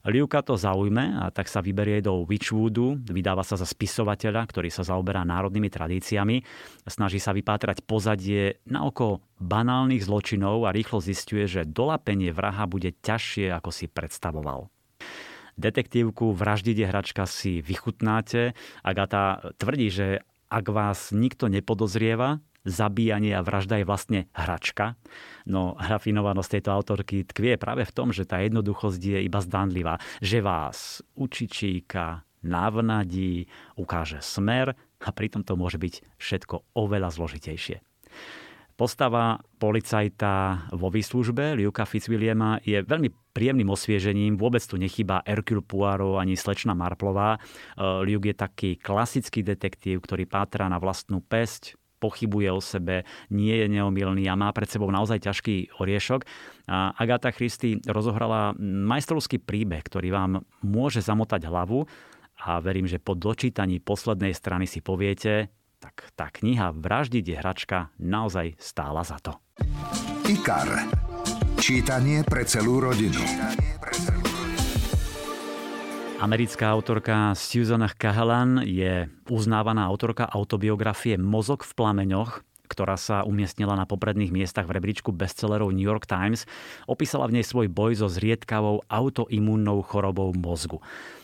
Liuka 0.02 0.42
to 0.42 0.58
zaujme 0.58 1.22
a 1.22 1.30
tak 1.30 1.46
sa 1.46 1.62
vyberie 1.62 2.02
do 2.02 2.26
Witchwoodu, 2.26 3.06
vydáva 3.06 3.46
sa 3.46 3.54
za 3.54 3.70
spisovateľa, 3.70 4.50
ktorý 4.50 4.74
sa 4.74 4.82
zaoberá 4.82 5.22
národnými 5.22 5.70
tradíciami, 5.70 6.42
snaží 6.90 7.22
sa 7.22 7.38
vypátrať 7.38 7.86
pozadie 7.86 8.58
na 8.66 8.82
oko 8.82 9.22
banálnych 9.38 10.02
zločinov 10.02 10.66
a 10.66 10.74
rýchlo 10.74 11.06
zistuje, 11.06 11.46
že 11.46 11.70
dolapenie 11.70 12.34
vraha 12.34 12.66
bude 12.66 12.98
ťažšie, 12.98 13.54
ako 13.54 13.70
si 13.70 13.86
predstavoval. 13.86 14.74
Detektívku 15.62 16.34
Vraždide 16.34 16.90
hračka 16.90 17.30
si 17.30 17.62
vychutnáte. 17.62 18.58
Agata 18.82 19.54
tvrdí, 19.62 19.94
že 19.94 20.26
ak 20.50 20.66
vás 20.74 21.14
nikto 21.14 21.46
nepodozrieva, 21.46 22.42
zabíjanie 22.62 23.34
a 23.34 23.42
vražda 23.42 23.82
je 23.82 23.86
vlastne 23.90 24.20
hračka. 24.38 25.00
No 25.50 25.74
rafinovanosť 25.80 26.50
tejto 26.58 26.70
autorky 26.72 27.26
tkvie 27.26 27.58
práve 27.58 27.86
v 27.88 27.96
tom, 27.96 28.14
že 28.14 28.30
tá 28.30 28.42
jednoduchosť 28.42 29.02
je 29.02 29.20
iba 29.26 29.40
zdánlivá. 29.42 29.98
Že 30.22 30.38
vás 30.46 31.02
učičíka, 31.18 32.26
navnadí, 32.46 33.50
ukáže 33.78 34.22
smer 34.22 34.74
a 34.78 35.10
pritom 35.10 35.42
to 35.42 35.58
môže 35.58 35.82
byť 35.82 36.18
všetko 36.22 36.78
oveľa 36.78 37.10
zložitejšie. 37.14 37.82
Postava 38.78 39.38
policajta 39.62 40.66
vo 40.74 40.90
výslužbe 40.90 41.54
Liuka 41.54 41.86
Fitzwilliama 41.86 42.66
je 42.66 42.82
veľmi 42.82 43.14
príjemným 43.30 43.70
osviežením. 43.70 44.42
Vôbec 44.42 44.66
tu 44.66 44.74
nechýba 44.82 45.22
Hercule 45.22 45.62
Poirot 45.62 46.18
ani 46.18 46.34
slečna 46.34 46.74
Marplová. 46.74 47.38
Liuk 47.78 48.26
je 48.26 48.34
taký 48.34 48.70
klasický 48.82 49.46
detektív, 49.46 50.02
ktorý 50.02 50.26
pátra 50.26 50.66
na 50.66 50.82
vlastnú 50.82 51.22
pesť, 51.22 51.78
pochybuje 52.02 52.50
o 52.50 52.58
sebe, 52.58 53.06
nie 53.30 53.54
je 53.54 53.70
neomilný 53.70 54.26
a 54.26 54.34
má 54.34 54.50
pred 54.50 54.66
sebou 54.66 54.90
naozaj 54.90 55.22
ťažký 55.22 55.78
oriešok. 55.78 56.26
A 56.66 56.98
Agáta 56.98 57.30
Christy 57.30 57.78
rozohrala 57.86 58.58
majstrovský 58.58 59.38
príbeh, 59.38 59.86
ktorý 59.86 60.10
vám 60.10 60.42
môže 60.66 61.06
zamotať 61.06 61.46
hlavu 61.46 61.86
a 62.42 62.58
verím, 62.58 62.90
že 62.90 62.98
po 62.98 63.14
dočítaní 63.14 63.78
poslednej 63.78 64.34
strany 64.34 64.66
si 64.66 64.82
poviete, 64.82 65.54
tak 65.78 66.10
tá 66.18 66.34
kniha 66.34 66.74
Vraždiť 66.74 67.26
je 67.26 67.38
hračka 67.38 67.94
naozaj 68.02 68.58
stála 68.58 69.06
za 69.06 69.22
to. 69.22 69.38
IKAR. 70.26 70.90
Čítanie 71.62 72.26
pre 72.26 72.42
celú 72.46 72.82
rodinu. 72.82 73.22
Americká 76.22 76.70
autorka 76.70 77.34
Susan 77.34 77.82
Cahalan 77.98 78.62
je 78.62 79.10
uznávaná 79.26 79.90
autorka 79.90 80.30
autobiografie 80.30 81.18
Mozog 81.18 81.66
v 81.66 81.74
plameňoch, 81.74 82.46
ktorá 82.70 82.94
sa 82.94 83.26
umiestnila 83.26 83.74
na 83.74 83.90
popredných 83.90 84.30
miestach 84.30 84.70
v 84.70 84.78
rebríčku 84.78 85.10
bestsellerov 85.10 85.74
New 85.74 85.82
York 85.82 86.06
Times, 86.06 86.46
opísala 86.86 87.26
v 87.26 87.42
nej 87.42 87.46
svoj 87.46 87.74
boj 87.74 87.98
so 87.98 88.06
zriedkavou 88.06 88.86
autoimúnnou 88.86 89.82
chorobou 89.82 90.30
mozgu. 90.38 90.78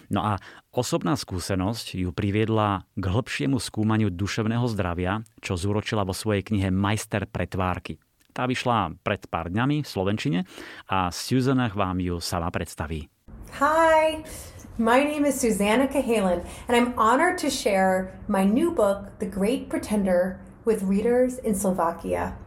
No 0.09 0.25
a 0.25 0.41
osobná 0.73 1.13
skúsenosť 1.13 1.93
ju 1.93 2.09
priviedla 2.09 2.81
k 2.97 3.05
hĺbšiemu 3.05 3.61
skúmaniu 3.61 4.09
duševného 4.09 4.65
zdravia, 4.65 5.21
čo 5.45 5.53
zúročila 5.53 6.09
vo 6.09 6.17
svojej 6.17 6.41
knihe 6.41 6.73
Majster 6.73 7.29
pretvárky. 7.29 8.01
Tá 8.33 8.49
vyšla 8.49 8.97
pred 9.05 9.29
pár 9.29 9.53
dňami 9.53 9.85
v 9.85 9.87
Slovenčine 9.87 10.39
a 10.89 11.13
Susan 11.13 11.61
vám 11.61 12.01
ju 12.01 12.17
sama 12.17 12.49
predstaví. 12.49 13.05
Hi! 13.61 14.25
My 14.79 15.03
name 15.03 15.25
is 15.25 15.41
Susanna 15.41 15.87
Cahalan, 15.87 16.45
and 16.67 16.77
I'm 16.77 16.93
honored 16.99 17.39
to 17.39 17.49
share 17.49 18.15
my 18.27 18.43
new 18.43 18.69
book, 18.69 19.07
The 19.17 19.25
Great 19.25 19.69
Pretender, 19.69 20.39
with 20.65 20.83
readers 20.83 21.39
in 21.39 21.55
Slovakia. 21.55 22.37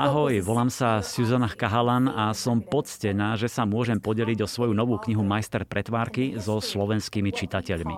Ahoj, 0.00 0.40
volám 0.40 0.72
sa 0.72 1.04
Suzana 1.04 1.52
Kahalan 1.52 2.08
a 2.08 2.32
som 2.32 2.64
poctená, 2.64 3.36
že 3.36 3.52
sa 3.52 3.68
môžem 3.68 4.00
podeliť 4.00 4.40
o 4.40 4.48
svoju 4.48 4.72
novú 4.72 4.96
knihu 5.04 5.20
Majster 5.20 5.68
pretvárky 5.68 6.40
so 6.40 6.56
slovenskými 6.62 7.28
čitateľmi. 7.28 7.94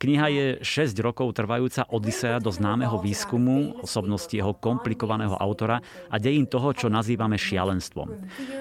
Kniha 0.00 0.26
je 0.32 0.46
6 0.64 0.96
rokov 1.04 1.36
trvajúca 1.36 1.84
odisea 1.92 2.40
do 2.40 2.48
známeho 2.48 2.96
výskumu 3.04 3.84
osobnosti 3.84 4.32
jeho 4.32 4.56
komplikovaného 4.56 5.36
autora 5.36 5.84
a 6.08 6.16
dejín 6.16 6.48
toho, 6.48 6.72
čo 6.72 6.88
nazývame 6.88 7.36
šialenstvom. 7.36 8.08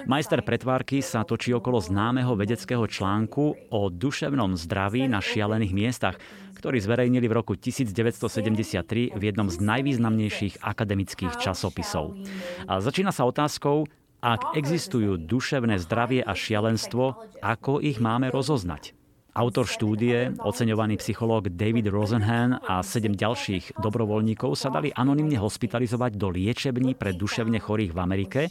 Majster 0.04 0.44
pretvárky 0.44 1.00
sa 1.00 1.24
točí 1.24 1.56
okolo 1.56 1.80
známeho 1.80 2.36
vedeckého 2.36 2.84
článku 2.84 3.72
o 3.72 3.88
duševnom 3.88 4.60
zdraví 4.60 5.08
na 5.08 5.24
šialených 5.24 5.72
miestach, 5.72 6.20
ktorý 6.60 6.84
zverejnili 6.84 7.32
v 7.32 7.34
roku 7.40 7.56
1973 7.56 9.16
v 9.16 9.22
jednom 9.24 9.48
z 9.48 9.58
najvýznamnejších 9.64 10.60
akademických 10.60 11.40
časopisov. 11.40 12.20
A 12.68 12.84
začína 12.84 13.16
sa 13.16 13.24
otázkou, 13.24 13.88
ak 14.20 14.60
existujú 14.60 15.16
duševné 15.16 15.80
zdravie 15.80 16.20
a 16.20 16.36
šialenstvo, 16.36 17.16
ako 17.40 17.80
ich 17.80 18.04
máme 18.04 18.28
rozoznať? 18.28 18.92
Autor 19.32 19.64
štúdie, 19.64 20.36
oceňovaný 20.44 21.00
psychológ 21.00 21.48
David 21.56 21.88
Rosenhan 21.88 22.60
a 22.60 22.84
sedem 22.84 23.16
ďalších 23.16 23.80
dobrovoľníkov 23.80 24.52
sa 24.60 24.68
dali 24.68 24.92
anonymne 24.92 25.40
hospitalizovať 25.40 26.20
do 26.20 26.28
liečební 26.28 27.00
pre 27.00 27.16
duševne 27.16 27.64
chorých 27.64 27.96
v 27.96 28.00
Amerike 28.04 28.42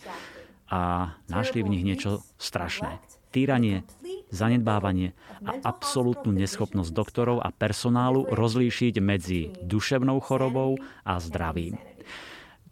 a 0.73 1.13
našli 1.29 1.61
v 1.61 1.77
nich 1.77 1.85
niečo 1.85 2.25
strašné. 2.41 3.05
Týranie, 3.29 3.85
zanedbávanie 4.31 5.13
a 5.45 5.57
absolútnu 5.65 6.35
neschopnosť 6.35 6.91
doktorov 6.93 7.45
a 7.45 7.53
personálu 7.53 8.29
rozlíšiť 8.29 8.95
medzi 9.01 9.53
duševnou 9.65 10.21
chorobou 10.21 10.77
a 11.05 11.17
zdravím. 11.21 11.81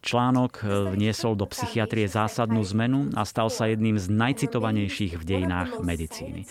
Článok 0.07 0.63
eh, 0.63 0.67
vniesol 0.93 1.33
do 1.35 1.43
psychiatrie 1.49 2.05
zásadnú 2.05 2.61
zmenu 2.71 3.11
a 3.17 3.25
stal 3.25 3.49
sa 3.49 3.67
jedným 3.67 3.97
z 3.97 4.07
najcitovanejších 4.07 5.17
v 5.17 5.23
dejinách 5.25 5.81
medicíny. 5.81 6.45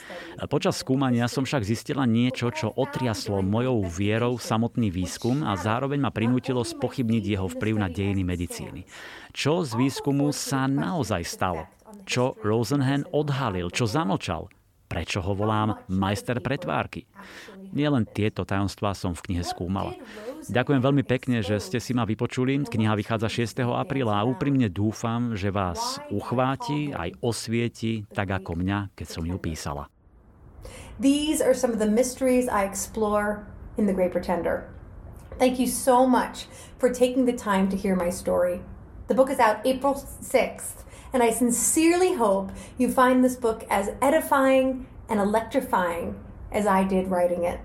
Počas 0.50 0.82
skúmania 0.82 1.30
som 1.30 1.46
však 1.46 1.62
zistila 1.62 2.04
niečo, 2.04 2.50
čo 2.50 2.74
otriaslo 2.74 3.40
mojou 3.40 3.86
vierou 3.86 4.36
v 4.36 4.44
samotný 4.44 4.92
výskum 4.92 5.46
a 5.46 5.54
zároveň 5.56 6.04
ma 6.04 6.10
prinútilo 6.12 6.66
spochybniť 6.66 7.24
jeho 7.24 7.46
vplyv 7.48 7.74
na 7.80 7.88
dejiny 7.88 8.26
medicíny. 8.26 8.84
Čo 9.32 9.62
z 9.62 9.72
výskumu 9.78 10.36
sa 10.36 10.68
naozaj 10.68 11.22
stalo? 11.24 11.64
Čo 12.04 12.34
Rosenhan 12.42 13.08
odhalil? 13.14 13.70
Čo 13.70 13.88
zamlčal? 13.88 14.52
Prečo 14.86 15.18
ho 15.18 15.32
volám 15.34 15.82
majster 15.90 16.38
pretvárky? 16.38 17.10
Nielen 17.74 18.06
tieto 18.06 18.46
tajomstvá 18.46 18.94
som 18.94 19.12
v 19.12 19.22
knihe 19.30 19.44
skúmala. 19.44 19.98
Ďakujem 20.46 20.80
veľmi 20.80 21.02
pekne, 21.02 21.42
že 21.42 21.58
ste 21.58 21.82
si 21.82 21.90
ma 21.90 22.06
vypočuli. 22.06 22.62
Kniha 22.62 22.94
vychádza 22.94 23.26
6. 23.26 23.66
apríla 23.74 24.22
a 24.22 24.26
úprimne 24.26 24.70
dúfam, 24.70 25.34
že 25.34 25.50
vás 25.50 25.98
uchváti 26.08 26.94
aj 26.94 27.18
osvieti, 27.18 28.06
tak 28.14 28.30
ako 28.30 28.62
mňa, 28.62 28.94
keď 28.94 29.06
som 29.10 29.26
ju 29.26 29.36
písala. 29.42 29.90
These 31.02 31.42
are 31.42 31.52
some 31.52 31.74
of 31.74 31.82
the 31.82 31.90
mysteries 31.90 32.46
I 32.46 32.64
explore 32.64 33.44
in 33.76 33.90
The 33.90 33.92
Great 33.92 34.14
Pretender. 34.14 34.70
Thank 35.36 35.60
you 35.60 35.66
so 35.68 36.08
much 36.08 36.48
for 36.80 36.88
taking 36.88 37.26
the 37.26 37.36
time 37.36 37.68
to 37.68 37.76
hear 37.76 37.92
my 37.92 38.08
story. 38.08 38.64
The 39.10 39.14
book 39.14 39.28
is 39.28 39.38
out 39.38 39.60
April 39.66 39.94
6th 39.98 40.85
and 41.16 41.24
I 41.24 41.32
sincerely 41.32 42.12
hope 42.12 42.52
you 42.76 42.92
find 42.92 43.24
this 43.24 43.40
book 43.40 43.64
as 43.72 43.88
edifying 44.04 44.84
and 45.08 45.16
electrifying 45.16 46.12
as 46.52 46.68
I 46.68 46.84
did 46.84 47.08
writing 47.08 47.48
it. 47.48 47.56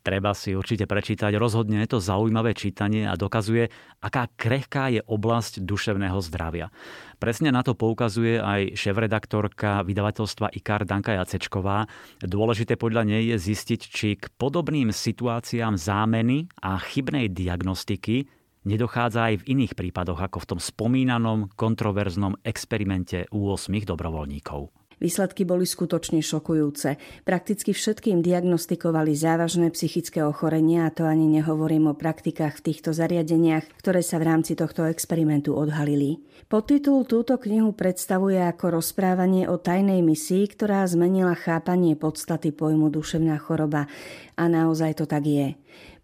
Treba 0.00 0.32
si 0.32 0.56
určite 0.56 0.88
prečítať, 0.88 1.36
rozhodne 1.36 1.84
je 1.84 1.92
to 1.92 1.98
zaujímavé 2.00 2.56
čítanie 2.56 3.04
a 3.04 3.20
dokazuje, 3.20 3.68
aká 4.00 4.32
krehká 4.32 4.88
je 4.88 5.04
oblasť 5.04 5.60
duševného 5.60 6.16
zdravia. 6.24 6.72
Presne 7.20 7.52
na 7.52 7.60
to 7.60 7.76
poukazuje 7.76 8.40
aj 8.40 8.80
šéf-redaktorka 8.80 9.84
vydavateľstva 9.84 10.56
IKAR 10.56 10.88
Danka 10.88 11.20
Jacečková. 11.20 11.84
Dôležité 12.24 12.80
podľa 12.80 13.12
nej 13.12 13.28
je 13.28 13.36
zistiť, 13.52 13.80
či 13.92 14.16
k 14.16 14.32
podobným 14.40 14.88
situáciám 14.88 15.76
zámeny 15.76 16.48
a 16.64 16.80
chybnej 16.80 17.28
diagnostiky 17.28 18.39
nedochádza 18.64 19.32
aj 19.32 19.34
v 19.44 19.46
iných 19.56 19.72
prípadoch, 19.76 20.20
ako 20.20 20.38
v 20.42 20.48
tom 20.56 20.60
spomínanom 20.60 21.52
kontroverznom 21.54 22.40
experimente 22.44 23.28
u 23.32 23.50
8 23.52 23.72
dobrovoľníkov. 23.84 24.80
Výsledky 25.00 25.48
boli 25.48 25.64
skutočne 25.64 26.20
šokujúce. 26.20 27.00
Prakticky 27.24 27.72
všetkým 27.72 28.20
diagnostikovali 28.20 29.16
závažné 29.16 29.72
psychické 29.72 30.20
ochorenia 30.20 30.84
a 30.84 30.92
to 30.92 31.08
ani 31.08 31.24
nehovorím 31.24 31.88
o 31.88 31.96
praktikách 31.96 32.60
v 32.60 32.64
týchto 32.68 32.92
zariadeniach, 32.92 33.64
ktoré 33.80 34.04
sa 34.04 34.20
v 34.20 34.28
rámci 34.28 34.52
tohto 34.52 34.84
experimentu 34.84 35.56
odhalili. 35.56 36.20
Podtitul 36.52 37.08
túto 37.08 37.40
knihu 37.40 37.72
predstavuje 37.72 38.44
ako 38.44 38.76
rozprávanie 38.76 39.48
o 39.48 39.56
tajnej 39.56 40.04
misii, 40.04 40.44
ktorá 40.52 40.84
zmenila 40.84 41.32
chápanie 41.32 41.96
podstaty 41.96 42.52
pojmu 42.52 42.92
duševná 42.92 43.40
choroba. 43.40 43.88
A 44.36 44.52
naozaj 44.52 45.00
to 45.00 45.08
tak 45.08 45.24
je. 45.24 45.56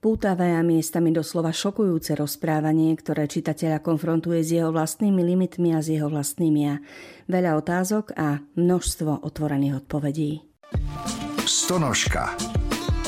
Pútavé 0.07 0.55
a 0.55 0.63
miestami 0.63 1.11
doslova 1.11 1.51
šokujúce 1.51 2.15
rozprávanie, 2.15 2.95
ktoré 2.95 3.27
čitateľa 3.27 3.83
konfrontuje 3.83 4.39
s 4.39 4.55
jeho 4.55 4.71
vlastnými 4.71 5.19
limitmi 5.19 5.75
a 5.75 5.83
s 5.83 5.91
jeho 5.91 6.07
vlastným 6.07 6.55
ja. 6.55 6.79
Veľa 7.27 7.59
otázok 7.59 8.15
a 8.15 8.39
množstvo 8.55 9.27
otvorených 9.27 9.83
odpovedí. 9.83 10.47
Stonožka. 11.43 12.39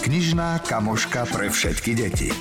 Knižná 0.02 0.58
kamoška 0.66 1.30
pre 1.30 1.54
všetky 1.54 1.94
deti. 1.94 2.34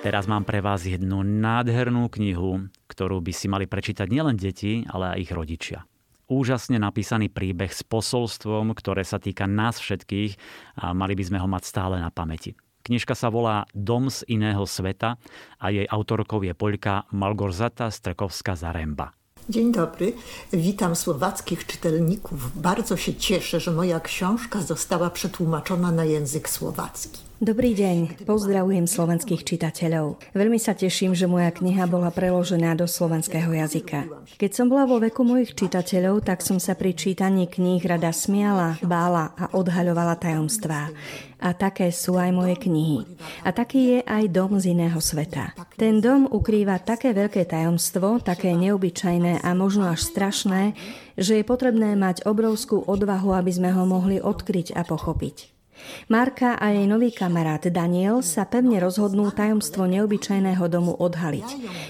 Teraz 0.00 0.24
mám 0.24 0.48
pre 0.48 0.64
vás 0.64 0.88
jednu 0.88 1.20
nádhernú 1.20 2.08
knihu, 2.08 2.72
ktorú 2.88 3.20
by 3.20 3.36
si 3.36 3.52
mali 3.52 3.68
prečítať 3.68 4.08
nielen 4.08 4.40
deti, 4.40 4.88
ale 4.88 5.12
aj 5.12 5.28
ich 5.28 5.32
rodičia 5.36 5.89
úžasne 6.30 6.78
napísaný 6.78 7.26
príbeh 7.26 7.74
s 7.74 7.82
posolstvom, 7.82 8.72
ktoré 8.78 9.02
sa 9.02 9.18
týka 9.18 9.50
nás 9.50 9.82
všetkých 9.82 10.38
a 10.78 10.94
mali 10.94 11.18
by 11.18 11.24
sme 11.26 11.38
ho 11.42 11.50
mať 11.50 11.62
stále 11.66 11.98
na 11.98 12.14
pamäti. 12.14 12.54
Knižka 12.86 13.12
sa 13.12 13.28
volá 13.28 13.68
Dom 13.76 14.08
z 14.08 14.24
iného 14.30 14.64
sveta 14.64 15.20
a 15.60 15.66
jej 15.68 15.84
autorkou 15.84 16.40
je 16.40 16.56
Poľka 16.56 17.04
Malgorzata 17.12 17.92
Strekovská 17.92 18.56
Zaremba. 18.56 19.12
Dzień 19.48 19.72
dobry, 19.72 20.12
witam 20.52 20.96
słowackich 20.96 21.66
czytelników. 21.66 22.60
Bardzo 22.62 22.96
się 22.96 23.14
cieszę, 23.14 23.60
że 23.60 23.70
moja 23.70 24.00
książka 24.00 24.60
została 24.60 25.10
przetłumaczona 25.10 25.92
na 25.92 26.04
język 26.04 26.48
słowacki. 26.48 27.29
Dobrý 27.40 27.72
deň, 27.72 28.28
pozdravujem 28.28 28.84
slovenských 28.84 29.48
čitateľov. 29.48 30.20
Veľmi 30.36 30.60
sa 30.60 30.76
teším, 30.76 31.16
že 31.16 31.24
moja 31.24 31.48
kniha 31.48 31.88
bola 31.88 32.12
preložená 32.12 32.76
do 32.76 32.84
slovenského 32.84 33.48
jazyka. 33.56 34.28
Keď 34.36 34.50
som 34.52 34.68
bola 34.68 34.84
vo 34.84 35.00
veku 35.00 35.24
mojich 35.24 35.56
čitateľov, 35.56 36.20
tak 36.20 36.44
som 36.44 36.60
sa 36.60 36.76
pri 36.76 36.92
čítaní 36.92 37.48
kníh 37.48 37.80
rada 37.80 38.12
smiala, 38.12 38.76
bála 38.84 39.32
a 39.40 39.56
odhaľovala 39.56 40.20
tajomstvá. 40.20 40.92
A 41.40 41.56
také 41.56 41.88
sú 41.96 42.20
aj 42.20 42.28
moje 42.28 42.60
knihy. 42.60 43.08
A 43.40 43.56
taký 43.56 43.96
je 43.96 43.98
aj 44.04 44.28
dom 44.28 44.60
z 44.60 44.76
iného 44.76 45.00
sveta. 45.00 45.56
Ten 45.80 46.04
dom 46.04 46.28
ukrýva 46.28 46.76
také 46.76 47.16
veľké 47.16 47.48
tajomstvo, 47.48 48.20
také 48.20 48.52
neobyčajné 48.52 49.40
a 49.40 49.48
možno 49.56 49.88
až 49.88 50.04
strašné, 50.04 50.76
že 51.16 51.40
je 51.40 51.44
potrebné 51.48 51.96
mať 51.96 52.20
obrovskú 52.28 52.84
odvahu, 52.84 53.32
aby 53.32 53.48
sme 53.48 53.72
ho 53.72 53.88
mohli 53.88 54.20
odkryť 54.20 54.76
a 54.76 54.84
pochopiť. 54.84 55.59
Marka 56.08 56.58
a 56.58 56.74
jej 56.74 56.86
nový 56.86 57.14
kamarát 57.14 57.62
Daniel 57.70 58.22
sa 58.22 58.44
pevne 58.48 58.80
rozhodnú 58.82 59.30
tajomstvo 59.30 59.86
neobyčajného 59.86 60.64
domu 60.66 60.92
odhaliť. 60.96 61.48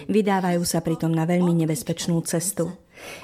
Vydávajú 0.09 0.63
sa 0.67 0.85
pritom 0.85 1.13
na 1.13 1.25
veľmi 1.25 1.55
nebezpečnú 1.65 2.21
cestu. 2.27 2.71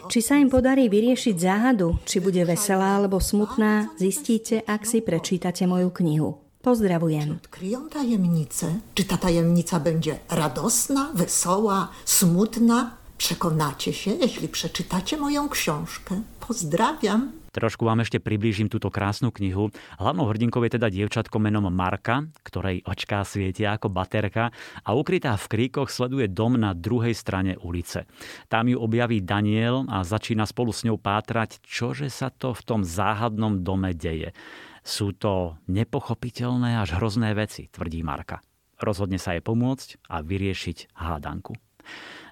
Či 0.09 0.25
sa 0.25 0.41
im 0.41 0.49
podarí 0.49 0.89
vyriešiť 0.89 1.37
záhadu, 1.37 2.01
či 2.09 2.25
bude 2.25 2.41
veselá 2.49 2.97
alebo 2.97 3.21
smutná, 3.21 3.93
zistíte, 4.01 4.65
ak 4.65 4.89
si 4.89 5.05
prečítate 5.05 5.69
moju 5.69 5.93
knihu. 5.93 6.41
Pozdravujem. 6.65 7.39
Odkryją 7.45 7.89
tajemnicę. 7.89 8.67
Czy 8.95 9.05
ta 9.05 9.17
tajemnica 9.17 9.81
będzie 9.81 10.19
radosna, 10.29 11.11
wesoła, 11.15 11.89
smutna? 12.05 12.91
Przekonacie 13.19 13.93
się, 13.93 14.11
jeśli 14.11 14.49
przeczytacie 14.49 15.17
moją 15.17 15.49
książkę. 15.49 16.23
Pozdrawiam. 16.41 17.33
Trošku 17.57 17.89
vám 17.89 18.05
ešte 18.05 18.21
priblížim 18.21 18.69
túto 18.69 18.93
krásnu 18.93 19.33
knihu. 19.33 19.73
Hlavnou 19.97 20.29
hrdinkou 20.29 20.61
je 20.69 20.77
teda 20.77 20.93
dievčatko 20.93 21.41
menom 21.41 21.73
Marka, 21.73 22.29
ktorej 22.45 22.85
očká 22.85 23.25
svietia 23.25 23.81
ako 23.81 23.89
baterka 23.89 24.53
a 24.85 24.93
ukrytá 24.93 25.33
v 25.41 25.49
kríkoch 25.49 25.89
sleduje 25.89 26.29
dom 26.29 26.61
na 26.61 26.77
druhej 26.77 27.17
strane 27.17 27.57
ulice. 27.57 28.05
Tam 28.53 28.69
ju 28.69 28.77
objaví 28.77 29.25
Daniel 29.25 29.89
a 29.89 30.05
začína 30.05 30.45
spolu 30.45 30.69
s 30.69 30.85
ňou 30.85 31.01
pátrať, 31.01 31.65
čože 31.65 32.13
sa 32.13 32.29
to 32.29 32.53
v 32.53 32.61
tom 32.61 32.85
záhadnom 32.85 33.65
dome 33.65 33.97
deje. 33.97 34.37
Sú 34.85 35.17
to 35.17 35.57
nepochopiteľné 35.65 36.77
až 36.77 37.01
hrozné 37.01 37.33
veci, 37.33 37.73
tvrdí 37.73 38.05
Marka. 38.05 38.45
Rozhodne 38.77 39.17
sa 39.17 39.33
jej 39.33 39.41
pomôcť 39.41 40.13
a 40.13 40.21
vyriešiť 40.21 40.93
hádanku. 40.93 41.57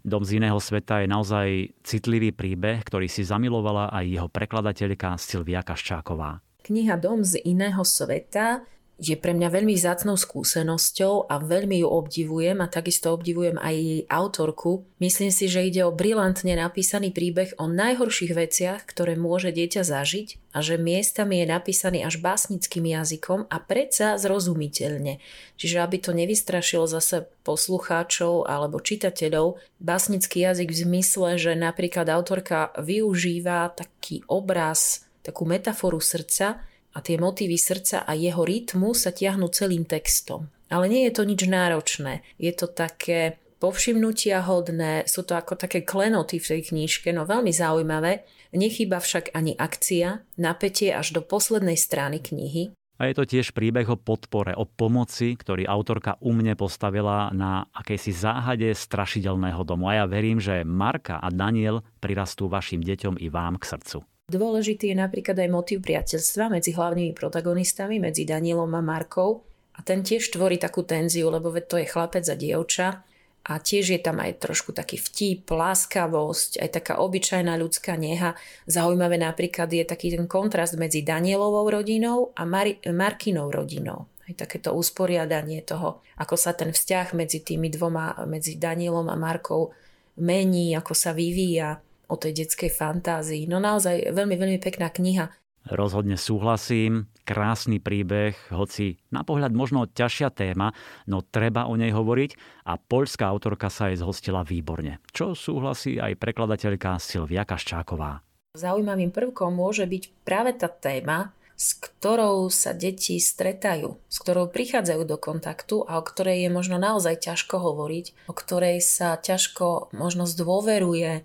Dom 0.05 0.21
z 0.21 0.37
iného 0.37 0.61
sveta 0.61 1.01
je 1.01 1.09
naozaj 1.09 1.49
citlivý 1.81 2.37
príbeh, 2.37 2.85
ktorý 2.85 3.09
si 3.09 3.25
zamilovala 3.25 3.89
aj 3.89 4.05
jeho 4.05 4.29
prekladateľka 4.29 5.17
Silvia 5.17 5.65
Kaščáková. 5.65 6.45
Kniha 6.61 7.01
Dom 7.01 7.25
z 7.25 7.41
iného 7.41 7.81
sveta 7.81 8.69
je 8.95 9.19
pre 9.19 9.35
mňa 9.35 9.51
veľmi 9.51 9.75
vzácnou 9.75 10.15
skúsenosťou 10.15 11.27
a 11.27 11.43
veľmi 11.43 11.83
ju 11.83 11.89
obdivujem 11.91 12.63
a 12.63 12.71
takisto 12.71 13.11
obdivujem 13.11 13.59
aj 13.59 13.75
jej 13.75 14.03
autorku. 14.07 14.87
Myslím 15.03 15.35
si, 15.35 15.51
že 15.51 15.67
ide 15.67 15.83
o 15.83 15.91
brilantne 15.91 16.55
napísaný 16.55 17.11
príbeh 17.11 17.59
o 17.59 17.67
najhorších 17.67 18.33
veciach, 18.33 18.87
ktoré 18.87 19.19
môže 19.19 19.51
dieťa 19.51 19.83
zažiť 19.83 20.55
a 20.55 20.63
že 20.63 20.79
miestami 20.79 21.43
je 21.43 21.47
napísaný 21.51 22.07
až 22.07 22.23
básnickým 22.23 22.87
jazykom 22.87 23.51
a 23.51 23.57
predsa 23.59 24.15
zrozumiteľne. 24.15 25.19
Čiže 25.59 25.83
aby 25.83 25.97
to 25.99 26.15
nevystrašilo 26.15 26.87
zase 26.87 27.27
poslucháčov 27.43 28.47
alebo 28.47 28.79
čitateľov, 28.79 29.59
básnický 29.83 30.47
jazyk 30.47 30.71
v 30.71 30.81
zmysle, 30.87 31.29
že 31.35 31.59
napríklad 31.59 32.07
autorka 32.15 32.71
využíva 32.79 33.75
taký 33.75 34.23
obraz, 34.31 35.11
takú 35.27 35.43
metaforu 35.43 35.99
srdca, 35.99 36.63
a 36.95 37.03
tie 37.03 37.19
motívy 37.19 37.59
srdca 37.59 38.07
a 38.07 38.15
jeho 38.15 38.47
rytmu 38.47 38.95
sa 38.95 39.11
tiahnu 39.11 39.51
celým 39.51 39.83
textom. 39.83 40.49
Ale 40.71 40.87
nie 40.87 41.05
je 41.11 41.13
to 41.19 41.27
nič 41.27 41.45
náročné. 41.45 42.23
Je 42.39 42.55
to 42.55 42.71
také 42.71 43.43
povšimnutia 43.59 44.45
hodné, 44.45 45.09
sú 45.09 45.25
to 45.27 45.35
ako 45.35 45.57
také 45.57 45.83
klenoty 45.83 46.37
v 46.37 46.49
tej 46.57 46.61
knižke, 46.71 47.11
no 47.11 47.25
veľmi 47.25 47.49
zaujímavé. 47.49 48.29
Nechýba 48.55 49.01
však 49.03 49.35
ani 49.35 49.57
akcia, 49.57 50.23
napätie 50.39 50.95
až 50.95 51.17
do 51.17 51.21
poslednej 51.25 51.75
strany 51.75 52.21
knihy. 52.23 52.77
A 52.95 53.11
je 53.11 53.19
to 53.19 53.27
tiež 53.27 53.51
príbeh 53.51 53.91
o 53.91 53.99
podpore, 53.99 54.55
o 54.55 54.71
pomoci, 54.71 55.35
ktorý 55.35 55.67
autorka 55.67 56.15
u 56.23 56.31
mne 56.31 56.55
postavila 56.55 57.35
na 57.35 57.67
akejsi 57.75 58.15
záhade 58.15 58.71
strašidelného 58.71 59.67
domu. 59.67 59.91
A 59.91 59.99
ja 59.99 60.05
verím, 60.07 60.39
že 60.39 60.63
Marka 60.63 61.19
a 61.19 61.27
Daniel 61.35 61.83
prirastú 61.99 62.47
vašim 62.47 62.79
deťom 62.79 63.19
i 63.19 63.27
vám 63.27 63.59
k 63.59 63.75
srdcu. 63.75 64.14
Dôležitý 64.25 64.93
je 64.93 64.97
napríklad 64.97 65.37
aj 65.37 65.51
motív 65.53 65.85
priateľstva 65.85 66.49
medzi 66.49 66.73
hlavnými 66.73 67.13
protagonistami, 67.13 68.01
medzi 68.01 68.25
Danielom 68.25 68.73
a 68.73 68.81
Markou. 68.81 69.45
A 69.77 69.85
ten 69.85 70.01
tiež 70.01 70.33
tvorí 70.33 70.57
takú 70.57 70.81
tenziu, 70.81 71.29
lebo 71.29 71.53
to 71.61 71.77
je 71.77 71.85
chlapec 71.85 72.25
a 72.31 72.37
dievča 72.39 73.05
a 73.45 73.61
tiež 73.61 73.93
je 73.93 74.01
tam 74.01 74.25
aj 74.25 74.41
trošku 74.41 74.73
taký 74.73 74.97
vtip, 74.97 75.45
láskavosť, 75.45 76.65
aj 76.65 76.69
taká 76.81 76.95
obyčajná 77.05 77.53
ľudská 77.61 78.01
neha. 78.01 78.33
Zaujímavé 78.65 79.21
napríklad 79.21 79.69
je 79.69 79.85
taký 79.85 80.17
ten 80.17 80.25
kontrast 80.25 80.81
medzi 80.81 81.05
Danielovou 81.05 81.69
rodinou 81.69 82.33
a 82.33 82.49
Mar- 82.49 82.81
Markinou 82.89 83.53
rodinou. 83.53 84.09
Aj 84.25 84.33
takéto 84.33 84.73
usporiadanie 84.73 85.61
toho, 85.61 86.01
ako 86.17 86.41
sa 86.41 86.57
ten 86.57 86.73
vzťah 86.73 87.13
medzi 87.13 87.45
tými 87.45 87.69
dvoma, 87.69 88.25
medzi 88.25 88.57
Danielom 88.57 89.13
a 89.13 89.17
Markou 89.21 89.77
mení, 90.17 90.73
ako 90.73 90.97
sa 90.97 91.13
vyvíja 91.13 91.85
o 92.09 92.15
tej 92.19 92.45
detskej 92.45 92.71
fantázii. 92.71 93.49
No 93.49 93.61
naozaj 93.61 94.13
veľmi, 94.13 94.37
veľmi 94.37 94.59
pekná 94.61 94.91
kniha. 94.91 95.33
Rozhodne 95.65 96.21
súhlasím, 96.21 97.09
krásny 97.25 97.81
príbeh, 97.81 98.37
hoci 98.53 99.01
na 99.09 99.25
pohľad 99.25 99.57
možno 99.57 99.89
ťažšia 99.89 100.29
téma, 100.29 100.77
no 101.09 101.25
treba 101.25 101.65
o 101.65 101.73
nej 101.73 101.89
hovoriť 101.89 102.37
a 102.69 102.77
poľská 102.77 103.25
autorka 103.25 103.73
sa 103.73 103.89
jej 103.89 103.97
zhostila 103.97 104.45
výborne, 104.45 105.01
čo 105.17 105.33
súhlasí 105.33 105.97
aj 105.97 106.21
prekladateľka 106.21 107.01
Silvia 107.01 107.49
Kaščáková. 107.49 108.21
Zaujímavým 108.61 109.09
prvkom 109.09 109.57
môže 109.57 109.89
byť 109.89 110.05
práve 110.21 110.53
tá 110.53 110.69
téma, 110.69 111.33
s 111.57 111.79
ktorou 111.79 112.51
sa 112.51 112.75
deti 112.75 113.17
stretajú, 113.17 113.97
s 114.05 114.17
ktorou 114.21 114.51
prichádzajú 114.51 115.03
do 115.07 115.17
kontaktu 115.17 115.87
a 115.87 115.97
o 115.97 116.03
ktorej 116.05 116.45
je 116.45 116.51
možno 116.51 116.77
naozaj 116.77 117.25
ťažko 117.25 117.63
hovoriť, 117.63 118.29
o 118.29 118.35
ktorej 118.35 118.83
sa 118.83 119.17
ťažko 119.17 119.95
možno 119.95 120.29
zdôveruje, 120.29 121.25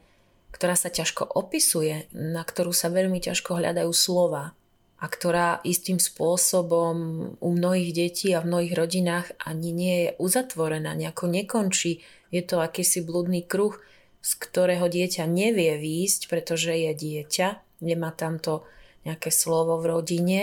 ktorá 0.50 0.74
sa 0.74 0.90
ťažko 0.90 1.26
opisuje, 1.26 2.10
na 2.14 2.42
ktorú 2.42 2.74
sa 2.74 2.90
veľmi 2.90 3.22
ťažko 3.22 3.58
hľadajú 3.62 3.92
slova 3.94 4.58
a 5.00 5.06
ktorá 5.08 5.64
istým 5.64 5.96
spôsobom 5.96 6.96
u 7.40 7.50
mnohých 7.56 7.92
detí 7.96 8.36
a 8.36 8.44
v 8.44 8.52
mnohých 8.52 8.74
rodinách 8.76 9.28
ani 9.40 9.72
nie 9.72 9.96
je 10.04 10.10
uzatvorená, 10.20 10.92
nejako 10.92 11.32
nekončí. 11.32 12.04
Je 12.36 12.44
to 12.44 12.60
akýsi 12.60 13.00
blúdny 13.00 13.48
kruh, 13.48 13.80
z 14.20 14.32
ktorého 14.36 14.92
dieťa 14.92 15.24
nevie 15.24 15.80
výjsť, 15.80 16.28
pretože 16.28 16.76
je 16.76 16.92
dieťa, 16.92 17.80
nemá 17.80 18.12
tamto 18.12 18.68
nejaké 19.08 19.32
slovo 19.32 19.80
v 19.80 19.86
rodine, 19.88 20.40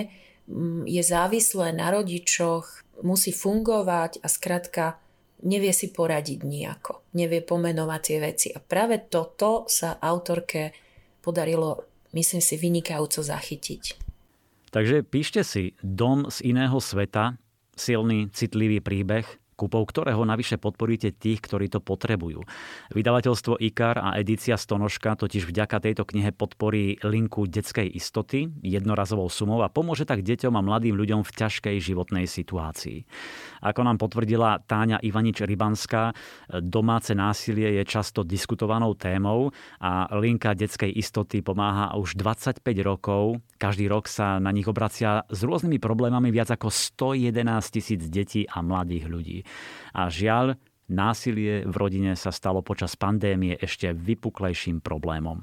je 0.88 1.02
závislé 1.04 1.76
na 1.76 1.92
rodičoch, 1.92 2.86
musí 3.04 3.36
fungovať 3.36 4.24
a 4.24 4.26
skrátka 4.32 4.96
nevie 5.44 5.72
si 5.74 5.92
poradiť 5.92 6.46
nejako, 6.46 7.04
nevie 7.18 7.44
pomenovať 7.44 8.00
tie 8.00 8.18
veci. 8.22 8.48
A 8.54 8.62
práve 8.62 9.04
toto 9.10 9.68
sa 9.68 10.00
autorke 10.00 10.72
podarilo, 11.20 11.84
myslím 12.16 12.40
si, 12.40 12.54
vynikajúco 12.56 13.20
zachytiť. 13.20 13.82
Takže 14.72 15.04
píšte 15.04 15.40
si 15.44 15.76
Dom 15.80 16.28
z 16.28 16.52
iného 16.52 16.76
sveta, 16.80 17.36
silný, 17.76 18.28
citlivý 18.32 18.80
príbeh, 18.80 19.24
kúpou 19.56 19.82
ktorého 19.88 20.22
navyše 20.28 20.60
podporíte 20.60 21.16
tých, 21.16 21.40
ktorí 21.40 21.72
to 21.72 21.80
potrebujú. 21.80 22.44
Vydavateľstvo 22.92 23.56
IKAR 23.56 23.96
a 23.98 24.20
edícia 24.20 24.60
Stonožka 24.60 25.16
totiž 25.16 25.48
vďaka 25.48 25.80
tejto 25.80 26.04
knihe 26.04 26.30
podporí 26.36 27.00
linku 27.00 27.48
detskej 27.48 27.88
istoty 27.88 28.52
jednorazovou 28.60 29.32
sumou 29.32 29.64
a 29.64 29.72
pomôže 29.72 30.04
tak 30.04 30.20
deťom 30.20 30.52
a 30.54 30.62
mladým 30.62 30.92
ľuďom 30.92 31.24
v 31.24 31.30
ťažkej 31.32 31.76
životnej 31.80 32.28
situácii. 32.28 33.08
Ako 33.64 33.80
nám 33.80 33.96
potvrdila 33.96 34.60
Táňa 34.60 35.00
Ivanič-Rybanská, 35.00 36.12
domáce 36.60 37.16
násilie 37.16 37.80
je 37.80 37.84
často 37.88 38.20
diskutovanou 38.20 38.92
témou 38.92 39.50
a 39.80 40.04
linka 40.20 40.52
detskej 40.52 40.92
istoty 40.92 41.40
pomáha 41.40 41.96
už 41.96 42.20
25 42.20 42.60
rokov. 42.84 43.40
Každý 43.56 43.88
rok 43.88 44.04
sa 44.04 44.36
na 44.36 44.52
nich 44.52 44.68
obracia 44.68 45.24
s 45.32 45.40
rôznymi 45.40 45.80
problémami 45.80 46.28
viac 46.28 46.52
ako 46.52 46.68
111 46.68 47.40
tisíc 47.72 48.04
detí 48.12 48.44
a 48.44 48.60
mladých 48.60 49.08
ľudí. 49.08 49.38
A 49.96 50.08
žiaľ, 50.12 50.58
násilie 50.86 51.66
v 51.66 51.74
rodine 51.74 52.12
sa 52.14 52.30
stalo 52.30 52.62
počas 52.62 52.94
pandémie 52.94 53.58
ešte 53.58 53.90
vypuklejším 53.90 54.80
problémom. 54.80 55.42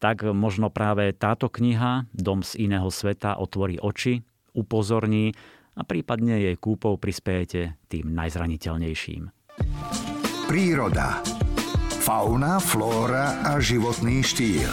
Tak 0.00 0.26
možno 0.36 0.68
práve 0.68 1.12
táto 1.16 1.48
kniha 1.48 2.10
Dom 2.12 2.44
z 2.44 2.68
iného 2.68 2.88
sveta 2.92 3.40
otvorí 3.40 3.80
oči, 3.80 4.20
upozorní 4.52 5.32
a 5.74 5.82
prípadne 5.82 6.38
jej 6.38 6.56
kúpou 6.60 7.00
prispiejete 7.00 7.76
tým 7.90 8.14
najzraniteľnejším. 8.14 9.32
Príroda. 10.46 11.24
Fauna, 12.04 12.60
flóra 12.60 13.40
a 13.48 13.56
životný 13.56 14.20
štýl. 14.20 14.68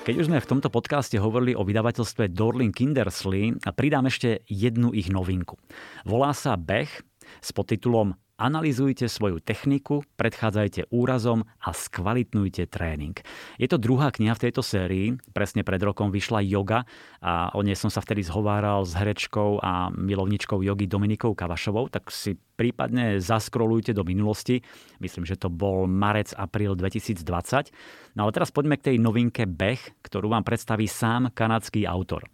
Keď 0.00 0.16
už 0.16 0.32
sme 0.32 0.40
v 0.40 0.48
tomto 0.48 0.72
podcaste 0.72 1.20
hovorili 1.20 1.52
o 1.52 1.60
vydavateľstve 1.60 2.32
Dorling 2.32 2.72
Kindersley, 2.72 3.60
pridám 3.76 4.08
ešte 4.08 4.40
jednu 4.48 4.96
ich 4.96 5.12
novinku. 5.12 5.60
Volá 6.08 6.32
sa 6.32 6.56
Bech 6.56 7.04
s 7.44 7.52
podtitulom 7.52 8.16
Analizujte 8.40 9.04
svoju 9.04 9.44
techniku, 9.44 10.00
predchádzajte 10.16 10.88
úrazom 10.88 11.44
a 11.60 11.76
skvalitnujte 11.76 12.72
tréning. 12.72 13.12
Je 13.60 13.68
to 13.68 13.76
druhá 13.76 14.08
kniha 14.08 14.32
v 14.32 14.48
tejto 14.48 14.64
sérii. 14.64 15.12
Presne 15.36 15.60
pred 15.60 15.76
rokom 15.84 16.08
vyšla 16.08 16.40
Yoga 16.48 16.88
a 17.20 17.52
o 17.52 17.60
nej 17.60 17.76
som 17.76 17.92
sa 17.92 18.00
vtedy 18.00 18.24
zhováral 18.24 18.88
s 18.88 18.96
herečkou 18.96 19.60
a 19.60 19.92
milovničkou 19.92 20.64
jogy 20.64 20.88
Dominikou 20.88 21.36
Kavašovou, 21.36 21.92
tak 21.92 22.08
si 22.08 22.40
prípadne 22.60 23.16
zaskrolujte 23.16 23.96
do 23.96 24.04
minulosti. 24.04 24.60
Myslím, 25.00 25.24
že 25.24 25.40
to 25.40 25.48
bol 25.48 25.88
marec, 25.88 26.36
apríl 26.36 26.76
2020. 26.76 27.72
No 28.20 28.28
ale 28.28 28.36
teraz 28.36 28.52
poďme 28.52 28.76
k 28.76 28.92
tej 28.92 28.96
novinke 29.00 29.48
Bech, 29.48 29.96
ktorú 30.04 30.28
vám 30.28 30.44
predstaví 30.44 30.84
sám 30.84 31.32
kanadský 31.32 31.88
autor. 31.88 32.28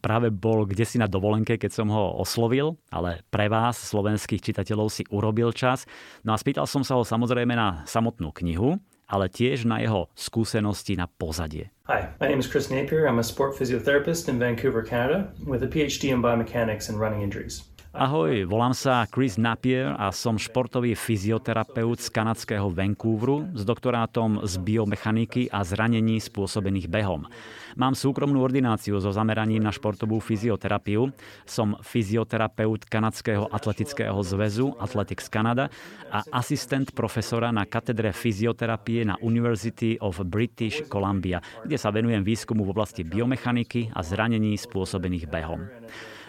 Práve 0.00 0.32
bol 0.32 0.64
kde 0.64 0.88
si 0.88 0.96
na 0.96 1.04
dovolenke, 1.04 1.60
keď 1.60 1.76
som 1.76 1.92
ho 1.92 2.16
oslovil, 2.16 2.80
ale 2.88 3.20
pre 3.28 3.52
vás, 3.52 3.76
slovenských 3.76 4.40
čitateľov, 4.40 4.88
si 4.88 5.04
urobil 5.12 5.52
čas. 5.52 5.84
No 6.24 6.32
a 6.32 6.40
spýtal 6.40 6.64
som 6.64 6.80
sa 6.80 6.96
ho 6.96 7.04
samozrejme 7.04 7.52
na 7.52 7.84
samotnú 7.84 8.32
knihu, 8.40 8.80
ale 9.04 9.28
tiež 9.28 9.68
na 9.68 9.84
jeho 9.84 10.08
skúsenosti 10.16 10.96
na 10.96 11.04
pozadie. 11.04 11.68
Hi, 11.84 12.08
my 12.16 12.32
name 12.32 12.40
is 12.40 12.48
Chris 12.48 12.72
Napier. 12.72 13.04
I'm 13.04 13.20
a 13.20 13.26
sport 13.26 13.52
physiotherapist 13.52 14.32
in 14.32 14.40
Vancouver, 14.40 14.80
Canada, 14.80 15.28
with 15.44 15.60
a 15.60 15.68
PhD 15.68 16.08
in 16.08 16.24
biomechanics 16.24 16.88
and 16.88 16.96
running 16.96 17.20
injuries. 17.20 17.68
Ahoj, 17.94 18.50
volám 18.50 18.74
sa 18.74 19.06
Chris 19.06 19.38
Napier 19.38 19.94
a 19.94 20.10
som 20.10 20.34
športový 20.34 20.98
fyzioterapeut 20.98 22.02
z 22.02 22.10
kanadského 22.10 22.66
Vancouveru 22.66 23.54
s 23.54 23.62
doktorátom 23.62 24.42
z 24.42 24.58
biomechaniky 24.58 25.46
a 25.46 25.62
zranení 25.62 26.18
spôsobených 26.18 26.90
behom. 26.90 27.30
Mám 27.78 27.94
súkromnú 27.94 28.42
ordináciu 28.42 28.98
so 28.98 29.14
zameraním 29.14 29.62
na 29.62 29.70
športovú 29.70 30.18
fyzioterapiu. 30.18 31.14
Som 31.46 31.78
fyzioterapeut 31.86 32.82
Kanadského 32.82 33.46
atletického 33.46 34.18
zväzu 34.26 34.74
Athletics 34.82 35.30
Canada 35.30 35.70
a 36.10 36.26
asistent 36.34 36.90
profesora 36.98 37.54
na 37.54 37.62
katedre 37.62 38.10
fyzioterapie 38.10 39.06
na 39.06 39.14
University 39.22 39.94
of 40.02 40.18
British 40.26 40.82
Columbia, 40.90 41.38
kde 41.62 41.78
sa 41.78 41.94
venujem 41.94 42.26
výskumu 42.26 42.66
v 42.66 42.74
oblasti 42.74 43.06
biomechaniky 43.06 43.94
a 43.94 44.02
zranení 44.02 44.58
spôsobených 44.58 45.30
behom. 45.30 45.62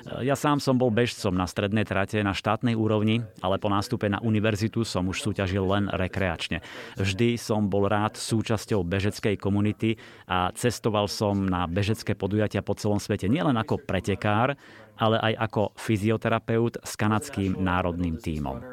Ja 0.06 0.38
sám 0.38 0.62
som 0.62 0.78
bol 0.78 0.94
bežcom 0.94 1.34
na 1.34 1.50
strednej 1.50 1.82
trate 1.82 2.22
na 2.22 2.38
štátnej 2.38 2.78
úrovni, 2.78 3.26
ale 3.42 3.58
po 3.58 3.74
nástupe 3.74 4.06
na 4.06 4.22
univerzitu 4.22 4.86
som 4.86 5.10
už 5.10 5.18
súťažil 5.18 5.66
len 5.66 5.90
rekreačne. 5.90 6.62
Vždy 6.94 7.42
som 7.42 7.66
bol 7.66 7.90
rád 7.90 8.14
súčasťou 8.14 8.86
bežeckej 8.86 9.34
komunity 9.42 9.98
a 10.30 10.54
cestoval 10.54 11.10
som 11.10 11.50
na 11.50 11.66
bežecké 11.66 12.14
podujatia 12.14 12.62
po 12.62 12.78
celom 12.78 13.02
svete 13.02 13.26
nielen 13.26 13.58
ako 13.58 13.82
pretekár, 13.82 14.54
ale 14.96 15.20
aj 15.20 15.34
ako 15.52 15.62
fyzioterapeut 15.76 16.80
s 16.84 16.94
kanadským 16.96 17.60
národným 17.60 18.20
tímom. 18.20 18.64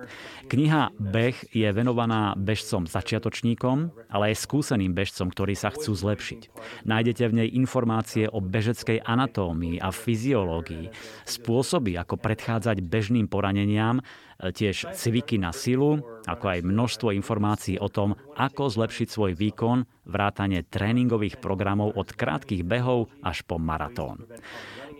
Kniha 0.46 0.92
Beh 0.98 1.38
je 1.54 1.68
venovaná 1.70 2.34
bežcom 2.34 2.84
začiatočníkom, 2.84 4.10
ale 4.10 4.34
aj 4.34 4.42
skúseným 4.42 4.92
bežcom, 4.92 5.30
ktorí 5.30 5.54
sa 5.54 5.70
chcú 5.70 5.94
zlepšiť. 5.94 6.40
Nájdete 6.84 7.24
v 7.30 7.36
nej 7.42 7.48
informácie 7.54 8.26
o 8.26 8.42
bežeckej 8.42 9.06
anatómii 9.06 9.78
a 9.78 9.94
fyziológii, 9.94 10.90
spôsoby, 11.24 11.96
ako 11.96 12.18
predchádzať 12.18 12.82
bežným 12.84 13.30
poraneniam, 13.30 14.02
tiež 14.42 14.90
cviky 14.98 15.38
na 15.38 15.54
silu, 15.54 16.02
ako 16.26 16.44
aj 16.50 16.66
množstvo 16.66 17.14
informácií 17.14 17.78
o 17.78 17.86
tom, 17.86 18.18
ako 18.34 18.74
zlepšiť 18.74 19.08
svoj 19.08 19.32
výkon, 19.38 19.86
vrátane 20.10 20.66
tréningových 20.66 21.38
programov 21.38 21.94
od 21.94 22.10
krátkých 22.10 22.66
behov 22.66 23.06
až 23.22 23.46
po 23.46 23.62
maratón. 23.62 24.26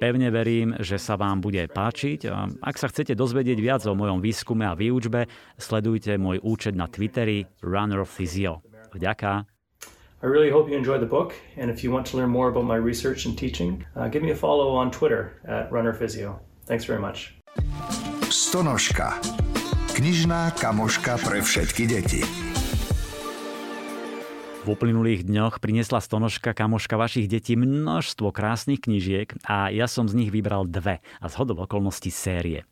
Pevne 0.03 0.35
verím, 0.35 0.75
že 0.83 0.99
sa 0.99 1.15
vám 1.15 1.39
bude 1.39 1.63
páčiť. 1.71 2.27
Ak 2.59 2.75
sa 2.75 2.91
chcete 2.91 3.15
dozvedieť 3.15 3.55
viac 3.63 3.87
o 3.87 3.95
mojom 3.95 4.19
výskume 4.19 4.67
a 4.67 4.75
výučbe, 4.75 5.31
sledujte 5.55 6.19
môj 6.19 6.43
účet 6.43 6.75
na 6.75 6.91
Twitteri 6.91 7.47
Runner 7.63 8.03
Physio. 8.03 8.67
Vďaka. 8.91 9.47
I 10.23 10.27
really 10.27 10.51
hope 10.51 10.67
you 10.67 10.75
enjoy 10.75 10.99
the 10.99 11.07
book, 11.07 11.39
and 11.55 11.71
if 11.71 11.87
you 11.87 11.95
want 11.95 12.11
to 12.11 12.19
learn 12.19 12.35
more 12.35 12.51
about 12.51 12.67
my 12.67 12.75
research 12.75 13.31
and 13.31 13.39
teaching, 13.39 13.87
uh, 13.95 14.11
give 14.11 14.27
me 14.27 14.35
a 14.35 14.39
follow 14.39 14.75
on 14.75 14.91
Twitter 14.91 15.39
at 15.47 15.71
Runner 15.71 15.95
Physio. 15.95 16.43
Thanks 16.67 16.83
very 16.83 16.99
much. 16.99 17.39
Stonožka. 18.27 19.23
Knižná 19.95 20.51
kamoška 20.59 21.23
pre 21.23 21.47
všetky 21.47 21.85
deti. 21.87 22.52
V 24.63 24.79
uplynulých 24.79 25.27
dňoch 25.27 25.59
priniesla 25.59 25.99
Stonožka 25.99 26.55
kamoška 26.55 26.95
vašich 26.95 27.27
detí 27.27 27.59
množstvo 27.59 28.31
krásnych 28.31 28.79
knižiek 28.79 29.35
a 29.43 29.75
ja 29.75 29.91
som 29.91 30.07
z 30.07 30.15
nich 30.15 30.31
vybral 30.31 30.71
dve 30.71 31.03
a 31.19 31.27
zhodov 31.27 31.67
okolností 31.67 32.15
série. 32.15 32.63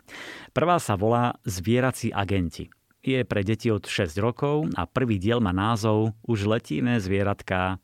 Prvá 0.54 0.78
sa 0.78 0.94
volá 0.94 1.34
Zvierací 1.42 2.14
agenti. 2.14 2.70
Je 3.02 3.26
pre 3.26 3.42
deti 3.42 3.74
od 3.74 3.90
6 3.90 4.22
rokov 4.22 4.70
a 4.78 4.86
prvý 4.86 5.18
diel 5.18 5.42
má 5.42 5.50
názov 5.50 6.14
Už 6.22 6.46
letíme 6.46 7.02
zvieratka. 7.02 7.82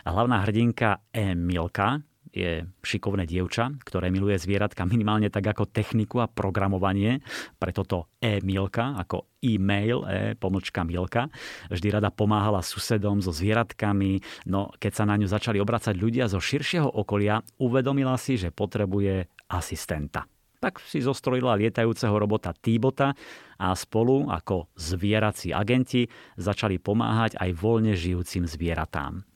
A 0.00 0.08
hlavná 0.08 0.40
hrdinka 0.48 1.04
Emilka 1.12 2.00
je 2.32 2.64
šikovné 2.80 3.28
dievča, 3.28 3.76
ktoré 3.84 4.08
miluje 4.08 4.40
zvieratka 4.40 4.88
minimálne 4.88 5.28
tak 5.28 5.52
ako 5.52 5.68
techniku 5.68 6.24
a 6.24 6.26
programovanie, 6.26 7.20
preto 7.60 7.84
to 7.84 7.98
e-milka, 8.24 8.96
ako 8.96 9.28
e-mail, 9.44 10.02
e, 10.08 10.32
pomlčka 10.40 10.80
Milka. 10.82 11.28
Vždy 11.68 11.92
rada 11.92 12.08
pomáhala 12.08 12.64
susedom 12.64 13.20
so 13.20 13.30
zvieratkami, 13.30 14.24
no 14.48 14.72
keď 14.80 14.92
sa 14.96 15.04
na 15.04 15.20
ňu 15.20 15.28
začali 15.28 15.60
obracať 15.60 15.92
ľudia 15.92 16.24
zo 16.32 16.40
širšieho 16.40 16.88
okolia, 16.88 17.44
uvedomila 17.60 18.16
si, 18.16 18.40
že 18.40 18.48
potrebuje 18.48 19.28
asistenta. 19.52 20.31
Tak 20.62 20.78
si 20.78 21.02
zostrojila 21.02 21.58
lietajúceho 21.58 22.14
robota 22.14 22.54
T-bota 22.54 23.18
a 23.58 23.74
spolu 23.74 24.30
ako 24.30 24.70
zvierací 24.78 25.50
agenti 25.50 26.06
začali 26.38 26.78
pomáhať 26.78 27.34
aj 27.34 27.50
voľne 27.58 27.98
žijúcim 27.98 28.46
zvieratám. 28.46 29.26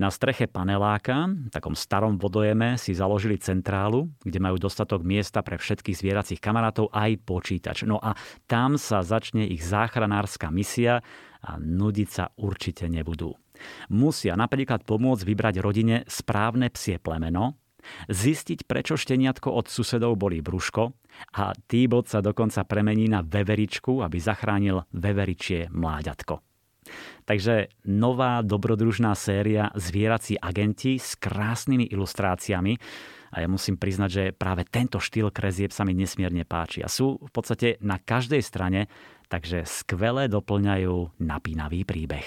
Na 0.00 0.08
streche 0.08 0.48
paneláka, 0.48 1.28
takom 1.52 1.76
starom 1.76 2.16
vodojeme, 2.16 2.80
si 2.80 2.96
založili 2.96 3.36
centrálu, 3.36 4.08
kde 4.24 4.40
majú 4.40 4.56
dostatok 4.56 5.04
miesta 5.04 5.44
pre 5.44 5.60
všetkých 5.60 6.00
zvieracích 6.00 6.40
kamarátov 6.40 6.88
aj 6.96 7.28
počítač. 7.28 7.84
No 7.84 8.00
a 8.00 8.16
tam 8.48 8.80
sa 8.80 9.04
začne 9.04 9.44
ich 9.44 9.60
záchranárska 9.60 10.48
misia 10.48 11.04
a 11.44 11.60
nudiť 11.60 12.08
sa 12.08 12.32
určite 12.40 12.88
nebudú. 12.88 13.36
Musia 13.92 14.32
napríklad 14.32 14.88
pomôcť 14.88 15.28
vybrať 15.28 15.54
rodine 15.60 16.08
správne 16.08 16.72
psie 16.72 16.96
plemeno, 16.96 17.59
zistiť, 18.08 18.68
prečo 18.68 18.96
šteniatko 18.96 19.50
od 19.50 19.66
susedov 19.68 20.16
boli 20.16 20.40
brúško 20.40 20.92
a 21.36 21.52
Týbot 21.54 22.06
sa 22.08 22.24
dokonca 22.24 22.64
premení 22.64 23.10
na 23.10 23.20
veveričku, 23.20 24.00
aby 24.00 24.16
zachránil 24.18 24.86
veveričie 24.94 25.68
mláďatko. 25.72 26.40
Takže 27.28 27.70
nová 27.86 28.42
dobrodružná 28.42 29.14
séria 29.14 29.70
Zvierací 29.76 30.40
agenti 30.40 30.98
s 30.98 31.14
krásnymi 31.14 31.92
ilustráciami 31.92 32.74
a 33.30 33.46
ja 33.46 33.46
musím 33.46 33.78
priznať, 33.78 34.10
že 34.10 34.24
práve 34.34 34.66
tento 34.66 34.98
štýl 34.98 35.30
krezieb 35.30 35.70
sa 35.70 35.86
mi 35.86 35.94
nesmierne 35.94 36.42
páči 36.42 36.82
a 36.82 36.90
sú 36.90 37.22
v 37.22 37.30
podstate 37.30 37.78
na 37.78 38.02
každej 38.02 38.42
strane, 38.42 38.90
takže 39.30 39.62
skvele 39.62 40.26
doplňajú 40.26 41.22
napínavý 41.22 41.86
príbeh. 41.86 42.26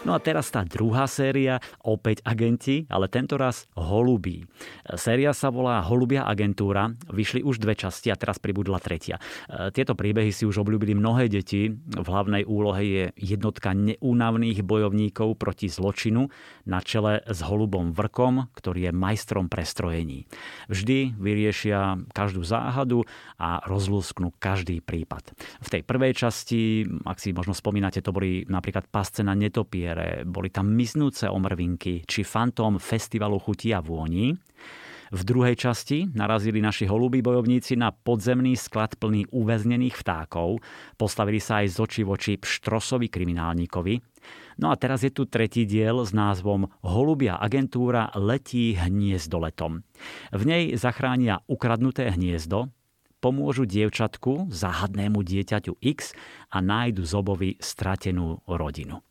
No 0.00 0.16
a 0.16 0.18
teraz 0.18 0.48
tá 0.48 0.64
druhá 0.64 1.04
séria, 1.04 1.60
opäť 1.84 2.24
agenti, 2.24 2.88
ale 2.88 3.04
tento 3.12 3.36
raz 3.36 3.68
holubí. 3.76 4.48
Séria 4.96 5.36
sa 5.36 5.52
volá 5.52 5.84
Holubia 5.84 6.24
agentúra, 6.24 6.96
vyšli 7.12 7.44
už 7.44 7.60
dve 7.60 7.76
časti 7.76 8.08
a 8.08 8.16
teraz 8.16 8.40
pribudla 8.40 8.80
tretia. 8.80 9.20
E, 9.44 9.68
tieto 9.76 9.92
príbehy 9.92 10.32
si 10.32 10.48
už 10.48 10.64
obľúbili 10.64 10.96
mnohé 10.96 11.28
deti. 11.28 11.68
V 11.76 12.06
hlavnej 12.08 12.48
úlohe 12.48 12.80
je 12.80 13.04
jednotka 13.20 13.76
neúnavných 13.76 14.64
bojovníkov 14.64 15.36
proti 15.36 15.68
zločinu 15.68 16.32
na 16.64 16.80
čele 16.80 17.20
s 17.28 17.44
holubom 17.44 17.92
Vrkom, 17.92 18.48
ktorý 18.56 18.88
je 18.88 18.92
majstrom 18.96 19.52
prestrojení. 19.52 20.24
Vždy 20.72 21.12
vyriešia 21.20 22.00
každú 22.16 22.40
záhadu 22.40 23.04
a 23.36 23.60
rozlúsknú 23.68 24.32
každý 24.40 24.80
prípad. 24.80 25.36
V 25.60 25.68
tej 25.68 25.82
prvej 25.84 26.16
časti, 26.16 26.88
ak 27.04 27.20
si 27.20 27.36
možno 27.36 27.52
spomínate, 27.52 28.00
to 28.00 28.16
boli 28.16 28.48
napríklad 28.48 28.88
pasce 28.88 29.20
na 29.20 29.36
netopie, 29.36 29.89
premiére, 29.90 30.24
boli 30.24 30.50
tam 30.50 30.70
miznúce 30.70 31.26
omrvinky 31.26 32.06
či 32.06 32.22
fantóm 32.22 32.78
festivalu 32.78 33.38
chutí 33.38 33.74
a 33.74 33.82
vôni. 33.82 34.34
V 35.10 35.26
druhej 35.26 35.58
časti 35.58 36.06
narazili 36.14 36.62
naši 36.62 36.86
holubí 36.86 37.18
bojovníci 37.18 37.74
na 37.74 37.90
podzemný 37.90 38.54
sklad 38.54 38.94
plný 38.94 39.26
uväznených 39.34 39.98
vtákov, 39.98 40.62
postavili 40.94 41.42
sa 41.42 41.66
aj 41.66 41.74
z 41.74 41.76
očí 41.82 42.02
voči 42.06 42.38
pštrosovi 42.38 43.10
kriminálníkovi. 43.10 43.98
No 44.62 44.70
a 44.70 44.78
teraz 44.78 45.02
je 45.02 45.10
tu 45.10 45.26
tretí 45.26 45.66
diel 45.66 45.98
s 46.06 46.14
názvom 46.14 46.70
Holubia 46.86 47.42
agentúra 47.42 48.14
letí 48.14 48.78
hniezdo 48.78 49.42
letom. 49.42 49.82
V 50.30 50.42
nej 50.46 50.78
zachránia 50.78 51.42
ukradnuté 51.50 52.14
hniezdo, 52.14 52.70
pomôžu 53.18 53.66
dievčatku, 53.66 54.46
záhadnému 54.46 55.26
dieťaťu 55.26 55.74
X 55.82 56.14
a 56.54 56.62
nájdu 56.62 57.02
zobovi 57.02 57.58
stratenú 57.58 58.46
rodinu. 58.46 59.02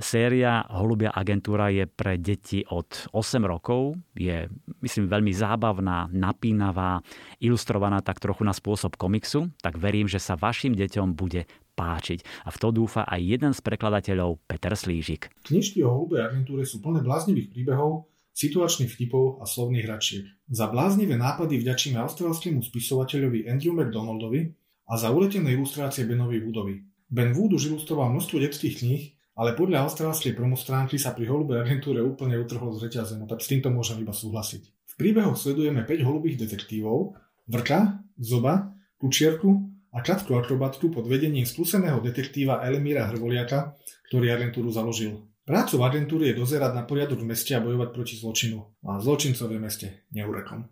Séria 0.00 0.64
Holubia 0.72 1.12
agentúra 1.12 1.68
je 1.68 1.84
pre 1.84 2.16
deti 2.16 2.64
od 2.64 2.88
8 3.12 3.44
rokov. 3.44 4.00
Je, 4.16 4.48
myslím, 4.80 5.04
veľmi 5.08 5.32
zábavná, 5.36 6.08
napínavá, 6.08 7.04
ilustrovaná 7.44 8.00
tak 8.00 8.16
trochu 8.16 8.40
na 8.40 8.56
spôsob 8.56 8.96
komiksu. 8.96 9.52
Tak 9.60 9.76
verím, 9.76 10.08
že 10.08 10.16
sa 10.16 10.38
vašim 10.38 10.72
deťom 10.72 11.12
bude 11.12 11.44
páčiť. 11.76 12.48
A 12.48 12.52
v 12.52 12.60
to 12.60 12.68
dúfa 12.72 13.04
aj 13.04 13.20
jeden 13.20 13.52
z 13.52 13.60
prekladateľov, 13.60 14.40
Peter 14.48 14.72
Slížik. 14.72 15.28
Knižky 15.44 15.84
o 15.84 15.92
Holubej 15.92 16.24
agentúre 16.24 16.64
sú 16.64 16.80
plné 16.80 17.04
bláznivých 17.04 17.52
príbehov, 17.52 18.08
situačných 18.32 18.88
vtipov 18.88 19.40
a 19.40 19.44
slovných 19.44 19.84
hračiek. 19.84 20.24
Za 20.48 20.72
bláznivé 20.72 21.20
nápady 21.20 21.60
vďačíme 21.60 22.00
austrálskému 22.00 22.64
spisovateľovi 22.64 23.44
Andrew 23.44 23.76
McDonaldovi 23.76 24.56
a 24.88 24.96
za 24.96 25.12
uletené 25.12 25.52
ilustrácie 25.52 26.08
Benovi 26.08 26.40
Woodovi. 26.40 26.80
Ben 27.12 27.36
Wood 27.36 27.60
už 27.60 27.68
ilustroval 27.68 28.08
množstvo 28.08 28.40
detských 28.40 28.80
kníh, 28.80 29.02
ale 29.32 29.56
podľa 29.56 29.88
austrálskej 29.88 30.36
promostránky 30.36 31.00
sa 31.00 31.16
pri 31.16 31.28
holubej 31.28 31.64
agentúre 31.64 32.04
úplne 32.04 32.36
utrhol 32.36 32.76
z 32.76 32.88
reťaze, 32.88 33.14
no 33.16 33.24
tak 33.24 33.40
s 33.40 33.48
týmto 33.48 33.72
môžem 33.72 34.00
iba 34.04 34.12
súhlasiť. 34.12 34.62
V 34.92 34.94
príbehoch 35.00 35.40
sledujeme 35.40 35.88
5 35.88 36.04
holubých 36.04 36.36
detektívov, 36.44 37.16
Vrka, 37.48 38.04
Zoba, 38.20 38.76
Kučierku 39.00 39.50
a 39.92 40.04
Katku 40.04 40.36
akrobatku 40.36 40.92
pod 40.92 41.08
vedením 41.08 41.48
skúseného 41.48 42.04
detektíva 42.04 42.60
Elimíra 42.60 43.08
Hrvoliaka, 43.08 43.76
ktorý 44.12 44.36
agentúru 44.36 44.68
založil. 44.68 45.32
Prácou 45.42 45.82
agentúry 45.82 46.30
je 46.30 46.38
dozerať 46.38 46.70
na 46.76 46.86
poriadok 46.86 47.24
v 47.24 47.34
meste 47.34 47.50
a 47.56 47.64
bojovať 47.64 47.88
proti 47.90 48.14
zločinu. 48.14 48.62
A 48.86 49.02
zločincov 49.02 49.50
v 49.50 49.58
meste 49.58 50.06
neurekom. 50.14 50.70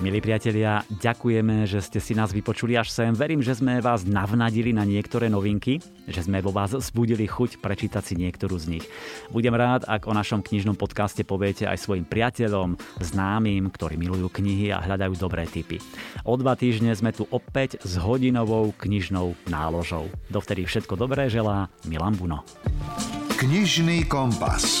Milí 0.00 0.24
priatelia, 0.24 0.80
ďakujeme, 0.88 1.68
že 1.68 1.84
ste 1.84 2.00
si 2.00 2.16
nás 2.16 2.32
vypočuli 2.32 2.72
až 2.72 2.88
sem. 2.88 3.12
Verím, 3.12 3.44
že 3.44 3.52
sme 3.52 3.84
vás 3.84 4.08
navnadili 4.08 4.72
na 4.72 4.80
niektoré 4.80 5.28
novinky, 5.28 5.76
že 6.08 6.24
sme 6.24 6.40
vo 6.40 6.56
vás 6.56 6.72
zbudili 6.72 7.28
chuť 7.28 7.60
prečítať 7.60 8.00
si 8.00 8.14
niektorú 8.16 8.56
z 8.56 8.80
nich. 8.80 8.84
Budem 9.28 9.52
rád, 9.52 9.84
ak 9.84 10.08
o 10.08 10.16
našom 10.16 10.40
knižnom 10.40 10.72
podcaste 10.72 11.20
poviete 11.20 11.68
aj 11.68 11.84
svojim 11.84 12.08
priateľom, 12.08 12.80
známym, 12.96 13.68
ktorí 13.68 14.00
milujú 14.00 14.32
knihy 14.32 14.72
a 14.72 14.80
hľadajú 14.80 15.20
dobré 15.20 15.44
tipy. 15.44 15.76
O 16.24 16.32
dva 16.40 16.56
týždne 16.56 16.96
sme 16.96 17.12
tu 17.12 17.28
opäť 17.28 17.76
s 17.84 18.00
hodinovou 18.00 18.72
knižnou 18.80 19.36
náložou. 19.52 20.08
Dovtedy 20.32 20.64
všetko 20.64 20.96
dobré 20.96 21.28
želá 21.28 21.68
Milan 21.84 22.16
Buno. 22.16 22.40
Knižný 23.36 24.08
kompas. 24.08 24.80